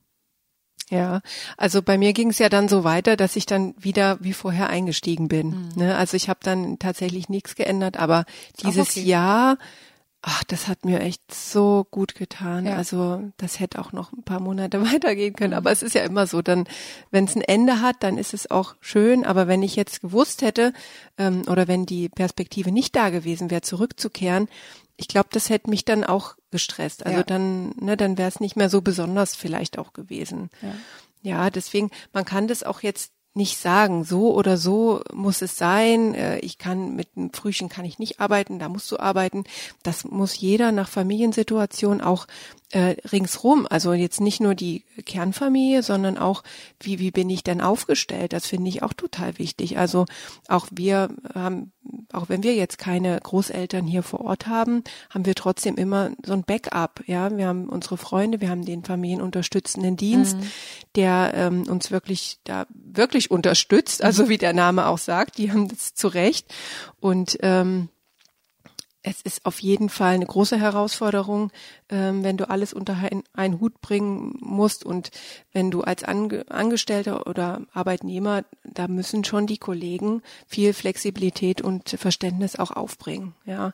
Ja, 0.90 1.20
also 1.56 1.80
bei 1.80 1.96
mir 1.96 2.12
ging 2.12 2.30
es 2.30 2.40
ja 2.40 2.48
dann 2.48 2.68
so 2.68 2.82
weiter, 2.82 3.16
dass 3.16 3.36
ich 3.36 3.46
dann 3.46 3.76
wieder 3.78 4.18
wie 4.20 4.32
vorher 4.32 4.68
eingestiegen 4.68 5.28
bin. 5.28 5.68
Ne? 5.76 5.96
Also 5.96 6.16
ich 6.16 6.28
habe 6.28 6.40
dann 6.42 6.80
tatsächlich 6.80 7.28
nichts 7.28 7.54
geändert, 7.54 7.96
aber 7.96 8.24
dieses 8.64 8.90
okay. 8.90 9.02
Jahr, 9.02 9.58
ach, 10.22 10.44
das 10.44 10.68
hat 10.68 10.84
mir 10.84 11.00
echt 11.00 11.34
so 11.34 11.86
gut 11.90 12.14
getan. 12.14 12.66
Ja. 12.66 12.76
Also 12.76 13.30
das 13.38 13.58
hätte 13.60 13.80
auch 13.80 13.92
noch 13.92 14.12
ein 14.12 14.22
paar 14.22 14.40
Monate 14.40 14.80
weitergehen 14.92 15.34
können. 15.34 15.52
Aber 15.54 15.72
es 15.72 15.82
ist 15.82 15.94
ja 15.94 16.04
immer 16.04 16.26
so, 16.26 16.42
dann, 16.42 16.66
wenn 17.10 17.24
es 17.24 17.34
ein 17.34 17.42
Ende 17.42 17.80
hat, 17.80 17.96
dann 18.00 18.16
ist 18.18 18.32
es 18.32 18.50
auch 18.50 18.76
schön. 18.80 19.24
Aber 19.24 19.48
wenn 19.48 19.62
ich 19.62 19.74
jetzt 19.76 20.00
gewusst 20.00 20.42
hätte 20.42 20.72
ähm, 21.18 21.42
oder 21.48 21.66
wenn 21.68 21.86
die 21.86 22.08
Perspektive 22.08 22.70
nicht 22.70 22.94
da 22.94 23.10
gewesen 23.10 23.50
wäre, 23.50 23.62
zurückzukehren, 23.62 24.48
ich 24.96 25.08
glaube, 25.08 25.28
das 25.32 25.50
hätte 25.50 25.70
mich 25.70 25.84
dann 25.84 26.04
auch 26.04 26.36
gestresst. 26.52 27.04
Also 27.04 27.18
Ja. 27.18 27.24
dann, 27.24 27.70
ne, 27.80 27.96
dann 27.96 28.16
wäre 28.16 28.28
es 28.28 28.38
nicht 28.40 28.54
mehr 28.56 28.70
so 28.70 28.80
besonders 28.80 29.34
vielleicht 29.34 29.76
auch 29.78 29.92
gewesen. 29.92 30.50
Ja. 30.62 30.74
Ja, 31.24 31.50
deswegen, 31.50 31.90
man 32.12 32.24
kann 32.24 32.48
das 32.48 32.62
auch 32.62 32.80
jetzt 32.80 33.12
nicht 33.34 33.58
sagen, 33.58 34.04
so 34.04 34.34
oder 34.34 34.56
so 34.56 35.02
muss 35.12 35.42
es 35.42 35.56
sein. 35.56 36.14
Äh, 36.14 36.38
Ich 36.40 36.58
kann 36.58 36.94
mit 36.94 37.08
einem 37.16 37.32
Frühchen 37.32 37.68
kann 37.68 37.84
ich 37.84 37.98
nicht 37.98 38.20
arbeiten, 38.20 38.58
da 38.58 38.68
musst 38.68 38.90
du 38.90 38.98
arbeiten. 38.98 39.44
Das 39.82 40.04
muss 40.04 40.38
jeder 40.38 40.72
nach 40.72 40.88
Familiensituation 40.88 42.00
auch 42.00 42.26
äh, 42.72 42.96
ringsrum. 43.12 43.66
Also 43.68 43.92
jetzt 43.92 44.20
nicht 44.20 44.40
nur 44.40 44.54
die 44.54 44.84
Kernfamilie, 45.04 45.82
sondern 45.82 46.18
auch 46.18 46.42
wie 46.80 46.98
wie 46.98 47.10
bin 47.10 47.28
ich 47.30 47.44
denn 47.44 47.60
aufgestellt? 47.60 48.32
Das 48.32 48.46
finde 48.46 48.68
ich 48.70 48.82
auch 48.82 48.94
total 48.94 49.38
wichtig. 49.38 49.78
Also 49.78 50.06
auch 50.48 50.66
wir 50.70 51.10
haben, 51.34 51.72
auch 52.12 52.28
wenn 52.28 52.42
wir 52.42 52.54
jetzt 52.54 52.78
keine 52.78 53.20
Großeltern 53.20 53.86
hier 53.86 54.02
vor 54.02 54.22
Ort 54.22 54.46
haben, 54.46 54.84
haben 55.10 55.26
wir 55.26 55.34
trotzdem 55.34 55.76
immer 55.76 56.12
so 56.24 56.32
ein 56.32 56.44
Backup. 56.44 57.02
Ja, 57.06 57.36
wir 57.36 57.46
haben 57.46 57.68
unsere 57.68 57.98
Freunde, 57.98 58.40
wir 58.40 58.48
haben 58.48 58.64
den 58.64 58.84
familienunterstützenden 58.84 59.96
Dienst, 59.96 60.36
der 60.96 61.32
ähm, 61.34 61.64
uns 61.68 61.90
wirklich 61.90 62.38
da 62.44 62.66
wirklich 62.72 63.30
unterstützt. 63.30 64.02
Also 64.02 64.30
wie 64.30 64.38
der 64.38 64.54
Name 64.54 64.86
auch 64.86 64.98
sagt, 64.98 65.36
die 65.36 65.52
haben 65.52 65.68
das 65.68 65.94
zu 65.94 66.08
Recht 66.08 66.52
und 67.00 67.38
ähm, 67.42 67.90
es 69.02 69.20
ist 69.22 69.44
auf 69.46 69.60
jeden 69.60 69.88
Fall 69.88 70.14
eine 70.14 70.26
große 70.26 70.58
Herausforderung, 70.58 71.50
ähm, 71.88 72.22
wenn 72.22 72.36
du 72.36 72.48
alles 72.48 72.72
unter 72.72 72.94
ein- 72.96 73.24
einen 73.32 73.60
Hut 73.60 73.80
bringen 73.80 74.36
musst 74.40 74.84
und 74.84 75.10
wenn 75.52 75.70
du 75.70 75.82
als 75.82 76.04
Ange 76.04 76.44
Angestellter 76.48 77.26
oder 77.26 77.62
Arbeitnehmer, 77.72 78.44
da 78.64 78.88
müssen 78.88 79.24
schon 79.24 79.46
die 79.46 79.58
Kollegen 79.58 80.22
viel 80.46 80.72
Flexibilität 80.72 81.60
und 81.60 81.88
Verständnis 81.90 82.56
auch 82.56 82.70
aufbringen, 82.70 83.34
ja. 83.44 83.72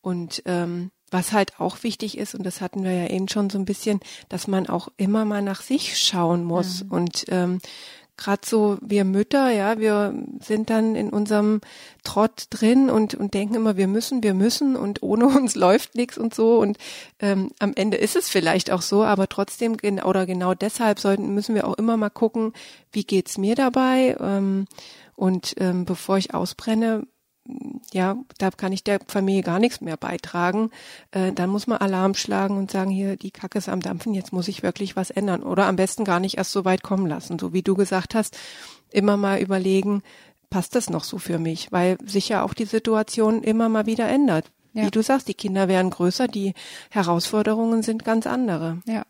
Und 0.00 0.42
ähm, 0.46 0.90
was 1.10 1.32
halt 1.32 1.58
auch 1.58 1.82
wichtig 1.82 2.18
ist, 2.18 2.34
und 2.34 2.44
das 2.44 2.60
hatten 2.60 2.84
wir 2.84 2.92
ja 2.92 3.06
eben 3.08 3.28
schon 3.28 3.48
so 3.50 3.58
ein 3.58 3.64
bisschen, 3.64 3.98
dass 4.28 4.46
man 4.46 4.68
auch 4.68 4.88
immer 4.98 5.24
mal 5.24 5.42
nach 5.42 5.62
sich 5.62 5.98
schauen 5.98 6.44
muss 6.44 6.82
und 6.90 7.24
ähm, 7.28 7.60
gerade 8.18 8.42
so 8.44 8.76
wir 8.82 9.04
Mütter, 9.04 9.50
ja, 9.50 9.78
wir 9.78 10.12
sind 10.40 10.68
dann 10.68 10.94
in 10.94 11.08
unserem 11.08 11.60
Trott 12.04 12.46
drin 12.50 12.90
und, 12.90 13.14
und 13.14 13.32
denken 13.32 13.54
immer, 13.54 13.76
wir 13.78 13.86
müssen, 13.86 14.22
wir 14.22 14.34
müssen 14.34 14.76
und 14.76 15.02
ohne 15.02 15.26
uns 15.38 15.54
läuft 15.54 15.94
nichts 15.94 16.18
und 16.18 16.34
so. 16.34 16.58
Und 16.58 16.76
ähm, 17.20 17.50
am 17.58 17.72
Ende 17.74 17.96
ist 17.96 18.16
es 18.16 18.28
vielleicht 18.28 18.70
auch 18.70 18.82
so, 18.82 19.04
aber 19.04 19.28
trotzdem 19.28 19.76
oder 20.04 20.26
genau 20.26 20.52
deshalb 20.54 20.98
sollten, 20.98 21.34
müssen 21.34 21.54
wir 21.54 21.66
auch 21.66 21.74
immer 21.74 21.96
mal 21.96 22.10
gucken, 22.10 22.52
wie 22.92 23.04
geht's 23.04 23.38
mir 23.38 23.54
dabei? 23.54 24.16
Ähm, 24.20 24.66
und 25.14 25.54
ähm, 25.58 25.84
bevor 25.84 26.18
ich 26.18 26.34
ausbrenne, 26.34 27.06
ja, 27.92 28.16
da 28.38 28.50
kann 28.50 28.72
ich 28.72 28.84
der 28.84 29.00
Familie 29.06 29.42
gar 29.42 29.58
nichts 29.58 29.80
mehr 29.80 29.96
beitragen. 29.96 30.70
Äh, 31.10 31.32
dann 31.32 31.50
muss 31.50 31.66
man 31.66 31.78
Alarm 31.78 32.14
schlagen 32.14 32.56
und 32.56 32.70
sagen, 32.70 32.90
hier, 32.90 33.16
die 33.16 33.30
Kacke 33.30 33.58
ist 33.58 33.68
am 33.68 33.80
Dampfen, 33.80 34.14
jetzt 34.14 34.32
muss 34.32 34.48
ich 34.48 34.62
wirklich 34.62 34.96
was 34.96 35.10
ändern. 35.10 35.42
Oder 35.42 35.66
am 35.66 35.76
besten 35.76 36.04
gar 36.04 36.20
nicht 36.20 36.36
erst 36.36 36.52
so 36.52 36.64
weit 36.64 36.82
kommen 36.82 37.06
lassen. 37.06 37.38
So 37.38 37.52
wie 37.52 37.62
du 37.62 37.74
gesagt 37.74 38.14
hast, 38.14 38.36
immer 38.90 39.16
mal 39.16 39.40
überlegen, 39.40 40.02
passt 40.50 40.74
das 40.74 40.90
noch 40.90 41.04
so 41.04 41.18
für 41.18 41.38
mich? 41.38 41.72
Weil 41.72 41.98
sich 42.04 42.28
ja 42.28 42.42
auch 42.42 42.54
die 42.54 42.66
Situation 42.66 43.42
immer 43.42 43.68
mal 43.68 43.86
wieder 43.86 44.08
ändert. 44.08 44.50
Ja. 44.74 44.84
Wie 44.84 44.90
du 44.90 45.02
sagst, 45.02 45.28
die 45.28 45.34
Kinder 45.34 45.68
werden 45.68 45.90
größer, 45.90 46.28
die 46.28 46.54
Herausforderungen 46.90 47.82
sind 47.82 48.04
ganz 48.04 48.26
andere. 48.26 48.78
Ja. 48.86 49.04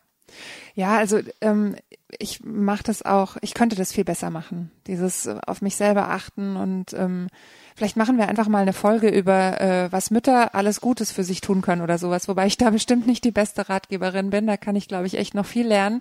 Ja, 0.78 0.96
also 0.96 1.18
ähm, 1.40 1.74
ich 2.20 2.44
mache 2.44 2.84
das 2.84 3.04
auch, 3.04 3.36
ich 3.40 3.54
könnte 3.54 3.74
das 3.74 3.92
viel 3.92 4.04
besser 4.04 4.30
machen. 4.30 4.70
Dieses 4.86 5.26
äh, 5.26 5.40
auf 5.44 5.60
mich 5.60 5.74
selber 5.74 6.08
achten 6.10 6.54
und 6.54 6.92
ähm, 6.92 7.26
vielleicht 7.74 7.96
machen 7.96 8.16
wir 8.16 8.28
einfach 8.28 8.46
mal 8.46 8.62
eine 8.62 8.72
Folge 8.72 9.08
über, 9.08 9.60
äh, 9.60 9.90
was 9.90 10.12
Mütter 10.12 10.54
alles 10.54 10.80
Gutes 10.80 11.10
für 11.10 11.24
sich 11.24 11.40
tun 11.40 11.62
können 11.62 11.82
oder 11.82 11.98
sowas, 11.98 12.28
wobei 12.28 12.46
ich 12.46 12.58
da 12.58 12.70
bestimmt 12.70 13.08
nicht 13.08 13.24
die 13.24 13.32
beste 13.32 13.68
Ratgeberin 13.68 14.30
bin. 14.30 14.46
Da 14.46 14.56
kann 14.56 14.76
ich, 14.76 14.86
glaube 14.86 15.08
ich, 15.08 15.18
echt 15.18 15.34
noch 15.34 15.46
viel 15.46 15.66
lernen. 15.66 16.00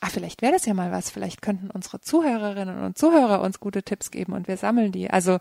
Ah, 0.00 0.08
vielleicht 0.10 0.42
wäre 0.42 0.52
das 0.52 0.66
ja 0.66 0.74
mal 0.74 0.92
was. 0.92 1.08
Vielleicht 1.08 1.40
könnten 1.40 1.70
unsere 1.70 2.02
Zuhörerinnen 2.02 2.82
und 2.82 2.98
Zuhörer 2.98 3.40
uns 3.40 3.58
gute 3.58 3.82
Tipps 3.82 4.10
geben 4.10 4.34
und 4.34 4.48
wir 4.48 4.58
sammeln 4.58 4.92
die. 4.92 5.08
Also 5.08 5.38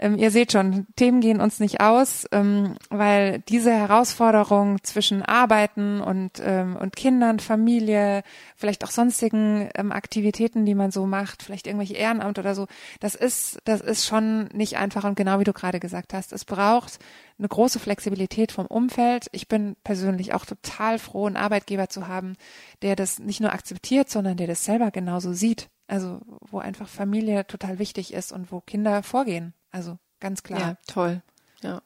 ähm, 0.00 0.16
ihr 0.16 0.30
seht 0.30 0.52
schon, 0.52 0.86
Themen 0.96 1.20
gehen 1.20 1.42
uns 1.42 1.60
nicht 1.60 1.82
aus, 1.82 2.26
ähm, 2.32 2.76
weil 2.88 3.40
diese 3.40 3.70
Herausforderung 3.70 4.82
zwischen 4.82 5.22
Arbeiten 5.22 6.00
und, 6.00 6.40
ähm, 6.42 6.76
und 6.76 6.96
Kindern, 6.96 7.38
Familie, 7.38 8.22
vielleicht 8.56 8.82
auch 8.82 8.90
sonstigen 8.90 9.68
ähm, 9.74 9.92
Aktivitäten, 9.92 10.64
die 10.64 10.74
man 10.74 10.90
so 10.90 11.04
macht, 11.04 11.42
vielleicht 11.42 11.66
irgendwelche 11.66 11.94
Ehrenamt 11.94 12.38
oder 12.38 12.54
so, 12.54 12.66
das 13.00 13.14
ist, 13.14 13.58
das 13.64 13.82
ist 13.82 14.06
schon 14.06 14.48
nicht 14.54 14.78
einfach 14.78 15.04
und 15.04 15.16
genau 15.16 15.38
wie 15.38 15.44
du 15.44 15.52
gerade 15.52 15.80
gesagt 15.80 16.14
hast, 16.14 16.32
es 16.32 16.46
braucht 16.46 16.98
eine 17.38 17.48
große 17.48 17.78
Flexibilität 17.78 18.52
vom 18.52 18.66
Umfeld. 18.66 19.26
Ich 19.32 19.48
bin 19.48 19.76
persönlich 19.84 20.32
auch 20.32 20.46
total 20.46 20.98
froh, 20.98 21.26
einen 21.26 21.36
Arbeitgeber 21.36 21.90
zu 21.90 22.08
haben, 22.08 22.36
der 22.80 22.96
das 22.96 23.18
nicht 23.18 23.40
nur 23.40 23.52
akzeptiert, 23.52 24.08
sondern 24.08 24.38
der 24.38 24.46
das 24.46 24.64
selber 24.64 24.90
genauso 24.90 25.34
sieht. 25.34 25.68
Also 25.88 26.20
wo 26.50 26.58
einfach 26.58 26.88
Familie 26.88 27.46
total 27.46 27.78
wichtig 27.78 28.14
ist 28.14 28.32
und 28.32 28.50
wo 28.50 28.60
Kinder 28.60 29.02
vorgehen. 29.02 29.52
Also 29.70 29.98
ganz 30.20 30.42
klar. 30.42 30.60
Ja, 30.60 30.76
toll. 30.86 31.22
Ja. 31.62 31.82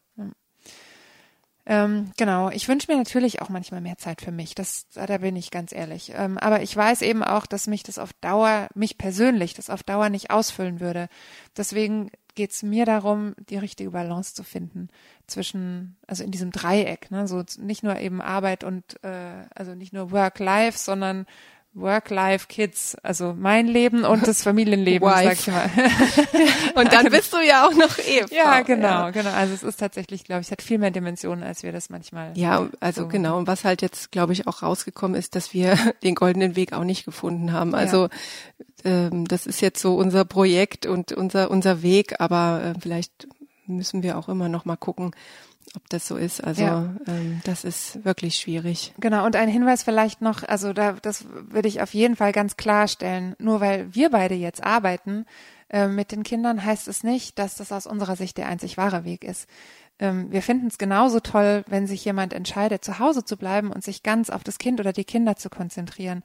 Ähm, 1.66 2.12
genau. 2.18 2.50
Ich 2.50 2.68
wünsche 2.68 2.92
mir 2.92 2.98
natürlich 2.98 3.40
auch 3.40 3.48
manchmal 3.48 3.80
mehr 3.80 3.96
Zeit 3.96 4.20
für 4.20 4.32
mich. 4.32 4.54
Das, 4.54 4.86
da 4.92 5.18
bin 5.18 5.34
ich 5.36 5.50
ganz 5.50 5.72
ehrlich. 5.72 6.12
Ähm, 6.14 6.36
aber 6.38 6.62
ich 6.62 6.76
weiß 6.76 7.02
eben 7.02 7.22
auch, 7.22 7.46
dass 7.46 7.66
mich 7.66 7.82
das 7.82 7.98
auf 7.98 8.12
Dauer, 8.14 8.68
mich 8.74 8.98
persönlich, 8.98 9.54
das 9.54 9.70
auf 9.70 9.82
Dauer 9.82 10.10
nicht 10.10 10.30
ausfüllen 10.30 10.80
würde. 10.80 11.08
Deswegen 11.56 12.10
geht 12.34 12.50
es 12.50 12.62
mir 12.62 12.84
darum, 12.84 13.34
die 13.48 13.56
richtige 13.56 13.92
Balance 13.92 14.34
zu 14.34 14.42
finden 14.42 14.88
zwischen, 15.26 15.96
also 16.06 16.24
in 16.24 16.32
diesem 16.32 16.50
Dreieck, 16.50 17.10
ne, 17.10 17.28
so 17.28 17.42
nicht 17.58 17.82
nur 17.82 17.98
eben 17.98 18.20
Arbeit 18.20 18.64
und 18.64 19.02
äh, 19.04 19.44
also 19.54 19.74
nicht 19.74 19.92
nur 19.92 20.10
Work-Life, 20.10 20.78
sondern 20.78 21.26
Work-Life-Kids, 21.74 22.96
also 23.02 23.34
mein 23.36 23.66
Leben 23.66 24.04
und 24.04 24.26
das 24.26 24.42
Familienleben, 24.42 25.08
sag 25.08 25.32
ich 25.32 25.46
mal. 25.48 25.70
und 26.76 26.92
dann 26.92 27.10
bist 27.10 27.32
du 27.32 27.40
ja 27.40 27.66
auch 27.66 27.74
noch 27.74 27.98
Ehefrau. 27.98 28.34
Ja, 28.34 28.62
genau, 28.62 28.86
ja. 28.86 29.10
genau. 29.10 29.30
Also 29.30 29.54
es 29.54 29.62
ist 29.64 29.80
tatsächlich, 29.80 30.24
glaube 30.24 30.42
ich, 30.42 30.52
hat 30.52 30.62
viel 30.62 30.78
mehr 30.78 30.92
Dimensionen, 30.92 31.42
als 31.42 31.64
wir 31.64 31.72
das 31.72 31.90
manchmal. 31.90 32.32
Ja, 32.36 32.68
also 32.78 33.02
so. 33.02 33.08
genau. 33.08 33.36
Und 33.38 33.48
was 33.48 33.64
halt 33.64 33.82
jetzt, 33.82 34.12
glaube 34.12 34.32
ich, 34.32 34.46
auch 34.46 34.62
rausgekommen 34.62 35.16
ist, 35.18 35.34
dass 35.34 35.52
wir 35.52 35.76
den 36.04 36.14
goldenen 36.14 36.54
Weg 36.54 36.72
auch 36.72 36.84
nicht 36.84 37.04
gefunden 37.04 37.52
haben. 37.52 37.74
Also 37.74 38.08
ja. 38.84 39.08
ähm, 39.08 39.26
das 39.26 39.46
ist 39.46 39.60
jetzt 39.60 39.80
so 39.80 39.96
unser 39.96 40.24
Projekt 40.24 40.86
und 40.86 41.12
unser 41.12 41.50
unser 41.50 41.82
Weg, 41.82 42.20
aber 42.20 42.62
äh, 42.64 42.80
vielleicht 42.80 43.26
müssen 43.66 44.02
wir 44.02 44.16
auch 44.18 44.28
immer 44.28 44.48
noch 44.48 44.64
mal 44.64 44.76
gucken, 44.76 45.12
ob 45.74 45.88
das 45.88 46.06
so 46.06 46.16
ist. 46.16 46.42
Also 46.42 46.62
ja. 46.62 46.94
ähm, 47.06 47.40
das 47.44 47.64
ist 47.64 48.04
wirklich 48.04 48.36
schwierig. 48.36 48.94
Genau, 48.98 49.24
und 49.24 49.36
ein 49.36 49.48
Hinweis 49.48 49.82
vielleicht 49.82 50.20
noch, 50.20 50.42
also 50.42 50.72
da, 50.72 50.92
das 50.92 51.26
würde 51.30 51.68
ich 51.68 51.80
auf 51.80 51.94
jeden 51.94 52.16
Fall 52.16 52.32
ganz 52.32 52.56
klarstellen. 52.56 53.34
Nur 53.38 53.60
weil 53.60 53.94
wir 53.94 54.10
beide 54.10 54.34
jetzt 54.34 54.62
arbeiten 54.62 55.26
äh, 55.70 55.88
mit 55.88 56.12
den 56.12 56.22
Kindern, 56.22 56.64
heißt 56.64 56.88
es 56.88 57.02
nicht, 57.02 57.38
dass 57.38 57.56
das 57.56 57.72
aus 57.72 57.86
unserer 57.86 58.16
Sicht 58.16 58.38
der 58.38 58.48
einzig 58.48 58.76
wahre 58.76 59.04
Weg 59.04 59.24
ist. 59.24 59.48
Ähm, 59.98 60.30
wir 60.30 60.42
finden 60.42 60.66
es 60.66 60.78
genauso 60.78 61.20
toll, 61.20 61.64
wenn 61.68 61.86
sich 61.86 62.04
jemand 62.04 62.32
entscheidet, 62.32 62.84
zu 62.84 62.98
Hause 62.98 63.24
zu 63.24 63.36
bleiben 63.36 63.70
und 63.70 63.84
sich 63.84 64.02
ganz 64.02 64.30
auf 64.30 64.44
das 64.44 64.58
Kind 64.58 64.80
oder 64.80 64.92
die 64.92 65.04
Kinder 65.04 65.36
zu 65.36 65.50
konzentrieren. 65.50 66.22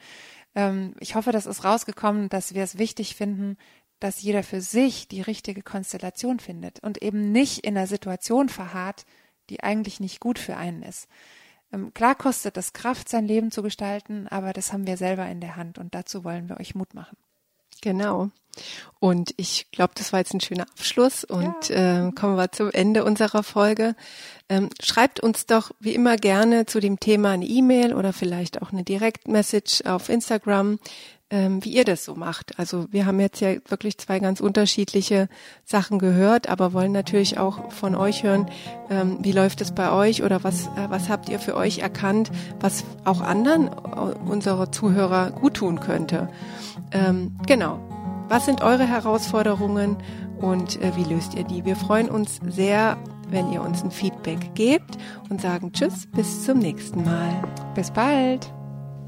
Ähm, 0.56 0.96
ich 1.00 1.16
hoffe, 1.16 1.32
das 1.32 1.46
ist 1.46 1.64
rausgekommen, 1.64 2.30
dass 2.30 2.54
wir 2.54 2.64
es 2.64 2.78
wichtig 2.78 3.16
finden, 3.16 3.58
dass 4.00 4.22
jeder 4.22 4.44
für 4.44 4.62
sich 4.62 5.08
die 5.08 5.22
richtige 5.22 5.62
Konstellation 5.62 6.40
findet 6.40 6.80
und 6.82 7.02
eben 7.02 7.32
nicht 7.32 7.66
in 7.66 7.76
der 7.76 7.88
Situation 7.88 8.50
verharrt, 8.50 9.06
die 9.50 9.64
eigentlich 9.64 10.00
nicht 10.00 10.20
gut 10.20 10.40
für 10.40 10.58
einen 10.58 10.84
ist. 10.84 11.08
Ähm, 11.72 11.94
klar 11.94 12.16
kostet 12.16 12.58
es 12.58 12.74
Kraft, 12.74 13.10
sein 13.10 13.26
Leben 13.26 13.52
zu 13.52 13.62
gestalten, 13.62 14.28
aber 14.28 14.54
das 14.54 14.74
haben 14.74 14.88
wir 14.88 14.98
selber 14.98 15.28
in 15.28 15.42
der 15.42 15.56
Hand 15.56 15.78
und 15.78 15.94
dazu 15.94 16.24
wollen 16.24 16.50
wir 16.50 16.60
euch 16.60 16.76
Mut 16.76 16.94
machen. 16.94 17.18
Genau. 17.82 18.30
Und 19.00 19.34
ich 19.38 19.72
glaube, 19.72 19.94
das 19.96 20.12
war 20.12 20.20
jetzt 20.20 20.34
ein 20.34 20.42
schöner 20.42 20.64
Abschluss 20.64 21.24
und 21.24 21.70
ja. 21.70 22.08
äh, 22.08 22.12
kommen 22.12 22.36
wir 22.36 22.52
zum 22.52 22.72
Ende 22.72 23.06
unserer 23.06 23.44
Folge. 23.44 23.96
Ähm, 24.50 24.70
schreibt 24.82 25.22
uns 25.22 25.46
doch 25.46 25.72
wie 25.80 25.94
immer 25.94 26.18
gerne 26.18 26.66
zu 26.66 26.80
dem 26.80 27.00
Thema 27.00 27.32
eine 27.32 27.46
E-Mail 27.46 27.94
oder 27.94 28.12
vielleicht 28.12 28.62
auch 28.62 28.74
eine 28.74 28.84
Direct-Message 28.84 29.84
auf 29.86 30.10
Instagram 30.10 30.80
ähm, 31.32 31.64
wie 31.64 31.74
ihr 31.74 31.86
das 31.86 32.06
so 32.06 32.16
macht. 32.16 32.58
Also 32.58 32.88
wir 32.92 33.06
haben 33.06 33.20
jetzt 33.20 33.40
ja 33.40 33.52
wirklich 33.68 33.98
zwei 33.98 34.20
ganz 34.20 34.40
unterschiedliche 34.40 35.30
Sachen 35.64 36.00
gehört, 36.00 36.50
aber 36.50 36.74
wollen 36.74 36.92
natürlich 36.92 37.38
auch 37.38 37.72
von 37.72 37.96
euch 37.96 38.24
hören, 38.24 38.50
ähm, 38.90 39.20
wie 39.22 39.32
läuft 39.32 39.62
es 39.62 39.72
bei 39.72 39.92
euch 39.92 40.24
oder 40.24 40.44
was, 40.44 40.68
äh, 40.68 40.90
was 40.90 41.10
habt 41.10 41.30
ihr 41.30 41.40
für 41.40 41.56
euch 41.56 41.80
erkannt, 41.80 42.32
was 42.60 42.84
auch 43.06 43.22
anderen 43.22 43.68
äh, 43.68 43.72
unserer 44.30 44.72
Zuhörer 44.72 45.32
gut 45.32 45.56
tun 45.56 45.80
könnte. 45.80 46.30
Ähm, 46.92 47.38
genau. 47.46 47.80
Was 48.28 48.46
sind 48.46 48.62
eure 48.62 48.88
Herausforderungen 48.88 49.98
und 50.40 50.82
äh, 50.82 50.96
wie 50.96 51.04
löst 51.04 51.34
ihr 51.34 51.44
die? 51.44 51.66
Wir 51.66 51.76
freuen 51.76 52.10
uns 52.10 52.40
sehr, 52.48 52.98
wenn 53.30 53.52
ihr 53.52 53.62
uns 53.62 53.84
ein 53.84 53.92
Feedback 53.92 54.56
gebt 54.56 54.98
und 55.30 55.42
sagen 55.42 55.74
Tschüss, 55.74 56.08
bis 56.08 56.46
zum 56.46 56.60
nächsten 56.60 57.04
Mal. 57.04 57.44
Bis 57.76 57.92
bald. 57.92 58.52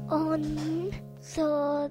Und 0.08 0.58
so 1.20 1.88